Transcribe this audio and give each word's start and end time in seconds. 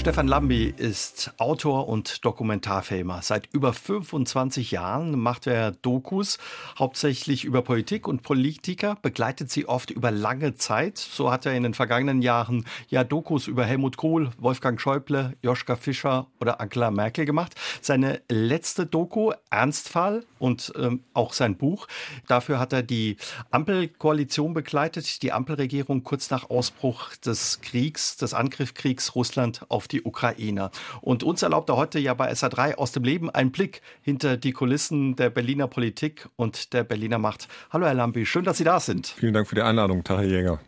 Stefan 0.00 0.28
Lambi 0.28 0.72
ist 0.74 1.34
Autor 1.36 1.86
und 1.86 2.24
Dokumentarfilmer. 2.24 3.20
Seit 3.20 3.52
über 3.52 3.74
25 3.74 4.70
Jahren 4.70 5.20
macht 5.20 5.46
er 5.46 5.72
Dokus, 5.72 6.38
hauptsächlich 6.78 7.44
über 7.44 7.60
Politik 7.60 8.08
und 8.08 8.22
Politiker, 8.22 8.96
begleitet 9.02 9.50
sie 9.50 9.68
oft 9.68 9.90
über 9.90 10.10
lange 10.10 10.54
Zeit. 10.54 10.96
So 10.96 11.30
hat 11.30 11.44
er 11.44 11.52
in 11.52 11.64
den 11.64 11.74
vergangenen 11.74 12.22
Jahren 12.22 12.64
ja 12.88 13.04
Dokus 13.04 13.46
über 13.46 13.66
Helmut 13.66 13.98
Kohl, 13.98 14.30
Wolfgang 14.38 14.80
Schäuble, 14.80 15.36
Joschka 15.42 15.76
Fischer 15.76 16.28
oder 16.40 16.62
Angela 16.62 16.90
Merkel 16.90 17.26
gemacht. 17.26 17.54
Seine 17.82 18.22
letzte 18.30 18.86
Doku, 18.86 19.32
Ernstfall 19.50 20.24
und 20.38 20.72
ähm, 20.78 21.04
auch 21.12 21.34
sein 21.34 21.58
Buch, 21.58 21.86
dafür 22.26 22.58
hat 22.58 22.72
er 22.72 22.82
die 22.82 23.18
Ampelkoalition 23.50 24.54
begleitet, 24.54 25.22
die 25.22 25.32
Ampelregierung 25.32 26.04
kurz 26.04 26.30
nach 26.30 26.48
Ausbruch 26.48 27.14
des 27.16 27.60
Kriegs, 27.60 28.16
des 28.16 28.32
Angriffskriegs 28.32 29.14
Russland 29.14 29.66
auf 29.68 29.89
die 29.92 30.02
Ukrainer. 30.02 30.70
Und 31.00 31.22
uns 31.22 31.42
erlaubt 31.42 31.68
er 31.70 31.76
heute 31.76 31.98
ja 31.98 32.14
bei 32.14 32.30
SA3 32.30 32.76
aus 32.76 32.92
dem 32.92 33.04
Leben 33.04 33.30
einen 33.30 33.52
Blick 33.52 33.82
hinter 34.02 34.36
die 34.36 34.52
Kulissen 34.52 35.16
der 35.16 35.30
Berliner 35.30 35.66
Politik 35.66 36.28
und 36.36 36.72
der 36.72 36.84
Berliner 36.84 37.18
Macht. 37.18 37.48
Hallo 37.70 37.86
Herr 37.86 37.94
Lambi, 37.94 38.26
schön, 38.26 38.44
dass 38.44 38.58
Sie 38.58 38.64
da 38.64 38.80
sind. 38.80 39.08
Vielen 39.08 39.34
Dank 39.34 39.48
für 39.48 39.54
die 39.54 39.62
Einladung, 39.62 40.02
Herr 40.06 40.22
Jäger. 40.22 40.60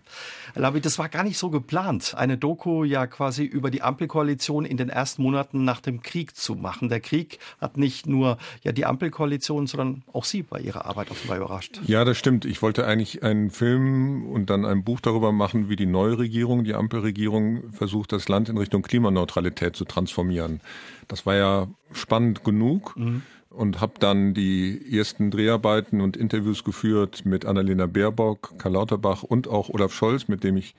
Herr 0.54 0.62
Lambi, 0.62 0.80
das 0.82 0.98
war 0.98 1.08
gar 1.08 1.24
nicht 1.24 1.38
so 1.38 1.48
geplant, 1.48 2.14
eine 2.16 2.36
Doku 2.36 2.84
ja 2.84 3.06
quasi 3.06 3.44
über 3.44 3.70
die 3.70 3.80
Ampelkoalition 3.80 4.66
in 4.66 4.76
den 4.76 4.90
ersten 4.90 5.22
Monaten 5.22 5.64
nach 5.64 5.80
dem 5.80 6.02
Krieg 6.02 6.36
zu 6.36 6.54
machen. 6.54 6.90
Der 6.90 7.00
Krieg 7.00 7.38
hat 7.60 7.78
nicht 7.78 8.06
nur 8.06 8.36
ja 8.62 8.72
die 8.72 8.84
Ampelkoalition, 8.84 9.66
sondern 9.66 10.02
auch 10.12 10.24
Sie 10.24 10.42
bei 10.42 10.60
Ihrer 10.60 10.84
Arbeit 10.84 11.10
offenbar 11.10 11.38
überrascht. 11.38 11.80
Ja, 11.86 12.04
das 12.04 12.18
stimmt. 12.18 12.44
Ich 12.44 12.60
wollte 12.60 12.86
eigentlich 12.86 13.22
einen 13.22 13.50
Film 13.50 14.26
und 14.26 14.50
dann 14.50 14.66
ein 14.66 14.84
Buch 14.84 15.00
darüber 15.00 15.32
machen, 15.32 15.70
wie 15.70 15.76
die 15.76 15.86
neue 15.86 16.18
Regierung, 16.18 16.64
die 16.64 16.74
Ampelregierung, 16.74 17.72
versucht, 17.72 18.12
das 18.12 18.28
Land 18.28 18.50
in 18.50 18.58
Richtung 18.58 18.82
Klimaneutralität 19.12 19.76
zu 19.76 19.84
transformieren. 19.84 20.60
Das 21.08 21.26
war 21.26 21.34
ja 21.34 21.68
spannend 21.92 22.44
genug. 22.44 22.96
Mhm 22.96 23.22
und 23.50 23.82
habe 23.82 23.92
dann 23.98 24.32
die 24.32 24.96
ersten 24.96 25.30
Dreharbeiten 25.30 26.00
und 26.00 26.16
Interviews 26.16 26.64
geführt 26.64 27.26
mit 27.26 27.44
Annalena 27.44 27.84
Baerbock, 27.84 28.54
Karl 28.56 28.72
Lauterbach 28.72 29.24
und 29.24 29.46
auch 29.46 29.68
Olaf 29.68 29.92
Scholz, 29.92 30.26
mit 30.26 30.42
dem 30.42 30.56
ich 30.56 30.74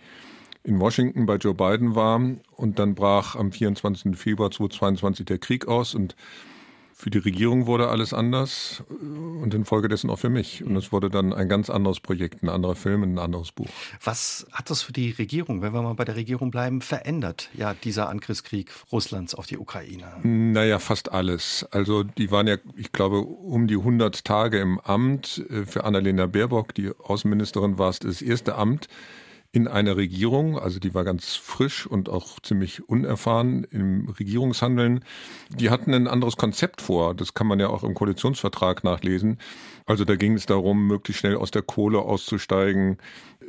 in 0.63 0.79
Washington 0.79 1.27
bei 1.27 1.35
Joe 1.35 1.53
Biden 1.53 1.93
war. 1.93 2.19
Und 2.55 2.79
dann 2.79 2.95
brach 2.95 3.35
am 3.35 3.51
24. 3.51 4.17
Februar 4.17 4.49
2022 4.49 5.23
der 5.23 5.37
Krieg 5.37 5.67
aus 5.67 5.93
und 5.93 6.15
für 7.03 7.09
die 7.09 7.17
Regierung 7.17 7.67
wurde 7.67 7.89
alles 7.89 8.13
anders 8.13 8.81
und 8.89 9.53
infolgedessen 9.53 10.09
auch 10.09 10.19
für 10.19 10.29
mich. 10.29 10.63
Und 10.63 10.77
es 10.77 10.93
wurde 10.93 11.09
dann 11.09 11.33
ein 11.33 11.49
ganz 11.49 11.69
anderes 11.69 11.99
Projekt, 11.99 12.43
ein 12.43 12.47
anderer 12.47 12.75
Film, 12.75 13.03
ein 13.03 13.19
anderes 13.19 13.51
Buch. 13.51 13.67
Was 14.01 14.47
hat 14.53 14.69
das 14.69 14.83
für 14.83 14.93
die 14.93 15.11
Regierung, 15.11 15.61
wenn 15.61 15.73
wir 15.73 15.81
mal 15.81 15.95
bei 15.95 16.05
der 16.05 16.15
Regierung 16.15 16.49
bleiben, 16.49 16.79
verändert, 16.79 17.49
ja, 17.55 17.73
dieser 17.73 18.07
Angriffskrieg 18.07 18.71
Russlands 18.89 19.35
auf 19.35 19.47
die 19.47 19.57
Ukraine? 19.57 20.05
Naja, 20.23 20.79
fast 20.79 21.11
alles. 21.11 21.67
Also 21.71 22.03
die 22.03 22.31
waren 22.31 22.47
ja, 22.47 22.55
ich 22.77 22.93
glaube, 22.93 23.19
um 23.19 23.67
die 23.67 23.75
100 23.75 24.23
Tage 24.23 24.61
im 24.61 24.79
Amt. 24.79 25.43
Für 25.65 25.83
Annalena 25.83 26.27
Baerbock, 26.27 26.73
die 26.73 26.89
Außenministerin, 26.97 27.77
war 27.77 27.89
es 27.89 27.99
das 27.99 28.21
erste 28.21 28.55
Amt, 28.55 28.87
in 29.53 29.67
einer 29.67 29.95
Regierung, 29.95 30.57
also 30.57 30.79
die 30.79 30.95
war 30.95 31.03
ganz 31.03 31.35
frisch 31.35 31.85
und 31.85 32.09
auch 32.09 32.39
ziemlich 32.39 32.89
unerfahren 32.89 33.67
im 33.69 34.09
Regierungshandeln. 34.09 35.05
Die 35.51 35.69
hatten 35.69 35.93
ein 35.93 36.07
anderes 36.07 36.37
Konzept 36.37 36.81
vor. 36.81 37.13
Das 37.13 37.35
kann 37.35 37.45
man 37.45 37.59
ja 37.59 37.67
auch 37.67 37.83
im 37.83 37.93
Koalitionsvertrag 37.93 38.83
nachlesen. 38.83 39.37
Also 39.85 40.05
da 40.05 40.15
ging 40.15 40.33
es 40.33 40.47
darum, 40.47 40.87
möglichst 40.87 41.19
schnell 41.19 41.35
aus 41.35 41.51
der 41.51 41.61
Kohle 41.61 41.99
auszusteigen. 41.99 42.97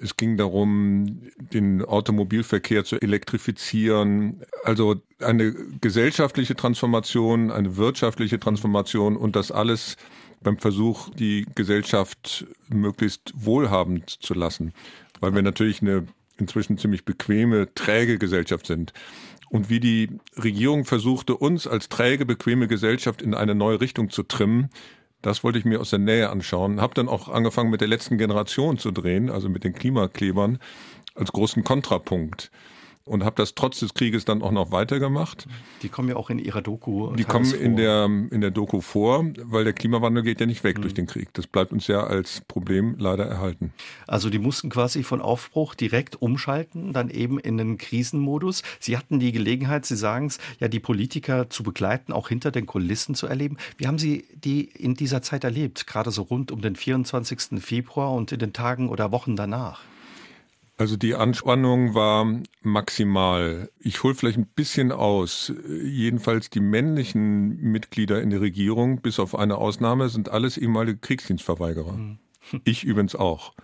Es 0.03 0.19
ging 0.19 0.37
darum, 0.37 1.23
den 1.39 1.83
Automobilverkehr 1.83 2.85
zu 2.85 3.01
elektrifizieren. 3.01 4.43
Also 4.63 4.97
eine 5.21 5.55
gesellschaftliche 5.81 6.55
Transformation, 6.55 7.51
eine 7.51 7.79
wirtschaftliche 7.79 8.39
Transformation 8.39 9.17
und 9.17 9.37
das 9.37 9.51
alles 9.51 9.97
beim 10.43 10.59
Versuch, 10.59 11.09
die 11.15 11.47
Gesellschaft 11.55 12.47
möglichst 12.69 13.33
wohlhabend 13.35 14.11
zu 14.11 14.35
lassen 14.35 14.75
weil 15.21 15.35
wir 15.35 15.43
natürlich 15.43 15.83
eine 15.83 16.07
inzwischen 16.37 16.79
ziemlich 16.79 17.05
bequeme, 17.05 17.73
träge 17.75 18.19
Gesellschaft 18.19 18.67
sind. 18.67 18.93
Und 19.51 19.71
wie 19.71 19.81
die 19.81 20.19
Regierung 20.37 20.85
versuchte, 20.85 21.37
uns 21.37 21.67
als 21.67 21.89
träge, 21.89 22.27
bequeme 22.27 22.67
Gesellschaft 22.67 23.23
in 23.23 23.35
eine 23.35 23.55
neue 23.55 23.81
Richtung 23.81 24.11
zu 24.11 24.25
trimmen, 24.25 24.71
das 25.23 25.45
wollte 25.45 25.59
ich 25.59 25.65
mir 25.65 25.81
aus 25.81 25.91
der 25.91 26.01
Nähe 26.01 26.29
anschauen. 26.29 26.81
Hab 26.81 26.95
dann 26.95 27.09
auch 27.09 27.29
angefangen, 27.29 27.71
mit 27.71 27.81
der 27.81 27.89
letzten 27.89 28.19
Generation 28.19 28.79
zu 28.79 28.91
drehen, 28.91 29.31
also 29.31 29.49
mit 29.49 29.65
den 29.65 29.73
Klimaklebern, 29.73 30.59
als 31.15 31.33
großen 31.33 31.65
Kontrapunkt 31.65 32.51
und 33.05 33.23
habe 33.25 33.37
das 33.37 33.55
trotz 33.55 33.81
des 33.81 33.93
Krieges 33.95 34.25
dann 34.25 34.43
auch 34.43 34.51
noch 34.51 34.73
weitergemacht. 34.73 35.47
Die 35.83 35.89
kommen 35.89 36.09
ja 36.09 36.17
auch 36.17 36.31
in 36.31 36.39
ihrer 36.39 36.63
Doku. 36.63 37.15
Die 37.15 37.25
kommen 37.25 37.45
vor. 37.45 37.59
in 37.59 37.77
der 37.77 38.05
in 38.07 38.41
der 38.41 38.51
Doku 38.51 38.81
vor, 38.81 39.27
weil 39.43 39.65
der 39.65 39.75
Klimawandel 39.75 40.23
geht 40.23 40.41
ja 40.41 40.47
nicht 40.47 40.65
weg 40.65 40.79
mhm. 40.79 40.83
durch 40.83 40.95
den 40.95 41.07
Krieg. 41.07 41.29
Das 41.35 41.47
bleibt 41.47 41.73
uns 41.73 41.87
ja 41.87 42.05
als 42.05 42.41
Problem 42.49 42.97
leider 42.99 43.27
erhalten. 43.27 43.73
Also 44.07 44.31
die 44.31 44.39
mussten 44.39 44.71
quasi 44.71 45.03
von 45.03 45.21
Aufbruch 45.21 45.75
direkt 45.75 46.21
umschalten, 46.23 46.93
dann 46.93 47.11
eben 47.11 47.39
in 47.39 47.59
den 47.59 47.77
Krisenmodus. 47.77 48.63
Sie 48.81 48.97
hatten 48.97 49.21
die 49.21 49.33
Gelegenheit, 49.33 49.85
Sie 49.85 49.97
sagen 49.97 50.27
es, 50.27 50.39
ja 50.59 50.69
die 50.69 50.81
Politiker 50.81 51.51
zu 51.51 51.63
begleiten, 51.63 52.13
auch 52.13 52.29
hinter 52.29 52.51
den 52.51 52.67
Kulissen 52.67 53.15
zu 53.15 53.27
erleben. 53.27 53.59
Wie 53.77 53.87
haben 53.87 53.99
Sie 53.99 54.25
die 54.35 54.63
in 54.65 54.95
dieser 54.95 55.21
Zeit 55.21 55.45
erlebt, 55.45 55.87
gerade 55.87 56.11
so 56.11 56.23
rund 56.23 56.51
um 56.53 56.63
den 56.63 56.77
24. 56.77 57.61
Februar 57.63 58.13
und 58.13 58.33
in 58.33 58.39
den 58.39 58.53
Tagen 58.55 58.89
oder 58.89 59.13
Wochen 59.13 59.37
danach? 59.37 59.83
Also 60.77 60.97
die 60.97 61.15
Anspannung 61.15 61.95
war 61.95 62.27
maximal. 62.63 63.71
Ich 63.79 64.03
hole 64.03 64.15
vielleicht 64.17 64.39
ein 64.39 64.47
bisschen 64.47 64.91
aus. 64.91 65.53
Jedenfalls 65.69 66.51
die 66.51 66.61
männlichen 66.61 67.61
Mitglieder 67.61 68.21
in 68.21 68.31
der 68.31 68.41
Regierung, 68.41 69.01
bis 69.01 69.21
auf 69.21 69.37
eine 69.37 69.57
Ausnahme, 69.57 70.09
sind 70.09 70.31
alles 70.31 70.59
ehemalige 70.59 70.99
Kriegsdienstverweigerer. 70.99 71.93
Mhm. 71.93 72.19
Ich 72.65 72.85
übrigens 72.85 73.15
auch. 73.15 73.55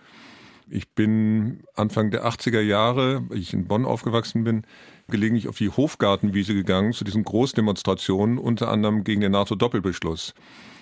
Ich 0.67 0.89
bin 0.89 1.63
Anfang 1.75 2.11
der 2.11 2.25
80er 2.25 2.61
Jahre, 2.61 3.29
weil 3.29 3.37
ich 3.37 3.53
in 3.53 3.67
Bonn 3.67 3.85
aufgewachsen 3.85 4.43
bin, 4.43 4.63
gelegentlich 5.07 5.47
auf 5.49 5.57
die 5.57 5.69
Hofgartenwiese 5.69 6.55
gegangen 6.55 6.93
zu 6.93 7.03
diesen 7.03 7.23
Großdemonstrationen, 7.23 8.39
unter 8.39 8.69
anderem 8.69 9.03
gegen 9.03 9.21
den 9.21 9.33
NATO-Doppelbeschluss. 9.33 10.33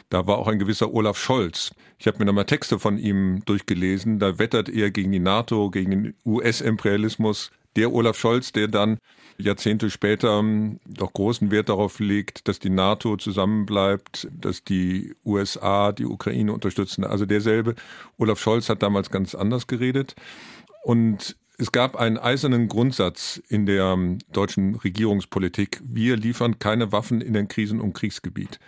Da 0.10 0.26
war 0.26 0.40
auch 0.40 0.48
ein 0.48 0.60
gewisser 0.60 0.94
Olaf 0.94 1.18
Scholz. 1.18 1.72
Ich 2.00 2.08
habe 2.08 2.18
mir 2.20 2.26
nochmal 2.26 2.46
Texte 2.46 2.80
von 2.80 2.98
ihm 2.98 3.44
durchgelesen. 3.46 4.20
Da 4.20 4.40
wettert 4.40 4.68
er 4.70 4.90
gegen 4.90 5.12
die 5.12 5.20
NATO, 5.20 5.70
gegen 5.70 5.92
den 5.92 6.14
US-Imperialismus. 6.26 7.52
Der 7.76 7.94
Olaf 7.94 8.18
Scholz, 8.18 8.52
der 8.52 8.68
dann 8.68 8.98
Jahrzehnte 9.38 9.90
später 9.90 10.40
ähm, 10.40 10.80
doch 10.86 11.14
großen 11.14 11.52
Wert 11.52 11.70
darauf 11.70 12.00
legt, 12.00 12.48
dass 12.48 12.60
die 12.60 12.72
NATO 12.72 13.18
zusammenbleibt, 13.18 14.28
dass 14.32 14.64
die 14.64 15.16
USA 15.24 15.92
die 15.92 16.06
Ukraine 16.06 16.52
unterstützen. 16.54 17.04
Also 17.04 17.26
derselbe 17.26 17.76
Olaf 18.18 18.40
Scholz 18.40 18.68
hat 18.70 18.84
damals 18.84 19.12
ganz 19.12 19.36
anders 19.36 19.68
geredet. 19.68 20.16
Und 20.84 21.38
es 21.58 21.72
gab 21.72 21.96
einen 21.96 22.18
eisernen 22.18 22.68
Grundsatz 22.68 23.42
in 23.48 23.66
der 23.66 23.86
ähm, 23.86 24.18
deutschen 24.32 24.76
Regierungspolitik. 24.76 25.82
Wir 25.84 26.18
liefern 26.18 26.58
keine 26.58 26.92
Waffen 26.92 27.22
in 27.22 27.34
den 27.34 27.48
Krisen- 27.48 27.82
und 27.82 27.94
Kriegsgebiet. 27.94 28.60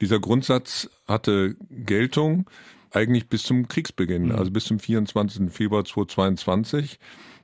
Dieser 0.00 0.20
Grundsatz 0.20 0.88
hatte 1.06 1.56
Geltung 1.70 2.48
eigentlich 2.90 3.28
bis 3.28 3.42
zum 3.42 3.68
Kriegsbeginn, 3.68 4.26
mhm. 4.26 4.32
also 4.32 4.50
bis 4.50 4.64
zum 4.64 4.78
24. 4.78 5.50
Februar 5.50 5.84
2022. 5.84 6.98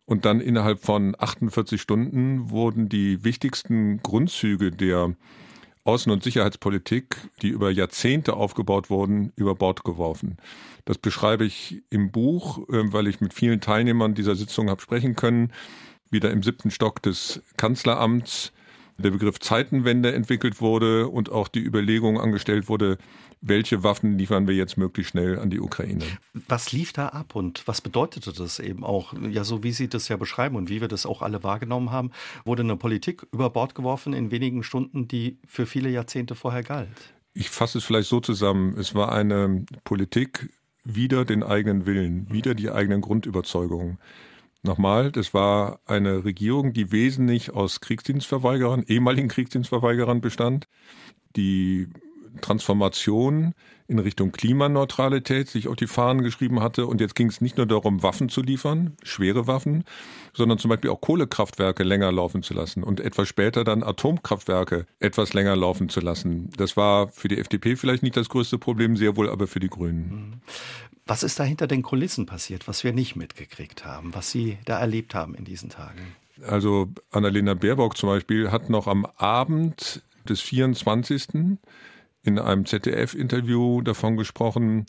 Und 0.07 0.25
dann 0.25 0.41
innerhalb 0.41 0.81
von 0.81 1.17
48 1.19 1.81
Stunden 1.81 2.51
wurden 2.51 2.89
die 2.89 3.25
wichtigsten 3.25 4.03
Grundzüge 4.03 4.71
der 4.71 5.15
Außen- 5.85 6.11
und 6.11 6.23
Sicherheitspolitik, 6.23 7.17
die 7.43 7.49
über 7.49 7.71
Jahrzehnte 7.71 8.35
aufgebaut 8.35 8.89
wurden, 8.89 9.33
über 9.37 9.55
Bord 9.55 9.85
geworfen. 9.85 10.39
Das 10.87 10.99
beschreibe 10.99 11.45
ich 11.45 11.83
im 11.91 12.11
Buch, 12.11 12.69
äh, 12.69 12.93
weil 12.93 13.07
ich 13.07 13.21
mit 13.21 13.35
vielen 13.35 13.61
Teilnehmern 13.61 14.15
dieser 14.15 14.35
Sitzung 14.35 14.71
habe 14.71 14.81
sprechen 14.81 15.15
können. 15.15 15.53
Wieder 16.11 16.31
im 16.31 16.43
siebten 16.43 16.71
Stock 16.71 17.03
des 17.03 17.43
Kanzleramts 17.57 18.53
der 18.99 19.11
Begriff 19.11 19.41
Zeitenwende 19.41 20.13
entwickelt 20.13 20.61
wurde 20.61 21.09
und 21.09 21.31
auch 21.31 21.49
die 21.49 21.61
Überlegung 21.61 22.21
angestellt 22.21 22.69
wurde, 22.69 22.99
welche 23.41 23.83
Waffen 23.83 24.17
liefern 24.17 24.47
wir 24.47 24.55
jetzt 24.55 24.77
möglichst 24.77 25.11
schnell 25.11 25.39
an 25.39 25.51
die 25.51 25.61
Ukraine. 25.61 26.05
Was 26.49 26.73
lief 26.73 26.93
da 26.93 27.09
ab 27.09 27.35
und 27.35 27.67
was 27.67 27.81
bedeutete 27.81 28.33
das 28.33 28.59
eben 28.59 28.85
auch? 28.85 29.13
Ja, 29.31 29.45
so 29.45 29.63
wie 29.63 29.73
Sie 29.73 29.89
das 29.89 30.09
ja 30.09 30.17
beschreiben 30.17 30.57
und 30.57 30.71
wie 30.71 30.81
wir 30.81 30.89
das 30.89 31.05
auch 31.05 31.23
alle 31.23 31.43
wahrgenommen 31.43 31.91
haben, 31.91 32.11
wurde 32.45 32.63
eine 32.63 32.77
Politik 32.77 33.27
über 33.33 33.51
Bord 33.51 33.75
geworfen 33.75 34.15
in 34.15 34.31
wenigen 34.31 34.63
Stunden, 34.63 35.09
die 35.09 35.39
für 35.47 35.67
viele 35.67 35.91
Jahrzehnte 35.91 36.35
vorher 36.35 36.63
galt. 36.63 37.15
Ich 37.35 37.51
fasse 37.51 37.79
es 37.79 37.85
vielleicht 37.85 38.09
so 38.09 38.21
zusammen. 38.21 38.79
Es 38.79 38.95
war 38.95 39.13
eine 39.13 39.67
Politik 39.83 40.49
wider 40.85 41.25
den 41.25 41.43
eigenen 41.43 41.85
Willen, 41.87 42.31
wider 42.31 42.55
die 42.55 42.71
eigenen 42.71 43.01
Grundüberzeugungen. 43.01 43.99
Nochmal, 44.65 45.13
das 45.13 45.35
war 45.35 45.81
eine 45.85 46.25
Regierung, 46.25 46.73
die 46.73 46.91
wesentlich 46.91 47.53
aus 47.53 47.83
Kriegsdienstverweigerern, 47.83 48.83
ehemaligen 48.87 49.29
Kriegsdienstverweigerern 49.29 50.23
bestand, 50.23 50.69
die 51.37 51.89
Transformation 52.41 53.55
in 53.87 53.99
Richtung 53.99 54.33
Klimaneutralität 54.33 55.49
sich 55.49 55.69
auf 55.69 55.77
die 55.77 55.87
Fahnen 55.87 56.23
geschrieben 56.23 56.61
hatte. 56.61 56.87
Und 56.87 57.01
jetzt 57.01 57.15
ging 57.15 57.29
es 57.29 57.41
nicht 57.41 57.59
nur 57.59 57.67
darum, 57.67 58.03
Waffen 58.03 58.29
zu 58.29 58.41
liefern, 58.41 58.97
schwere 59.03 59.47
Waffen, 59.47 59.85
sondern 60.33 60.59
zum 60.59 60.71
Beispiel 60.71 60.91
auch 60.91 61.01
Kohlekraftwerke 61.01 61.83
länger 61.83 62.11
laufen 62.11 62.43
zu 62.43 62.55
lassen 62.55 62.83
und 62.83 63.01
etwas 63.01 63.29
später 63.29 63.63
dann 63.63 63.83
Atomkraftwerke 63.83 64.87
etwas 65.01 65.35
länger 65.35 65.55
laufen 65.55 65.91
zu 65.91 66.01
lassen. 66.01 66.49
Das 66.57 66.77
war 66.77 67.09
für 67.09 67.29
die 67.29 67.39
FDP 67.39 67.77
vielleicht 67.77 68.03
nicht 68.03 68.17
das 68.17 68.31
größte 68.31 68.59
Problem, 68.59 68.97
sehr 68.97 69.17
wohl 69.17 69.29
aber 69.29 69.47
für 69.47 69.61
die 69.61 69.69
Grünen. 69.69 70.41
Was 71.07 71.23
ist 71.23 71.39
da 71.39 71.45
hinter 71.45 71.67
den 71.67 71.83
Kulissen 71.83 72.27
passiert, 72.27 72.67
was 72.67 72.83
wir 72.83 72.93
nicht 72.93 73.15
mitgekriegt 73.15 73.85
haben, 73.85 74.15
was 74.15 74.31
Sie 74.31 74.59
da 74.65 74.79
erlebt 74.79 75.15
haben 75.15 75.35
in 75.35 75.45
diesen 75.45 75.69
Tagen? 75.69 76.17
Also 76.43 76.89
Annalena 77.11 77.55
Baerbock 77.55 77.97
zum 77.97 78.09
Beispiel 78.09 78.51
hat 78.51 78.71
noch 78.71 78.87
am 78.87 79.07
Abend 79.17 80.03
des 80.29 80.41
24 80.41 81.59
in 82.23 82.39
einem 82.39 82.65
ZDF-Interview 82.65 83.83
davon 83.83 84.17
gesprochen, 84.17 84.87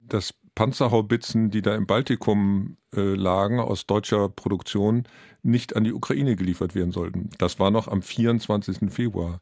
dass 0.00 0.34
Panzerhaubitzen, 0.54 1.50
die 1.50 1.62
da 1.62 1.74
im 1.74 1.86
Baltikum 1.86 2.76
äh, 2.94 3.14
lagen, 3.14 3.60
aus 3.60 3.86
deutscher 3.86 4.28
Produktion, 4.28 5.04
nicht 5.42 5.76
an 5.76 5.84
die 5.84 5.92
Ukraine 5.92 6.36
geliefert 6.36 6.74
werden 6.74 6.92
sollten. 6.92 7.30
Das 7.38 7.58
war 7.58 7.70
noch 7.70 7.88
am 7.88 8.02
24. 8.02 8.92
Februar. 8.92 9.40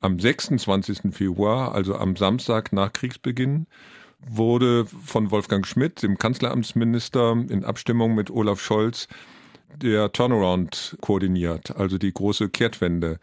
Am 0.00 0.18
26. 0.18 1.12
Februar, 1.12 1.74
also 1.74 1.96
am 1.96 2.16
Samstag 2.16 2.72
nach 2.72 2.92
Kriegsbeginn, 2.92 3.66
wurde 4.26 4.86
von 4.86 5.30
Wolfgang 5.30 5.66
Schmidt, 5.66 6.02
dem 6.02 6.18
Kanzleramtsminister, 6.18 7.32
in 7.48 7.64
Abstimmung 7.64 8.14
mit 8.14 8.30
Olaf 8.30 8.60
Scholz 8.60 9.08
der 9.76 10.12
Turnaround 10.12 10.96
koordiniert, 11.00 11.76
also 11.76 11.98
die 11.98 12.12
große 12.12 12.48
Kehrtwende. 12.48 13.18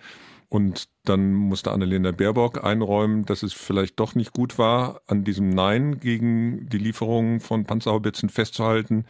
Und 0.50 0.88
dann 1.04 1.34
musste 1.34 1.72
Annalena 1.72 2.12
Baerbock 2.12 2.64
einräumen, 2.64 3.26
dass 3.26 3.44
es 3.44 3.54
vielleicht 3.54 4.00
doch 4.00 4.16
nicht 4.16 4.32
gut 4.32 4.58
war, 4.58 5.02
an 5.06 5.26
diesem 5.26 5.50
Nein 5.50 6.00
gegen 6.00 6.70
die 6.70 6.78
Lieferung 6.78 7.42
von 7.42 7.66
Panzerhaubitzen 7.66 8.30
festzuhalten. 8.30 9.06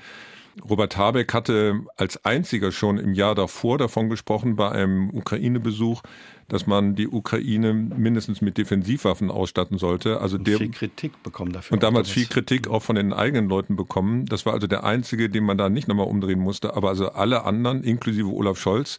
Robert 0.67 0.97
Habeck 0.97 1.33
hatte 1.33 1.81
als 1.95 2.23
einziger 2.25 2.71
schon 2.71 2.97
im 2.97 3.13
Jahr 3.13 3.35
davor 3.35 3.77
davon 3.77 4.09
gesprochen, 4.09 4.55
bei 4.55 4.71
einem 4.71 5.09
Ukraine-Besuch, 5.09 6.01
dass 6.47 6.67
man 6.67 6.95
die 6.95 7.07
Ukraine 7.07 7.73
mindestens 7.73 8.41
mit 8.41 8.57
Defensivwaffen 8.57 9.29
ausstatten 9.29 9.77
sollte. 9.77 10.21
Also 10.21 10.37
und 10.37 10.47
der, 10.47 10.57
viel 10.57 10.71
Kritik 10.71 11.23
bekommen 11.23 11.51
dafür. 11.51 11.73
Und 11.73 11.83
damals 11.83 12.09
viel 12.09 12.25
Kritik 12.25 12.67
auch 12.67 12.81
von 12.81 12.95
den 12.95 13.13
eigenen 13.13 13.49
Leuten 13.49 13.75
bekommen. 13.75 14.25
Das 14.25 14.45
war 14.45 14.53
also 14.53 14.67
der 14.67 14.83
einzige, 14.83 15.29
den 15.29 15.43
man 15.43 15.57
da 15.57 15.69
nicht 15.69 15.87
nochmal 15.87 16.07
umdrehen 16.07 16.39
musste. 16.39 16.75
Aber 16.75 16.89
also 16.89 17.09
alle 17.09 17.43
anderen, 17.43 17.83
inklusive 17.83 18.29
Olaf 18.29 18.57
Scholz, 18.57 18.97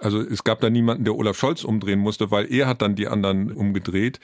also 0.00 0.20
es 0.20 0.44
gab 0.44 0.60
da 0.60 0.70
niemanden, 0.70 1.04
der 1.04 1.14
Olaf 1.14 1.38
Scholz 1.38 1.64
umdrehen 1.64 2.00
musste, 2.00 2.30
weil 2.30 2.52
er 2.52 2.66
hat 2.66 2.82
dann 2.82 2.96
die 2.96 3.08
anderen 3.08 3.52
umgedreht. 3.52 4.20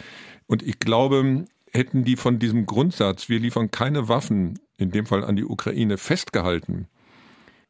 Und 0.47 0.63
ich 0.63 0.79
glaube, 0.79 1.47
hätten 1.73 2.05
die 2.05 2.17
von 2.17 2.39
diesem 2.39 2.67
Grundsatz, 2.67 3.29
wir 3.29 3.41
liefern 3.41 3.71
keine 3.71 4.09
Waffen, 4.09 4.59
in 4.77 4.91
dem 4.91 5.07
Fall 5.07 5.25
an 5.25 5.37
die 5.37 5.45
Ukraine, 5.45 5.99
festgehalten, 5.99 6.89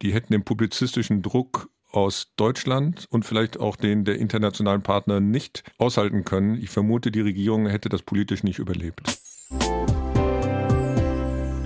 die 0.02 0.12
hätten 0.12 0.32
den 0.32 0.44
publizistischen 0.44 1.22
Druck 1.22 1.68
aus 1.90 2.32
Deutschland 2.36 3.06
und 3.10 3.24
vielleicht 3.24 3.60
auch 3.60 3.76
den 3.76 4.04
der 4.04 4.18
internationalen 4.18 4.82
Partner 4.82 5.20
nicht 5.20 5.62
aushalten 5.78 6.24
können. 6.24 6.56
Ich 6.60 6.70
vermute, 6.70 7.10
die 7.10 7.20
Regierung 7.20 7.66
hätte 7.66 7.88
das 7.88 8.02
politisch 8.02 8.42
nicht 8.42 8.58
überlebt. 8.58 9.02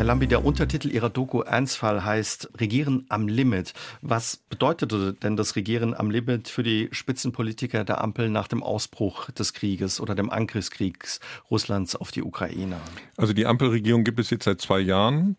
Herr 0.06 0.12
Lambi, 0.12 0.29
der 0.29 0.44
Untertitel 0.44 0.93
Ihrer 0.93 1.11
Doku 1.11 1.41
Ernstfall 1.41 2.05
heißt 2.05 2.61
Regieren 2.61 3.06
am 3.08 3.26
Limit. 3.26 3.75
Was 4.03 4.37
bedeutete 4.37 5.14
denn 5.14 5.37
das 5.37 5.56
Regieren 5.56 5.94
am 5.94 6.12
Limit 6.12 6.47
für 6.47 6.62
die 6.62 6.88
Spitzenpolitiker 6.93 7.82
der 7.82 8.00
Ampel 8.05 8.31
nach 8.31 8.47
dem 8.47 8.62
Ausbruch 8.62 9.32
des 9.32 9.53
Krieges 9.53 10.00
oder 10.00 10.14
dem 10.14 10.31
Angriffskriegs 10.31 11.19
Russlands 11.50 11.97
auf 11.97 12.12
die 12.12 12.23
Ukraine? 12.23 12.76
Also 13.17 13.32
die 13.32 13.47
Ampelregierung 13.47 14.05
gibt 14.05 14.20
es 14.20 14.31
jetzt 14.31 14.44
seit 14.44 14.61
zwei 14.61 14.79
Jahren. 14.79 15.37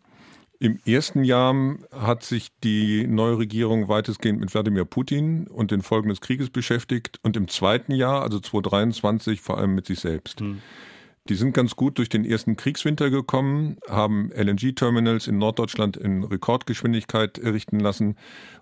Im 0.59 0.79
ersten 0.85 1.23
Jahr 1.23 1.55
hat 1.93 2.23
sich 2.23 2.49
die 2.61 3.07
neue 3.07 3.37
Regierung 3.37 3.87
weitestgehend 3.87 4.41
mit 4.41 4.53
Wladimir 4.53 4.83
Putin 4.83 5.47
und 5.47 5.71
den 5.71 5.81
Folgen 5.81 6.09
des 6.09 6.19
Krieges 6.19 6.49
beschäftigt 6.49 7.21
und 7.23 7.37
im 7.37 7.47
zweiten 7.47 7.93
Jahr, 7.93 8.21
also 8.21 8.41
2023, 8.41 9.39
vor 9.39 9.59
allem 9.59 9.75
mit 9.75 9.85
sich 9.85 10.01
selbst. 10.01 10.41
Hm. 10.41 10.61
Die 11.29 11.35
sind 11.35 11.53
ganz 11.53 11.75
gut 11.75 11.97
durch 11.97 12.09
den 12.09 12.23
ersten 12.23 12.55
Kriegswinter 12.55 13.09
gekommen, 13.09 13.77
haben 13.89 14.31
LNG-Terminals 14.33 15.27
in 15.27 15.37
Norddeutschland 15.37 15.97
in 15.97 16.23
Rekordgeschwindigkeit 16.23 17.37
errichten 17.37 17.79
lassen. 17.79 18.15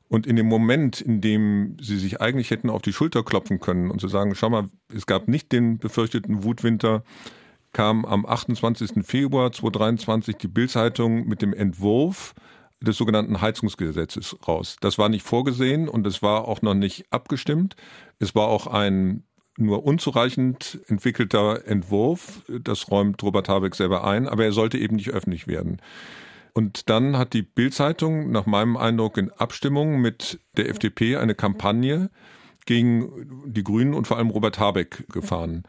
Und 0.07 0.25
in 0.25 0.35
dem 0.35 0.47
Moment, 0.47 0.99
in 1.01 1.21
dem 1.21 1.77
sie 1.79 1.97
sich 1.97 2.21
eigentlich 2.21 2.51
hätten 2.51 2.69
auf 2.69 2.81
die 2.81 2.93
Schulter 2.93 3.23
klopfen 3.23 3.59
können 3.59 3.91
und 3.91 4.01
zu 4.01 4.07
sagen, 4.07 4.33
schau 4.33 4.49
mal, 4.49 4.69
es 4.93 5.05
gab 5.05 5.27
nicht 5.27 5.51
den 5.51 5.77
befürchteten 5.77 6.43
Wutwinter, 6.43 7.03
kam 7.71 8.05
am 8.05 8.25
28. 8.25 9.05
Februar 9.05 9.51
2023 9.51 10.37
die 10.37 10.47
Bildzeitung 10.47 11.27
mit 11.27 11.41
dem 11.41 11.53
Entwurf 11.53 12.33
des 12.81 12.97
sogenannten 12.97 13.41
Heizungsgesetzes 13.41 14.37
raus. 14.47 14.77
Das 14.79 14.97
war 14.97 15.09
nicht 15.09 15.25
vorgesehen 15.25 15.89
und 15.89 16.07
es 16.07 16.21
war 16.21 16.47
auch 16.47 16.61
noch 16.61 16.73
nicht 16.73 17.05
abgestimmt. 17.11 17.75
Es 18.17 18.33
war 18.33 18.47
auch 18.47 18.67
ein 18.67 19.24
nur 19.57 19.85
unzureichend 19.85 20.79
entwickelter 20.87 21.65
Entwurf. 21.67 22.43
Das 22.47 22.91
räumt 22.91 23.21
Robert 23.23 23.49
Habeck 23.49 23.75
selber 23.75 24.03
ein, 24.03 24.27
aber 24.27 24.45
er 24.45 24.51
sollte 24.51 24.77
eben 24.77 24.95
nicht 24.95 25.09
öffentlich 25.09 25.47
werden. 25.47 25.81
Und 26.53 26.89
dann 26.89 27.17
hat 27.17 27.33
die 27.33 27.41
Bild-Zeitung 27.41 28.31
nach 28.31 28.45
meinem 28.45 28.77
Eindruck 28.77 29.17
in 29.17 29.31
Abstimmung 29.31 29.99
mit 29.99 30.39
der 30.55 30.69
FDP 30.69 31.17
eine 31.17 31.35
Kampagne 31.35 32.09
gegen 32.65 33.43
die 33.45 33.63
Grünen 33.63 33.93
und 33.93 34.07
vor 34.07 34.17
allem 34.17 34.29
Robert 34.29 34.59
Habeck 34.59 35.05
gefahren. 35.11 35.63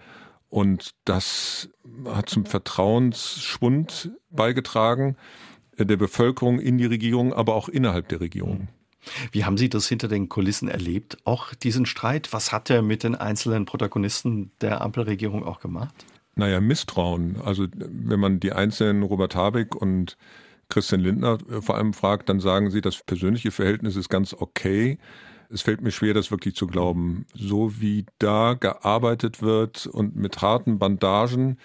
Und 0.48 0.94
das 1.04 1.68
hat 2.06 2.28
zum 2.28 2.46
Vertrauensschwund 2.46 4.12
beigetragen 4.30 5.16
der 5.76 5.96
Bevölkerung 5.96 6.58
in 6.58 6.78
die 6.78 6.86
Regierung, 6.86 7.34
aber 7.34 7.54
auch 7.54 7.68
innerhalb 7.68 8.08
der 8.08 8.20
Regierung. 8.20 8.68
Wie 9.32 9.44
haben 9.44 9.56
Sie 9.56 9.68
das 9.68 9.88
hinter 9.88 10.08
den 10.08 10.28
Kulissen 10.28 10.68
erlebt? 10.68 11.18
Auch 11.24 11.54
diesen 11.54 11.86
Streit? 11.86 12.32
Was 12.32 12.52
hat 12.52 12.70
er 12.70 12.82
mit 12.82 13.02
den 13.02 13.14
einzelnen 13.14 13.64
Protagonisten 13.64 14.50
der 14.60 14.80
Ampelregierung 14.80 15.44
auch 15.44 15.60
gemacht? 15.60 15.94
Naja, 16.34 16.60
Misstrauen. 16.60 17.40
Also 17.42 17.66
wenn 17.74 18.20
man 18.20 18.40
die 18.40 18.52
einzelnen 18.52 19.02
Robert 19.02 19.34
Habeck 19.34 19.74
und 19.74 20.16
Christian 20.68 21.00
Lindner 21.00 21.38
äh, 21.50 21.62
vor 21.62 21.76
allem 21.76 21.94
fragt, 21.94 22.28
dann 22.28 22.40
sagen 22.40 22.70
sie, 22.70 22.80
das 22.80 23.02
persönliche 23.02 23.50
Verhältnis 23.50 23.96
ist 23.96 24.08
ganz 24.08 24.34
okay. 24.34 24.98
Es 25.48 25.62
fällt 25.62 25.80
mir 25.80 25.92
schwer, 25.92 26.12
das 26.12 26.30
wirklich 26.30 26.56
zu 26.56 26.66
glauben. 26.66 27.24
So 27.32 27.80
wie 27.80 28.04
da 28.18 28.54
gearbeitet 28.54 29.42
wird 29.42 29.86
und 29.86 30.16
mit 30.16 30.42
harten 30.42 30.78
Bandagen, 30.78 31.58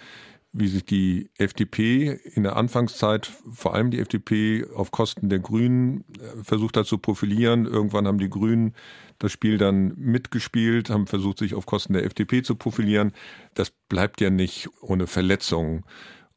wie 0.54 0.68
sich 0.68 0.84
die 0.86 1.30
FDP 1.38 2.20
in 2.34 2.44
der 2.44 2.58
Anfangszeit, 2.58 3.32
vor 3.52 3.74
allem 3.74 3.90
die 3.92 4.00
FDP 4.00 4.66
auf 4.76 4.92
Kosten 4.92 5.30
der 5.30 5.40
Grünen, 5.40 6.04
äh, 6.20 6.44
versucht 6.44 6.76
hat 6.78 6.88
zu 6.88 6.98
profilieren. 6.98 7.66
Irgendwann 7.66 8.08
haben 8.08 8.18
die 8.18 8.30
Grünen 8.30 8.74
das 9.20 9.32
Spiel 9.32 9.58
dann 9.58 9.94
mitgespielt, 9.96 10.90
haben 10.90 11.08
versucht, 11.08 11.40
sich 11.40 11.54
auf 11.54 11.66
Kosten 11.66 11.94
der 11.94 12.06
FDP 12.06 12.42
zu 12.42 12.56
profilieren. 12.56 13.14
Das 13.54 13.72
bleibt 13.88 14.20
ja 14.20 14.30
nicht 14.30 14.70
ohne 14.82 15.08
Verletzungen. 15.08 15.84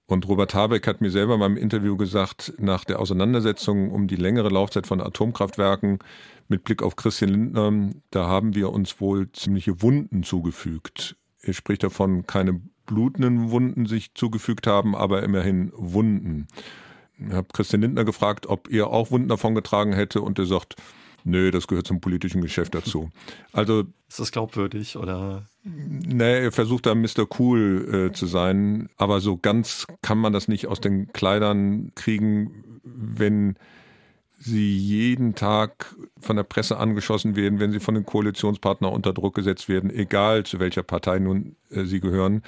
Und 0.07 0.29
Robert 0.29 0.55
Habeck 0.55 0.87
hat 0.87 1.01
mir 1.01 1.11
selber 1.11 1.39
mal 1.39 1.47
im 1.47 1.57
Interview 1.57 1.97
gesagt, 1.97 2.53
nach 2.59 2.85
der 2.85 3.01
Auseinandersetzung 3.01 3.91
um 3.91 4.07
die 4.07 4.17
längere 4.17 4.51
Laufzeit 4.51 4.87
von 4.87 5.01
Atomkraftwerken 5.01 5.99
mit 6.47 6.63
Blick 6.63 6.83
auf 6.83 6.95
Christian 6.95 7.31
Lindner, 7.31 7.91
da 8.11 8.29
haben 8.29 8.55
wir 8.55 8.71
uns 8.71 9.01
wohl 9.01 9.33
ziemliche 9.33 9.81
Wunden 9.81 10.23
zugefügt. 10.23 11.17
Er 11.41 11.55
spricht 11.55 11.83
davon, 11.83 12.27
keine 12.27 12.61
blutenden 12.87 13.51
Wunden 13.51 13.87
sich 13.87 14.15
zugefügt 14.15 14.67
haben, 14.67 14.95
aber 14.95 15.23
immerhin 15.23 15.73
Wunden. 15.75 16.47
Ich 17.19 17.33
habe 17.33 17.49
Christian 17.53 17.83
Lindner 17.83 18.05
gefragt, 18.05 18.47
ob 18.47 18.71
er 18.71 18.89
auch 18.89 19.11
Wunden 19.11 19.29
davon 19.29 19.55
getragen 19.55 19.93
hätte 19.93 20.21
und 20.21 20.39
er 20.39 20.47
sagt, 20.47 20.77
nö, 21.25 21.51
das 21.51 21.67
gehört 21.67 21.87
zum 21.87 22.01
politischen 22.01 22.43
Geschäft 22.43 22.75
dazu. 22.75 23.11
Also 23.53 23.85
ist 24.09 24.21
das 24.21 24.33
glaubwürdig 24.33 24.97
oder? 24.97 25.47
Nee, 25.63 26.45
er 26.45 26.53
versucht 26.53 26.87
da 26.87 26.95
Mr. 26.95 27.27
Cool 27.39 28.11
äh, 28.11 28.13
zu 28.13 28.27
sein, 28.27 28.89
aber 28.97 29.21
so 29.21 29.37
ganz 29.37 29.87
kann 30.03 30.19
man 30.19 30.33
das 30.33 30.49
nicht 30.49 30.67
aus 30.67 30.81
den 30.81 31.13
Kleidern 31.13 31.93
kriegen, 31.95 32.81
wenn 32.83 33.57
sie 34.45 34.77
jeden 34.77 35.35
Tag 35.35 35.95
von 36.21 36.37
der 36.37 36.43
Presse 36.43 36.77
angeschossen 36.77 37.35
werden, 37.37 37.61
wenn 37.61 37.73
sie 37.73 37.81
von 37.81 37.95
den 37.95 38.05
Koalitionspartnern 38.05 38.93
unter 38.93 39.13
Druck 39.13 39.35
gesetzt 39.35 39.69
werden, 39.69 39.91
egal 39.91 40.45
zu 40.45 40.61
welcher 40.61 40.83
Partei 40.83 41.19
nun 41.19 41.57
äh, 41.71 41.85
sie 41.85 42.01
gehören. 42.01 42.43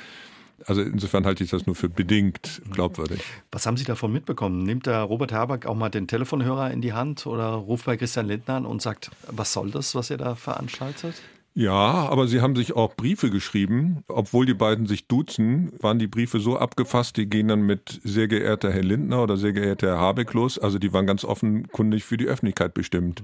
Also 0.65 0.83
insofern 0.83 1.26
halte 1.26 1.45
ich 1.45 1.50
das 1.50 1.67
nur 1.67 1.76
für 1.76 1.88
bedingt 1.88 2.62
glaubwürdig. 2.73 3.23
Was 3.53 3.67
haben 3.67 3.76
Sie 3.76 3.85
davon 3.85 4.12
mitbekommen? 4.12 4.62
Nimmt 4.62 4.87
der 4.87 5.03
Robert 5.03 5.33
Habeck 5.33 5.67
auch 5.67 5.75
mal 5.75 5.91
den 5.91 6.09
Telefonhörer 6.09 6.71
in 6.71 6.81
die 6.81 6.95
Hand 6.95 7.26
oder 7.26 7.49
ruft 7.50 7.85
bei 7.85 7.97
Christian 7.97 8.26
Lindner 8.26 8.55
an 8.55 8.67
und 8.67 8.81
sagt, 8.81 9.11
was 9.29 9.53
soll 9.53 9.71
das, 9.71 9.95
was 9.95 10.11
ihr 10.11 10.17
da 10.17 10.35
veranstaltet? 10.35 11.23
Ja, 11.59 12.07
aber 12.11 12.29
sie 12.29 12.43
haben 12.43 12.55
sich 12.55 12.77
auch 12.77 12.97
Briefe 12.97 13.31
geschrieben. 13.31 14.05
Obwohl 14.09 14.45
die 14.45 14.53
beiden 14.53 14.85
sich 14.85 15.09
duzen, 15.09 15.73
waren 15.81 15.99
die 15.99 16.07
Briefe 16.07 16.39
so 16.39 16.59
abgefasst, 16.59 17.17
die 17.17 17.31
gehen 17.31 17.49
dann 17.49 17.63
mit 17.63 17.99
sehr 18.05 18.29
geehrter 18.29 18.71
Herr 18.71 18.83
Lindner 18.83 19.23
oder 19.23 19.39
sehr 19.39 19.55
geehrter 19.55 19.87
Herr 19.87 19.99
Habeck 19.99 20.35
los. 20.35 20.59
Also 20.59 20.79
die 20.79 20.93
waren 20.93 21.07
ganz 21.07 21.25
offenkundig 21.25 22.05
für 22.05 22.19
die 22.19 22.27
Öffentlichkeit 22.27 22.75
bestimmt. 22.75 23.23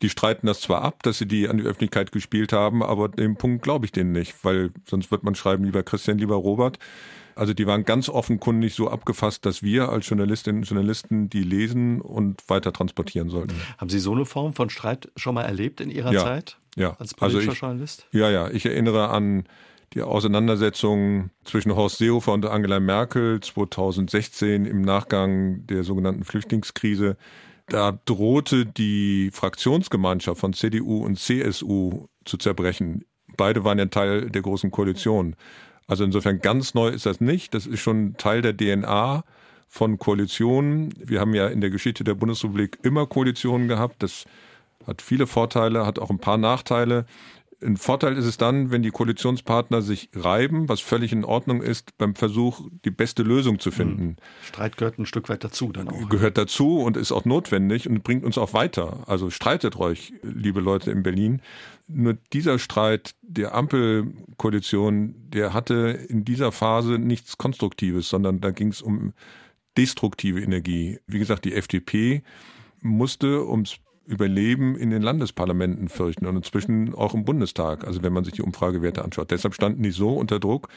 Die 0.00 0.08
streiten 0.08 0.46
das 0.46 0.62
zwar 0.62 0.80
ab, 0.80 1.02
dass 1.02 1.18
sie 1.18 1.26
die 1.26 1.50
an 1.50 1.58
die 1.58 1.64
Öffentlichkeit 1.64 2.12
gespielt 2.12 2.54
haben, 2.54 2.82
aber 2.82 3.10
den 3.10 3.36
Punkt 3.36 3.62
glaube 3.62 3.84
ich 3.84 3.92
denen 3.92 4.12
nicht, 4.12 4.42
weil 4.42 4.70
sonst 4.86 5.10
wird 5.10 5.22
man 5.22 5.34
schreiben, 5.34 5.64
lieber 5.64 5.82
Christian, 5.82 6.16
lieber 6.16 6.36
Robert. 6.36 6.78
Also 7.40 7.54
die 7.54 7.66
waren 7.66 7.86
ganz 7.86 8.10
offenkundig 8.10 8.74
so 8.74 8.90
abgefasst, 8.90 9.46
dass 9.46 9.62
wir 9.62 9.88
als 9.88 10.06
Journalistinnen 10.06 10.60
und 10.60 10.68
Journalisten 10.68 11.30
die 11.30 11.42
lesen 11.42 12.02
und 12.02 12.46
weiter 12.50 12.70
transportieren 12.70 13.30
sollten. 13.30 13.54
Haben 13.78 13.88
Sie 13.88 13.98
so 13.98 14.12
eine 14.12 14.26
Form 14.26 14.52
von 14.52 14.68
Streit 14.68 15.10
schon 15.16 15.36
mal 15.36 15.44
erlebt 15.44 15.80
in 15.80 15.90
Ihrer 15.90 16.12
ja, 16.12 16.22
Zeit 16.22 16.58
ja. 16.76 16.96
als 16.98 17.14
politischer 17.14 17.38
also 17.38 17.52
ich, 17.52 17.58
Journalist? 17.58 18.06
Ja, 18.12 18.28
ja. 18.28 18.50
Ich 18.50 18.66
erinnere 18.66 19.08
an 19.08 19.44
die 19.94 20.02
Auseinandersetzung 20.02 21.30
zwischen 21.42 21.74
Horst 21.74 21.96
Seehofer 21.96 22.34
und 22.34 22.44
Angela 22.44 22.78
Merkel 22.78 23.40
2016 23.40 24.66
im 24.66 24.82
Nachgang 24.82 25.66
der 25.66 25.82
sogenannten 25.82 26.24
Flüchtlingskrise. 26.24 27.16
Da 27.68 27.98
drohte 28.04 28.66
die 28.66 29.30
Fraktionsgemeinschaft 29.32 30.38
von 30.38 30.52
CDU 30.52 31.06
und 31.06 31.18
CSU 31.18 32.08
zu 32.26 32.36
zerbrechen. 32.36 33.06
Beide 33.38 33.64
waren 33.64 33.78
ja 33.78 33.86
Teil 33.86 34.28
der 34.28 34.42
großen 34.42 34.70
Koalition. 34.70 35.36
Also 35.90 36.04
insofern 36.04 36.40
ganz 36.40 36.72
neu 36.74 36.86
ist 36.86 37.04
das 37.04 37.20
nicht. 37.20 37.52
Das 37.52 37.66
ist 37.66 37.80
schon 37.80 38.14
Teil 38.16 38.42
der 38.42 38.56
DNA 38.56 39.24
von 39.66 39.98
Koalitionen. 39.98 40.94
Wir 40.96 41.18
haben 41.18 41.34
ja 41.34 41.48
in 41.48 41.60
der 41.60 41.70
Geschichte 41.70 42.04
der 42.04 42.14
Bundesrepublik 42.14 42.78
immer 42.84 43.08
Koalitionen 43.08 43.66
gehabt. 43.66 44.00
Das 44.04 44.24
hat 44.86 45.02
viele 45.02 45.26
Vorteile, 45.26 45.84
hat 45.84 45.98
auch 45.98 46.10
ein 46.10 46.20
paar 46.20 46.38
Nachteile. 46.38 47.06
Ein 47.62 47.76
Vorteil 47.76 48.16
ist 48.16 48.24
es 48.24 48.38
dann, 48.38 48.70
wenn 48.70 48.82
die 48.82 48.90
Koalitionspartner 48.90 49.82
sich 49.82 50.08
reiben, 50.14 50.68
was 50.68 50.80
völlig 50.80 51.12
in 51.12 51.24
Ordnung 51.24 51.62
ist, 51.62 51.96
beim 51.98 52.14
Versuch, 52.14 52.68
die 52.84 52.90
beste 52.90 53.22
Lösung 53.22 53.58
zu 53.58 53.70
finden. 53.70 54.00
Hm. 54.00 54.16
Streit 54.42 54.76
gehört 54.78 54.98
ein 54.98 55.04
Stück 55.04 55.28
weit 55.28 55.44
dazu 55.44 55.70
dann 55.70 55.88
auch. 55.88 56.08
Gehört 56.08 56.38
dazu 56.38 56.78
und 56.78 56.96
ist 56.96 57.12
auch 57.12 57.26
notwendig 57.26 57.88
und 57.88 58.02
bringt 58.02 58.24
uns 58.24 58.38
auch 58.38 58.54
weiter. 58.54 59.04
Also 59.06 59.28
streitet 59.28 59.76
euch, 59.76 60.14
liebe 60.22 60.60
Leute 60.60 60.90
in 60.90 61.02
Berlin. 61.02 61.42
Nur 61.86 62.16
dieser 62.32 62.58
Streit 62.58 63.14
der 63.22 63.54
Ampelkoalition, 63.54 65.14
der 65.28 65.52
hatte 65.52 66.06
in 66.08 66.24
dieser 66.24 66.52
Phase 66.52 66.98
nichts 66.98 67.36
Konstruktives, 67.36 68.08
sondern 68.08 68.40
da 68.40 68.52
ging 68.52 68.68
es 68.68 68.80
um 68.80 69.12
destruktive 69.76 70.40
Energie. 70.40 70.98
Wie 71.06 71.18
gesagt, 71.18 71.44
die 71.44 71.54
FDP 71.54 72.22
musste 72.80 73.46
ums 73.46 73.78
Überleben 74.06 74.76
in 74.76 74.90
den 74.90 75.02
Landesparlamenten 75.02 75.88
fürchten 75.88 76.26
und 76.26 76.36
inzwischen 76.36 76.94
auch 76.94 77.14
im 77.14 77.24
Bundestag, 77.24 77.86
also 77.86 78.02
wenn 78.02 78.12
man 78.12 78.24
sich 78.24 78.34
die 78.34 78.42
Umfragewerte 78.42 79.04
anschaut. 79.04 79.30
Deshalb 79.30 79.54
standen 79.54 79.82
die 79.82 79.92
so 79.92 80.14
unter 80.14 80.40
Druck, 80.40 80.68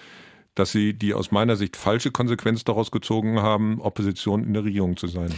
dass 0.55 0.71
sie 0.71 0.93
die 0.93 1.13
aus 1.13 1.31
meiner 1.31 1.55
Sicht 1.55 1.75
falsche 1.75 2.11
Konsequenz 2.11 2.63
daraus 2.63 2.91
gezogen 2.91 3.41
haben, 3.41 3.81
Opposition 3.81 4.43
in 4.43 4.53
der 4.53 4.63
Regierung 4.63 4.97
zu 4.97 5.07
sein. 5.07 5.33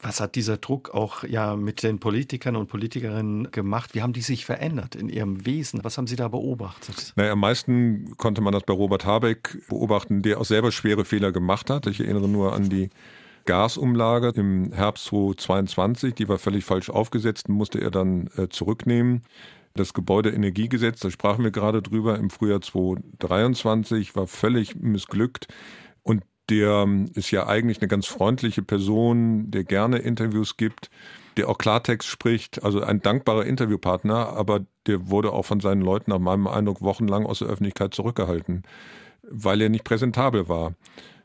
Was 0.00 0.20
hat 0.20 0.36
dieser 0.36 0.58
Druck 0.58 0.90
auch 0.94 1.24
ja 1.24 1.56
mit 1.56 1.82
den 1.82 1.98
Politikern 1.98 2.54
und 2.54 2.68
Politikerinnen 2.68 3.50
gemacht? 3.50 3.94
Wie 3.94 4.02
haben 4.02 4.12
die 4.12 4.20
sich 4.20 4.44
verändert 4.44 4.94
in 4.94 5.08
ihrem 5.08 5.44
Wesen? 5.44 5.80
Was 5.82 5.98
haben 5.98 6.06
Sie 6.06 6.14
da 6.14 6.28
beobachtet? 6.28 7.14
Naja, 7.16 7.32
am 7.32 7.40
meisten 7.40 8.16
konnte 8.16 8.40
man 8.40 8.52
das 8.52 8.62
bei 8.62 8.74
Robert 8.74 9.04
Habeck 9.04 9.58
beobachten, 9.68 10.22
der 10.22 10.40
auch 10.40 10.44
selber 10.44 10.70
schwere 10.70 11.04
Fehler 11.04 11.32
gemacht 11.32 11.68
hat. 11.68 11.86
Ich 11.88 12.00
erinnere 12.00 12.28
nur 12.28 12.52
an 12.52 12.68
die 12.68 12.90
Gasumlage 13.48 14.32
im 14.36 14.74
Herbst 14.74 15.06
2022, 15.06 16.14
die 16.14 16.28
war 16.28 16.38
völlig 16.38 16.66
falsch 16.66 16.90
aufgesetzt, 16.90 17.48
musste 17.48 17.80
er 17.80 17.90
dann 17.90 18.28
äh, 18.36 18.50
zurücknehmen. 18.50 19.22
Das 19.72 19.94
Gebäudeenergiegesetz, 19.94 21.00
da 21.00 21.10
sprachen 21.10 21.44
wir 21.44 21.50
gerade 21.50 21.80
drüber, 21.80 22.18
im 22.18 22.28
Frühjahr 22.28 22.60
2023 22.60 24.14
war 24.14 24.26
völlig 24.26 24.76
missglückt. 24.76 25.48
Und 26.02 26.24
der 26.50 26.82
ähm, 26.82 27.10
ist 27.14 27.30
ja 27.30 27.46
eigentlich 27.46 27.80
eine 27.80 27.88
ganz 27.88 28.04
freundliche 28.04 28.60
Person, 28.60 29.50
der 29.50 29.64
gerne 29.64 29.96
Interviews 30.00 30.58
gibt, 30.58 30.90
der 31.38 31.48
auch 31.48 31.56
Klartext 31.56 32.06
spricht, 32.06 32.62
also 32.62 32.82
ein 32.82 33.00
dankbarer 33.00 33.46
Interviewpartner, 33.46 34.28
aber 34.28 34.66
der 34.86 35.08
wurde 35.08 35.32
auch 35.32 35.46
von 35.46 35.60
seinen 35.60 35.80
Leuten 35.80 36.10
nach 36.10 36.18
meinem 36.18 36.48
Eindruck 36.48 36.82
wochenlang 36.82 37.24
aus 37.24 37.38
der 37.38 37.48
Öffentlichkeit 37.48 37.94
zurückgehalten, 37.94 38.64
weil 39.22 39.62
er 39.62 39.70
nicht 39.70 39.84
präsentabel 39.84 40.50
war. 40.50 40.74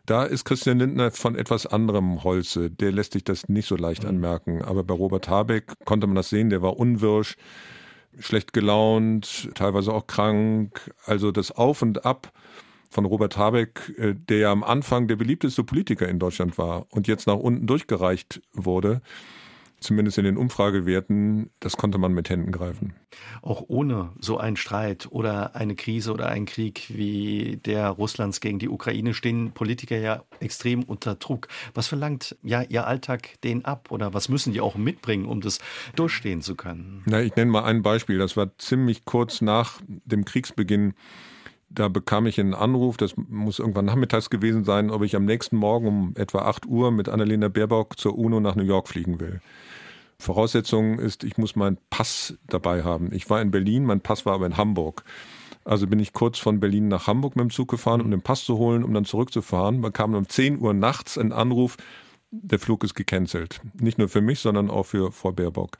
Da 0.06 0.26
ist 0.26 0.44
Christian 0.44 0.80
Lindner 0.80 1.12
von 1.12 1.36
etwas 1.36 1.66
anderem 1.66 2.26
Holze. 2.26 2.70
Der 2.70 2.92
lässt 2.92 3.14
sich 3.14 3.24
das 3.24 3.48
nicht 3.48 3.68
so 3.68 3.78
leicht 3.78 4.04
mhm. 4.04 4.10
anmerken. 4.10 4.62
Aber 4.62 4.84
bei 4.84 4.94
Robert 4.94 5.30
Habeck 5.30 5.72
konnte 5.86 6.08
man 6.08 6.16
das 6.16 6.30
sehen. 6.30 6.50
Der 6.50 6.62
war 6.62 6.78
unwirsch, 6.78 7.38
schlecht 8.20 8.52
gelaunt, 8.52 9.50
teilweise 9.56 9.94
auch 9.94 10.06
krank. 10.08 10.94
Also 11.06 11.32
das 11.32 11.52
Auf 11.52 11.82
und 11.82 12.06
Ab 12.06 12.34
von 12.90 13.06
Robert 13.06 13.38
Habeck, 13.38 13.94
äh, 13.98 14.14
der 14.14 14.38
ja 14.38 14.52
am 14.52 14.64
Anfang 14.64 15.08
der 15.08 15.16
beliebteste 15.16 15.64
Politiker 15.64 16.08
in 16.08 16.20
Deutschland 16.20 16.58
war 16.58 16.86
und 16.90 17.08
jetzt 17.08 17.26
nach 17.26 17.38
unten 17.38 17.66
durchgereicht 17.66 18.42
wurde, 18.52 19.02
zumindest 19.84 20.18
in 20.18 20.26
den 20.26 20.38
Umfragewerten, 20.38 21.50
das 21.60 21.78
konnte 21.78 21.98
man 21.98 22.14
mit 22.14 22.30
Händen 22.30 22.52
greifen. 22.52 22.94
Auch 23.42 23.64
ohne 23.68 24.12
so 24.20 24.38
einen 24.38 24.56
Streit 24.56 25.08
oder 25.12 25.56
eine 25.56 25.76
Krise 25.76 26.14
oder 26.14 26.30
einen 26.30 26.46
Krieg 26.46 26.86
wie 26.90 27.60
der 27.64 27.90
Russlands 27.90 28.42
gegen 28.42 28.60
die 28.60 28.70
Ukraine 28.70 29.14
stehen 29.14 29.52
Politiker 29.52 29.98
ja 29.98 30.24
extrem 30.40 30.84
unter 30.84 31.16
Druck. 31.16 31.48
Was 31.74 31.88
verlangt 31.88 32.36
ja 32.42 32.64
Ihr 32.64 32.88
Alltag 32.88 33.42
denen 33.44 33.66
ab 33.66 33.92
oder 33.92 34.14
was 34.14 34.30
müssen 34.30 34.54
die 34.54 34.62
auch 34.62 34.76
mitbringen, 34.76 35.26
um 35.26 35.42
das 35.42 35.60
durchstehen 35.96 36.42
zu 36.42 36.56
können? 36.56 37.04
Na, 37.06 37.22
ich 37.22 37.36
nenne 37.36 37.52
mal 37.52 37.64
ein 37.64 37.84
Beispiel. 37.84 38.18
Das 38.18 38.36
war 38.36 38.58
ziemlich 38.58 39.06
kurz 39.06 39.42
nach 39.42 39.82
dem 40.06 40.26
Kriegsbeginn 40.26 40.94
da 41.74 41.88
bekam 41.88 42.28
ich 42.28 42.40
einen 42.40 42.54
Anruf, 42.54 42.98
das 42.98 43.16
muss 43.18 43.60
irgendwann 43.60 43.86
nachmittags 43.86 44.30
gewesen 44.30 44.64
sein, 44.64 44.92
ob 44.92 45.02
ich 45.04 45.16
am 45.16 45.26
nächsten 45.26 45.58
Morgen 45.58 45.88
um 45.88 46.14
etwa 46.16 46.40
8 46.40 46.66
Uhr 46.68 46.92
mit 46.92 47.10
Annalena 47.10 47.48
Baerbock 47.48 47.98
zur 47.98 48.18
UNO 48.18 48.40
nach 48.40 48.56
New 48.56 48.64
York 48.64 48.88
fliegen 48.88 49.20
will. 49.20 49.42
Voraussetzung 50.20 51.00
ist, 51.00 51.24
ich 51.24 51.38
muss 51.38 51.56
meinen 51.56 51.78
Pass 51.90 52.38
dabei 52.48 52.84
haben. 52.84 53.14
Ich 53.14 53.30
war 53.30 53.42
in 53.42 53.52
Berlin, 53.52 53.86
mein 53.86 54.02
Pass 54.02 54.26
war 54.26 54.34
aber 54.34 54.46
in 54.46 54.58
Hamburg. 54.58 55.04
Also 55.66 55.88
bin 55.88 56.00
ich 56.00 56.14
kurz 56.14 56.40
von 56.40 56.60
Berlin 56.60 56.88
nach 56.88 57.08
Hamburg 57.08 57.36
mit 57.36 57.44
dem 57.44 57.50
Zug 57.50 57.70
gefahren, 57.70 58.02
um 58.02 58.12
den 58.12 58.22
Pass 58.22 58.44
zu 58.44 58.58
holen, 58.58 58.84
um 58.84 58.94
dann 58.94 59.06
zurückzufahren. 59.06 59.80
Man 59.80 59.94
kam 59.94 60.14
um 60.14 60.28
10 60.28 60.60
Uhr 60.60 60.74
nachts 60.74 61.18
ein 61.18 61.32
Anruf, 61.32 61.78
der 62.32 62.60
Flug 62.60 62.84
ist 62.84 62.96
gecancelt. 62.96 63.62
Nicht 63.80 63.98
nur 63.98 64.10
für 64.10 64.22
mich, 64.22 64.40
sondern 64.40 64.70
auch 64.70 64.84
für 64.84 65.12
Frau 65.12 65.32
Baerbock. 65.32 65.78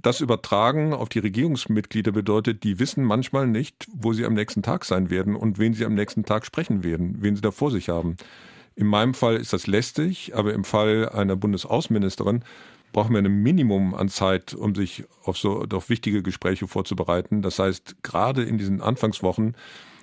Das 0.00 0.20
Übertragen 0.20 0.94
auf 0.94 1.08
die 1.08 1.20
Regierungsmitglieder 1.20 2.10
bedeutet, 2.10 2.64
die 2.64 2.78
wissen 2.78 3.04
manchmal 3.04 3.46
nicht, 3.46 3.86
wo 3.92 4.12
sie 4.12 4.24
am 4.24 4.34
nächsten 4.34 4.62
Tag 4.62 4.84
sein 4.84 5.10
werden 5.10 5.36
und 5.36 5.58
wen 5.58 5.74
sie 5.74 5.84
am 5.84 5.94
nächsten 5.94 6.24
Tag 6.24 6.46
sprechen 6.46 6.82
werden, 6.82 7.18
wen 7.20 7.36
sie 7.36 7.42
da 7.42 7.50
vor 7.50 7.70
sich 7.70 7.88
haben. 7.88 8.16
In 8.74 8.86
meinem 8.86 9.14
Fall 9.14 9.36
ist 9.36 9.52
das 9.52 9.66
lästig, 9.66 10.34
aber 10.34 10.54
im 10.54 10.64
Fall 10.64 11.08
einer 11.10 11.36
Bundesaußenministerin 11.36 12.42
brauchen 12.92 13.14
wir 13.14 13.22
ein 13.22 13.42
Minimum 13.42 13.94
an 13.94 14.08
Zeit, 14.08 14.54
um 14.54 14.74
sich 14.74 15.04
auf 15.24 15.38
so 15.38 15.64
auf 15.72 15.88
wichtige 15.88 16.22
Gespräche 16.22 16.68
vorzubereiten. 16.68 17.42
Das 17.42 17.58
heißt, 17.58 18.02
gerade 18.02 18.42
in 18.42 18.58
diesen 18.58 18.80
Anfangswochen 18.80 19.56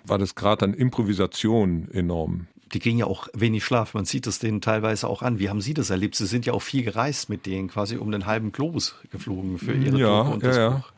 war 0.06 0.18
das 0.18 0.36
Grad 0.36 0.64
an 0.64 0.74
Improvisation 0.74 1.90
enorm. 1.92 2.48
Die 2.74 2.80
kriegen 2.80 3.00
ja 3.00 3.06
auch 3.06 3.28
wenig 3.34 3.64
Schlaf. 3.64 3.94
Man 3.94 4.06
sieht 4.06 4.28
es 4.28 4.40
denen 4.40 4.62
teilweise 4.62 5.08
auch 5.08 5.22
an. 5.22 5.40
Wie 5.40 5.50
haben 5.50 5.62
Sie 5.62 5.74
das 5.74 5.90
erlebt? 5.90 6.16
Sie 6.16 6.28
sind 6.28 6.46
ja 6.46 6.54
auch 6.54 6.62
viel 6.62 6.84
gereist 6.84 7.30
mit 7.30 7.46
denen, 7.46 7.68
quasi 7.68 7.98
um 7.98 8.12
den 8.12 8.26
halben 8.26 8.52
Globus 8.52 8.96
geflogen 9.12 9.58
für 9.58 9.74
Ihre 9.74 9.98
ja, 9.98 10.22
und 10.22 10.44
ja, 10.44 10.50
das 10.50 10.58
ja. 10.58 10.70
Buch. 10.70 10.92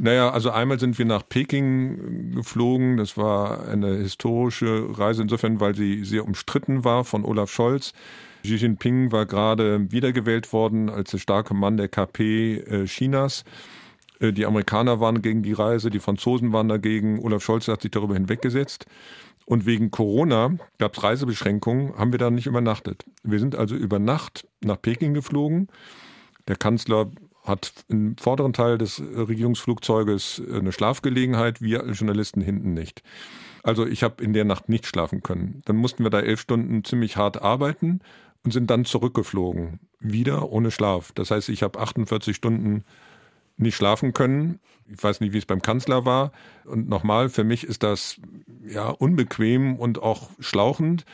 Naja, 0.00 0.30
also 0.30 0.50
einmal 0.50 0.78
sind 0.78 0.96
wir 0.96 1.04
nach 1.04 1.28
Peking 1.28 2.32
geflogen. 2.36 2.96
Das 2.98 3.16
war 3.16 3.66
eine 3.66 3.96
historische 3.96 4.86
Reise 4.96 5.22
insofern, 5.22 5.60
weil 5.60 5.74
sie 5.74 6.04
sehr 6.04 6.24
umstritten 6.24 6.84
war 6.84 7.04
von 7.04 7.24
Olaf 7.24 7.50
Scholz. 7.50 7.92
Xi 8.42 8.56
Jinping 8.56 9.12
war 9.12 9.26
gerade 9.26 9.90
wiedergewählt 9.90 10.52
worden 10.52 10.88
als 10.88 11.10
der 11.10 11.18
starke 11.18 11.54
Mann 11.54 11.76
der 11.76 11.88
KP 11.88 12.56
äh, 12.58 12.86
Chinas. 12.86 13.44
Äh, 14.20 14.32
die 14.32 14.46
Amerikaner 14.46 15.00
waren 15.00 15.22
gegen 15.22 15.42
die 15.42 15.52
Reise, 15.52 15.90
die 15.90 16.00
Franzosen 16.00 16.52
waren 16.52 16.68
dagegen. 16.68 17.18
Olaf 17.20 17.42
Scholz 17.42 17.68
hat 17.68 17.82
sich 17.82 17.90
darüber 17.90 18.14
hinweggesetzt. 18.14 18.86
Und 19.46 19.64
wegen 19.64 19.90
Corona 19.90 20.58
gab 20.76 20.96
es 20.96 21.02
Reisebeschränkungen, 21.02 21.96
haben 21.96 22.12
wir 22.12 22.18
da 22.18 22.30
nicht 22.30 22.46
übernachtet. 22.46 23.04
Wir 23.22 23.38
sind 23.38 23.56
also 23.56 23.74
über 23.74 23.98
Nacht 23.98 24.46
nach 24.62 24.80
Peking 24.80 25.14
geflogen. 25.14 25.68
Der 26.48 26.56
Kanzler 26.56 27.10
hat 27.44 27.72
im 27.88 28.14
vorderen 28.18 28.52
Teil 28.52 28.76
des 28.76 29.00
Regierungsflugzeuges 29.00 30.42
eine 30.52 30.70
Schlafgelegenheit, 30.70 31.62
wir 31.62 31.82
als 31.82 31.98
Journalisten 31.98 32.42
hinten 32.42 32.74
nicht. 32.74 33.02
Also 33.62 33.86
ich 33.86 34.02
habe 34.02 34.22
in 34.22 34.34
der 34.34 34.44
Nacht 34.44 34.68
nicht 34.68 34.86
schlafen 34.86 35.22
können. 35.22 35.62
Dann 35.64 35.76
mussten 35.76 36.02
wir 36.02 36.10
da 36.10 36.20
elf 36.20 36.40
Stunden 36.40 36.84
ziemlich 36.84 37.16
hart 37.16 37.40
arbeiten 37.40 38.00
und 38.48 38.52
sind 38.52 38.70
dann 38.70 38.86
zurückgeflogen. 38.86 39.78
Wieder 40.00 40.50
ohne 40.50 40.70
Schlaf. 40.70 41.12
Das 41.12 41.30
heißt, 41.30 41.50
ich 41.50 41.62
habe 41.62 41.78
48 41.78 42.34
Stunden 42.34 42.82
nicht 43.58 43.76
schlafen 43.76 44.14
können. 44.14 44.58
Ich 44.90 45.04
weiß 45.04 45.20
nicht, 45.20 45.34
wie 45.34 45.38
es 45.38 45.44
beim 45.44 45.60
Kanzler 45.60 46.06
war. 46.06 46.32
Und 46.64 46.88
nochmal, 46.88 47.28
für 47.28 47.44
mich 47.44 47.64
ist 47.64 47.82
das 47.82 48.18
ja 48.66 48.88
unbequem 48.88 49.76
und 49.76 50.02
auch 50.02 50.30
schlauchend. 50.38 51.04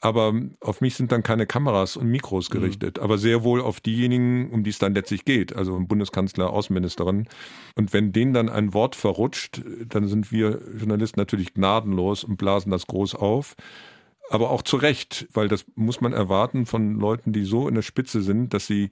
Aber 0.00 0.32
auf 0.60 0.80
mich 0.80 0.96
sind 0.96 1.12
dann 1.12 1.22
keine 1.22 1.46
Kameras 1.46 1.96
und 1.96 2.08
Mikros 2.08 2.48
mhm. 2.50 2.54
gerichtet, 2.54 2.96
mhm. 2.96 3.04
aber 3.04 3.18
sehr 3.18 3.44
wohl 3.44 3.60
auf 3.60 3.78
diejenigen, 3.78 4.50
um 4.50 4.64
die 4.64 4.70
es 4.70 4.78
dann 4.78 4.94
letztlich 4.94 5.24
geht, 5.24 5.54
also 5.54 5.78
Bundeskanzler, 5.78 6.50
Außenministerin. 6.50 7.28
Und 7.76 7.92
wenn 7.92 8.10
denen 8.10 8.32
dann 8.32 8.48
ein 8.48 8.74
Wort 8.74 8.96
verrutscht, 8.96 9.62
dann 9.88 10.08
sind 10.08 10.32
wir 10.32 10.60
Journalisten 10.76 11.20
natürlich 11.20 11.54
gnadenlos 11.54 12.24
und 12.24 12.36
blasen 12.36 12.72
das 12.72 12.88
groß 12.88 13.14
auf. 13.14 13.54
Aber 14.30 14.50
auch 14.50 14.62
zu 14.62 14.76
Recht, 14.76 15.26
weil 15.32 15.48
das 15.48 15.64
muss 15.74 16.00
man 16.00 16.12
erwarten 16.12 16.66
von 16.66 16.94
Leuten, 16.98 17.32
die 17.32 17.44
so 17.44 17.68
in 17.68 17.74
der 17.74 17.82
Spitze 17.82 18.22
sind, 18.22 18.54
dass 18.54 18.66
sie 18.66 18.90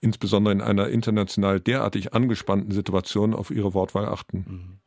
insbesondere 0.00 0.52
in 0.52 0.60
einer 0.60 0.88
international 0.88 1.58
derartig 1.58 2.12
angespannten 2.12 2.70
Situation 2.70 3.34
auf 3.34 3.50
ihre 3.50 3.74
Wortwahl 3.74 4.06
achten. 4.06 4.38
Mhm. 4.38 4.78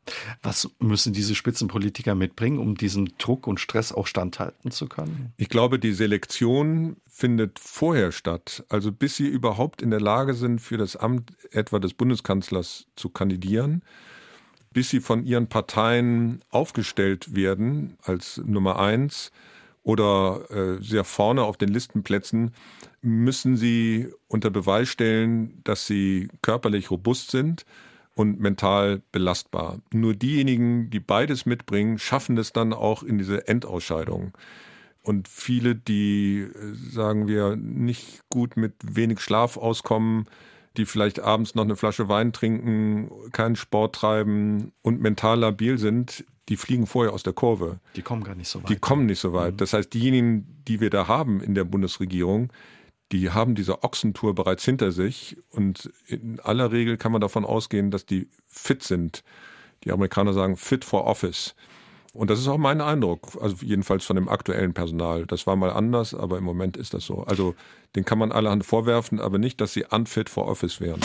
Was 0.41 0.69
müssen 0.79 1.13
diese 1.13 1.35
Spitzenpolitiker 1.35 2.15
mitbringen, 2.15 2.59
um 2.59 2.75
diesem 2.75 3.17
Druck 3.17 3.47
und 3.47 3.59
Stress 3.59 3.91
auch 3.91 4.07
standhalten 4.07 4.71
zu 4.71 4.87
können? 4.87 5.33
Ich 5.37 5.49
glaube, 5.49 5.79
die 5.79 5.93
Selektion 5.93 6.97
findet 7.07 7.59
vorher 7.59 8.11
statt. 8.11 8.63
Also 8.69 8.91
bis 8.91 9.17
sie 9.17 9.27
überhaupt 9.27 9.81
in 9.81 9.89
der 9.89 10.01
Lage 10.01 10.33
sind, 10.33 10.61
für 10.61 10.77
das 10.77 10.95
Amt 10.95 11.33
etwa 11.51 11.79
des 11.79 11.93
Bundeskanzlers 11.93 12.87
zu 12.95 13.09
kandidieren, 13.09 13.83
bis 14.71 14.89
sie 14.89 14.99
von 14.99 15.25
ihren 15.25 15.47
Parteien 15.47 16.43
aufgestellt 16.49 17.35
werden 17.35 17.97
als 18.03 18.41
Nummer 18.45 18.79
eins 18.79 19.31
oder 19.89 20.41
äh, 20.51 20.83
sehr 20.83 21.03
vorne 21.03 21.41
auf 21.41 21.57
den 21.57 21.69
Listenplätzen, 21.69 22.51
müssen 23.01 23.57
sie 23.57 24.09
unter 24.27 24.51
Beweis 24.51 24.87
stellen, 24.87 25.61
dass 25.63 25.87
sie 25.87 26.27
körperlich 26.43 26.91
robust 26.91 27.31
sind 27.31 27.65
und 28.13 28.39
mental 28.39 29.01
belastbar. 29.11 29.79
Nur 29.91 30.13
diejenigen, 30.13 30.91
die 30.91 30.99
beides 30.99 31.47
mitbringen, 31.47 31.97
schaffen 31.97 32.37
es 32.37 32.53
dann 32.53 32.71
auch 32.71 33.01
in 33.01 33.17
diese 33.17 33.47
Endausscheidung. 33.47 34.37
Und 35.01 35.27
viele, 35.27 35.73
die, 35.73 36.41
äh, 36.41 36.91
sagen 36.91 37.27
wir, 37.27 37.55
nicht 37.55 38.21
gut 38.29 38.57
mit 38.57 38.73
wenig 38.83 39.21
Schlaf 39.21 39.57
auskommen, 39.57 40.27
die 40.77 40.85
vielleicht 40.85 41.19
abends 41.19 41.55
noch 41.55 41.63
eine 41.63 41.75
Flasche 41.75 42.09
Wein 42.09 42.31
trinken, 42.31 43.09
keinen 43.31 43.55
Sport 43.55 43.95
treiben 43.95 44.71
und 44.83 45.01
mental 45.01 45.39
labil 45.39 45.79
sind, 45.79 46.25
die 46.49 46.57
fliegen 46.57 46.87
vorher 46.87 47.13
aus 47.13 47.23
der 47.23 47.33
Kurve. 47.33 47.79
Die 47.95 48.01
kommen 48.01 48.23
gar 48.23 48.35
nicht 48.35 48.49
so 48.49 48.61
weit. 48.61 48.69
Die 48.69 48.75
kommen 48.75 49.05
nicht 49.05 49.19
so 49.19 49.33
weit. 49.33 49.53
Mhm. 49.53 49.57
Das 49.57 49.73
heißt, 49.73 49.93
diejenigen, 49.93 50.63
die 50.67 50.81
wir 50.81 50.89
da 50.89 51.07
haben 51.07 51.41
in 51.41 51.55
der 51.55 51.63
Bundesregierung, 51.63 52.51
die 53.11 53.31
haben 53.31 53.55
diese 53.55 53.83
Ochsentour 53.83 54.35
bereits 54.35 54.65
hinter 54.65 54.91
sich 54.91 55.37
und 55.49 55.91
in 56.05 56.39
aller 56.41 56.71
Regel 56.71 56.97
kann 56.97 57.11
man 57.11 57.21
davon 57.21 57.45
ausgehen, 57.45 57.91
dass 57.91 58.05
die 58.05 58.27
fit 58.47 58.83
sind. 58.83 59.23
Die 59.83 59.91
Amerikaner 59.91 60.33
sagen 60.33 60.57
fit 60.57 60.85
for 60.85 61.05
office. 61.05 61.55
Und 62.13 62.29
das 62.29 62.39
ist 62.39 62.47
auch 62.47 62.57
mein 62.57 62.81
Eindruck, 62.81 63.37
also 63.39 63.57
jedenfalls 63.61 64.03
von 64.03 64.15
dem 64.15 64.27
aktuellen 64.27 64.73
Personal. 64.73 65.25
Das 65.25 65.47
war 65.47 65.55
mal 65.55 65.71
anders, 65.71 66.13
aber 66.13 66.37
im 66.37 66.43
Moment 66.43 66.75
ist 66.75 66.93
das 66.93 67.05
so. 67.05 67.23
Also 67.23 67.55
den 67.95 68.03
kann 68.03 68.17
man 68.17 68.31
allerhand 68.31 68.65
vorwerfen, 68.65 69.19
aber 69.19 69.37
nicht, 69.37 69.61
dass 69.61 69.73
sie 69.73 69.85
unfit 69.85 70.29
for 70.29 70.47
office 70.47 70.81
wären. 70.81 70.99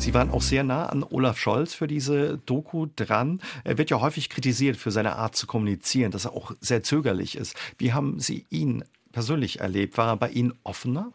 Sie 0.00 0.14
waren 0.14 0.30
auch 0.30 0.40
sehr 0.40 0.64
nah 0.64 0.86
an 0.86 1.04
Olaf 1.04 1.36
Scholz 1.36 1.74
für 1.74 1.86
diese 1.86 2.38
Doku 2.46 2.86
dran. 2.96 3.42
Er 3.64 3.76
wird 3.76 3.90
ja 3.90 4.00
häufig 4.00 4.30
kritisiert 4.30 4.78
für 4.78 4.90
seine 4.90 5.16
Art 5.16 5.36
zu 5.36 5.46
kommunizieren, 5.46 6.10
dass 6.10 6.24
er 6.24 6.32
auch 6.32 6.52
sehr 6.58 6.82
zögerlich 6.82 7.36
ist. 7.36 7.54
Wie 7.76 7.92
haben 7.92 8.18
Sie 8.18 8.46
ihn 8.48 8.82
persönlich 9.12 9.60
erlebt? 9.60 9.98
War 9.98 10.08
er 10.08 10.16
bei 10.16 10.30
Ihnen 10.30 10.54
offener? 10.64 11.12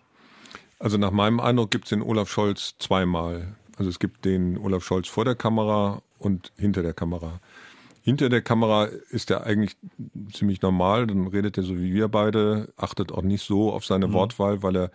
Also 0.78 0.98
nach 0.98 1.10
meinem 1.10 1.40
Eindruck 1.40 1.72
gibt 1.72 1.86
es 1.86 1.90
den 1.90 2.04
Olaf 2.04 2.30
Scholz 2.30 2.76
zweimal. 2.78 3.56
Also 3.76 3.90
es 3.90 3.98
gibt 3.98 4.24
den 4.24 4.56
Olaf 4.60 4.84
Scholz 4.84 5.08
vor 5.08 5.26
der 5.26 5.36
Kamera 5.36 6.04
und 6.20 6.52
hinter 6.56 6.84
der 6.84 6.94
Kamera. 6.94 7.40
Hinter 8.04 8.30
der 8.30 8.44
Kamera 8.44 8.86
ist 9.10 9.32
er 9.32 9.48
eigentlich 9.48 9.76
ziemlich 10.32 10.62
normal, 10.62 11.08
dann 11.08 11.26
redet 11.26 11.58
er 11.58 11.64
so 11.64 11.76
wie 11.76 11.92
wir 11.92 12.08
beide, 12.08 12.72
achtet 12.78 13.12
auch 13.12 13.24
nicht 13.24 13.44
so 13.44 13.74
auf 13.74 13.84
seine 13.84 14.10
mhm. 14.10 14.14
Wortwahl, 14.14 14.62
weil 14.62 14.76
er 14.78 14.92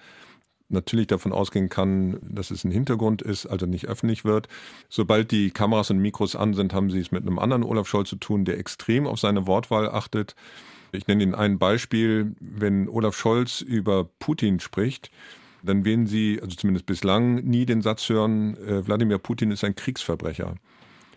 natürlich 0.71 1.07
davon 1.07 1.33
ausgehen 1.33 1.69
kann, 1.69 2.19
dass 2.23 2.51
es 2.51 2.65
ein 2.65 2.71
Hintergrund 2.71 3.23
ist, 3.23 3.47
also 3.47 3.67
nicht 3.67 3.87
öffentlich 3.87 4.25
wird. 4.25 4.49
Sobald 4.89 5.31
die 5.31 5.51
Kameras 5.51 5.91
und 5.91 5.99
Mikros 5.99 6.37
an 6.37 6.55
sind, 6.55 6.73
haben 6.73 6.91
sie 6.91 7.01
es 7.01 7.11
mit 7.11 7.23
einem 7.23 7.39
anderen 7.39 7.65
Olaf 7.65 7.89
Scholz 7.89 8.09
zu 8.09 8.17
tun, 8.17 8.45
der 8.45 8.59
extrem 8.59 9.07
auf 9.07 9.19
seine 9.19 9.47
Wortwahl 9.47 9.89
achtet. 9.89 10.35
Ich 10.93 11.07
nenne 11.07 11.23
Ihnen 11.23 11.35
ein 11.35 11.59
Beispiel. 11.59 12.35
Wenn 12.41 12.89
Olaf 12.89 13.17
Scholz 13.17 13.61
über 13.61 14.09
Putin 14.19 14.61
spricht, 14.61 15.11
dann 15.63 15.85
werden 15.85 16.07
Sie, 16.07 16.41
also 16.43 16.57
zumindest 16.57 16.87
bislang, 16.87 17.37
nie 17.45 17.67
den 17.67 17.83
Satz 17.83 18.09
hören, 18.09 18.57
äh, 18.57 18.87
Wladimir 18.87 19.19
Putin 19.19 19.51
ist 19.51 19.63
ein 19.65 19.75
Kriegsverbrecher. 19.75 20.55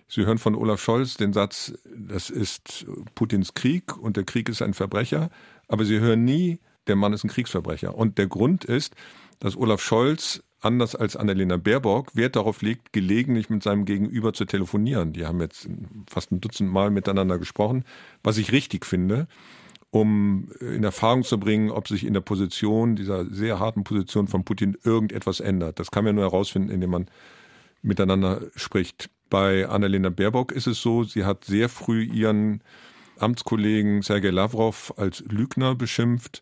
Sie 0.08 0.26
hören 0.26 0.38
von 0.38 0.56
Olaf 0.56 0.82
Scholz 0.82 1.16
den 1.16 1.34
Satz, 1.34 1.74
das 1.96 2.30
ist 2.30 2.86
Putins 3.16 3.54
Krieg 3.54 3.98
und 3.98 4.18
der 4.18 4.26
Krieg 4.26 4.50
ist 4.50 4.62
ein 4.62 4.74
Verbrecher, 4.74 5.30
aber 5.68 5.86
Sie 5.86 6.00
hören 6.00 6.24
nie, 6.24 6.60
der 6.88 6.96
Mann 6.96 7.14
ist 7.14 7.24
ein 7.24 7.30
Kriegsverbrecher. 7.30 7.96
Und 7.96 8.18
der 8.18 8.28
Grund 8.28 8.66
ist, 8.66 8.94
dass 9.40 9.56
Olaf 9.58 9.82
Scholz 9.82 10.44
anders 10.62 10.96
als 10.96 11.16
Annalena 11.16 11.58
Baerbock 11.58 12.16
Wert 12.16 12.36
darauf 12.36 12.62
legt, 12.62 12.94
gelegentlich 12.94 13.50
mit 13.50 13.64
seinem 13.64 13.86
Gegenüber 13.86 14.34
zu 14.34 14.46
telefonieren. 14.46 15.14
Die 15.14 15.26
haben 15.26 15.42
jetzt 15.42 15.68
fast 16.10 16.32
ein 16.32 16.40
Dutzend 16.40 16.72
Mal 16.72 16.90
miteinander 16.90 17.38
gesprochen, 17.38 17.84
was 18.24 18.38
ich 18.38 18.52
richtig 18.52 18.86
finde 18.86 19.28
um 19.94 20.50
in 20.60 20.84
Erfahrung 20.84 21.24
zu 21.24 21.40
bringen, 21.40 21.70
ob 21.70 21.88
sich 21.88 22.04
in 22.04 22.16
der 22.16 22.22
Position, 22.22 22.96
dieser 22.96 23.26
sehr 23.26 23.60
harten 23.60 23.84
Position 23.84 24.28
von 24.28 24.44
Putin 24.44 24.76
irgendetwas 24.84 25.40
ändert. 25.40 25.78
Das 25.78 25.92
kann 25.92 26.04
man 26.04 26.16
nur 26.16 26.24
herausfinden, 26.24 26.72
indem 26.72 26.90
man 26.90 27.06
miteinander 27.84 28.42
spricht. 28.56 29.12
Bei 29.30 29.70
Annalena 29.70 30.10
Baerbock 30.10 30.52
ist 30.52 30.66
es 30.66 30.82
so, 30.82 31.04
sie 31.04 31.26
hat 31.26 31.46
sehr 31.46 31.70
früh 31.70 32.02
ihren 32.06 32.64
Amtskollegen 33.20 34.02
Sergei 34.02 34.32
Lavrov 34.32 34.96
als 34.98 35.24
Lügner 35.30 35.76
beschimpft 35.76 36.42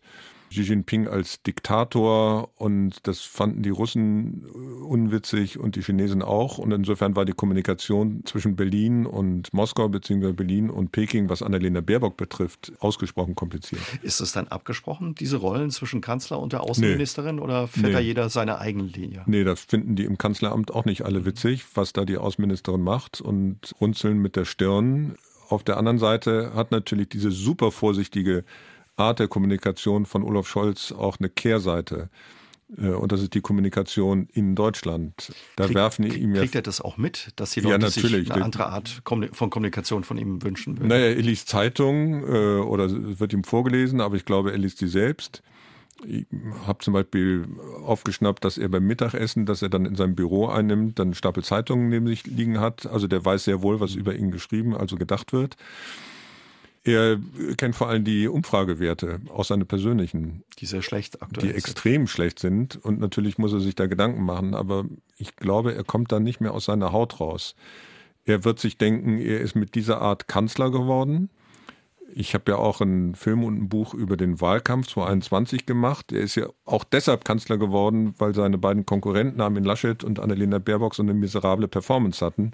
Xi 0.52 0.62
Jinping 0.62 1.08
als 1.08 1.42
Diktator 1.42 2.50
und 2.56 3.06
das 3.06 3.20
fanden 3.20 3.62
die 3.62 3.70
Russen 3.70 4.44
äh, 4.46 4.84
unwitzig 4.84 5.58
und 5.58 5.76
die 5.76 5.82
Chinesen 5.82 6.22
auch. 6.22 6.58
Und 6.58 6.72
insofern 6.72 7.16
war 7.16 7.24
die 7.24 7.32
Kommunikation 7.32 8.22
zwischen 8.24 8.54
Berlin 8.54 9.06
und 9.06 9.52
Moskau 9.52 9.88
beziehungsweise 9.88 10.34
Berlin 10.34 10.70
und 10.70 10.92
Peking, 10.92 11.28
was 11.28 11.42
Annalena 11.42 11.80
Baerbock 11.80 12.16
betrifft, 12.16 12.72
ausgesprochen 12.78 13.34
kompliziert. 13.34 13.82
Ist 14.02 14.20
es 14.20 14.32
dann 14.32 14.48
abgesprochen, 14.48 15.14
diese 15.14 15.38
Rollen 15.38 15.70
zwischen 15.70 16.00
Kanzler 16.00 16.38
und 16.38 16.52
der 16.52 16.62
Außenministerin 16.62 17.36
nee. 17.36 17.42
oder 17.42 17.66
fährt 17.66 17.86
nee. 17.86 17.92
da 17.92 18.00
jeder 18.00 18.28
seine 18.28 18.58
eigene 18.58 18.84
Linie? 18.84 19.22
Nee, 19.26 19.44
das 19.44 19.60
finden 19.60 19.96
die 19.96 20.04
im 20.04 20.18
Kanzleramt 20.18 20.72
auch 20.72 20.84
nicht 20.84 21.02
alle 21.02 21.24
witzig, 21.24 21.64
was 21.74 21.92
da 21.92 22.04
die 22.04 22.18
Außenministerin 22.18 22.82
macht 22.82 23.20
und 23.20 23.74
runzeln 23.80 24.18
mit 24.18 24.36
der 24.36 24.44
Stirn. 24.44 25.16
Auf 25.48 25.64
der 25.64 25.76
anderen 25.76 25.98
Seite 25.98 26.52
hat 26.54 26.70
natürlich 26.70 27.08
diese 27.08 27.30
super 27.30 27.72
vorsichtige 27.72 28.44
Art 28.96 29.18
der 29.18 29.28
Kommunikation 29.28 30.06
von 30.06 30.22
Olaf 30.22 30.48
Scholz 30.48 30.92
auch 30.92 31.18
eine 31.18 31.28
Kehrseite. 31.28 32.10
Äh, 32.76 32.88
und 32.88 33.12
das 33.12 33.22
ist 33.22 33.34
die 33.34 33.40
Kommunikation 33.40 34.28
in 34.32 34.54
Deutschland. 34.54 35.32
Da 35.56 35.66
Krieg, 35.66 35.74
werfen 35.74 36.04
ihm 36.04 36.34
ja. 36.34 36.42
Kriegt 36.42 36.54
er 36.54 36.62
das 36.62 36.80
auch 36.80 36.96
mit, 36.96 37.32
dass 37.36 37.52
die 37.52 37.60
Leute 37.60 37.84
ja, 37.84 37.90
sich 37.90 38.32
eine 38.32 38.44
andere 38.44 38.66
Art 38.66 39.02
von 39.04 39.50
Kommunikation 39.50 40.04
von 40.04 40.18
ihm 40.18 40.42
wünschen 40.42 40.78
würden? 40.78 40.88
Naja, 40.88 41.06
er 41.06 41.22
liest 41.22 41.48
Zeitungen 41.48 42.22
äh, 42.22 42.60
oder 42.60 42.88
wird 42.90 43.32
ihm 43.32 43.44
vorgelesen, 43.44 44.00
aber 44.00 44.16
ich 44.16 44.24
glaube, 44.24 44.52
er 44.52 44.58
liest 44.58 44.78
sie 44.78 44.88
selbst. 44.88 45.42
Ich 46.04 46.26
habe 46.66 46.80
zum 46.80 46.94
Beispiel 46.94 47.46
aufgeschnappt, 47.84 48.44
dass 48.44 48.58
er 48.58 48.68
beim 48.68 48.84
Mittagessen, 48.84 49.46
das 49.46 49.62
er 49.62 49.68
dann 49.68 49.84
in 49.84 49.94
seinem 49.94 50.16
Büro 50.16 50.48
einnimmt, 50.48 50.98
dann 50.98 51.08
einen 51.08 51.14
Stapel 51.14 51.44
Zeitungen 51.44 51.90
neben 51.90 52.08
sich 52.08 52.26
liegen 52.26 52.58
hat. 52.58 52.86
Also 52.86 53.06
der 53.06 53.24
weiß 53.24 53.44
sehr 53.44 53.62
wohl, 53.62 53.78
was 53.78 53.94
über 53.94 54.14
ihn 54.14 54.32
geschrieben, 54.32 54.76
also 54.76 54.96
gedacht 54.96 55.32
wird. 55.32 55.56
Er 56.84 57.18
kennt 57.56 57.76
vor 57.76 57.88
allem 57.88 58.02
die 58.02 58.26
Umfragewerte 58.26 59.20
aus 59.28 59.48
seiner 59.48 59.64
persönlichen. 59.64 60.42
Die 60.58 60.66
sehr 60.66 60.82
schlecht 60.82 61.22
aktuell 61.22 61.48
Die 61.48 61.54
extrem 61.54 62.08
schlecht 62.08 62.40
sind. 62.40 62.76
Und 62.76 62.98
natürlich 62.98 63.38
muss 63.38 63.52
er 63.52 63.60
sich 63.60 63.76
da 63.76 63.86
Gedanken 63.86 64.24
machen. 64.24 64.54
Aber 64.54 64.86
ich 65.16 65.36
glaube, 65.36 65.74
er 65.74 65.84
kommt 65.84 66.10
da 66.10 66.18
nicht 66.18 66.40
mehr 66.40 66.52
aus 66.52 66.64
seiner 66.64 66.92
Haut 66.92 67.20
raus. 67.20 67.54
Er 68.24 68.44
wird 68.44 68.58
sich 68.58 68.78
denken, 68.78 69.18
er 69.18 69.40
ist 69.40 69.54
mit 69.54 69.74
dieser 69.76 70.00
Art 70.00 70.26
Kanzler 70.26 70.70
geworden. 70.70 71.30
Ich 72.14 72.34
habe 72.34 72.52
ja 72.52 72.58
auch 72.58 72.80
einen 72.80 73.14
Film 73.14 73.42
und 73.44 73.56
ein 73.56 73.68
Buch 73.68 73.94
über 73.94 74.16
den 74.16 74.40
Wahlkampf 74.40 74.88
2021 74.88 75.66
gemacht. 75.66 76.12
Er 76.12 76.20
ist 76.20 76.34
ja 76.34 76.48
auch 76.64 76.84
deshalb 76.84 77.24
Kanzler 77.24 77.58
geworden, 77.58 78.14
weil 78.18 78.34
seine 78.34 78.58
beiden 78.58 78.84
Konkurrenten, 78.84 79.40
Armin 79.40 79.64
Laschet 79.64 80.04
und 80.04 80.20
Annalena 80.20 80.58
Baerbock, 80.58 80.94
so 80.94 81.02
eine 81.02 81.14
miserable 81.14 81.68
Performance 81.68 82.24
hatten. 82.24 82.52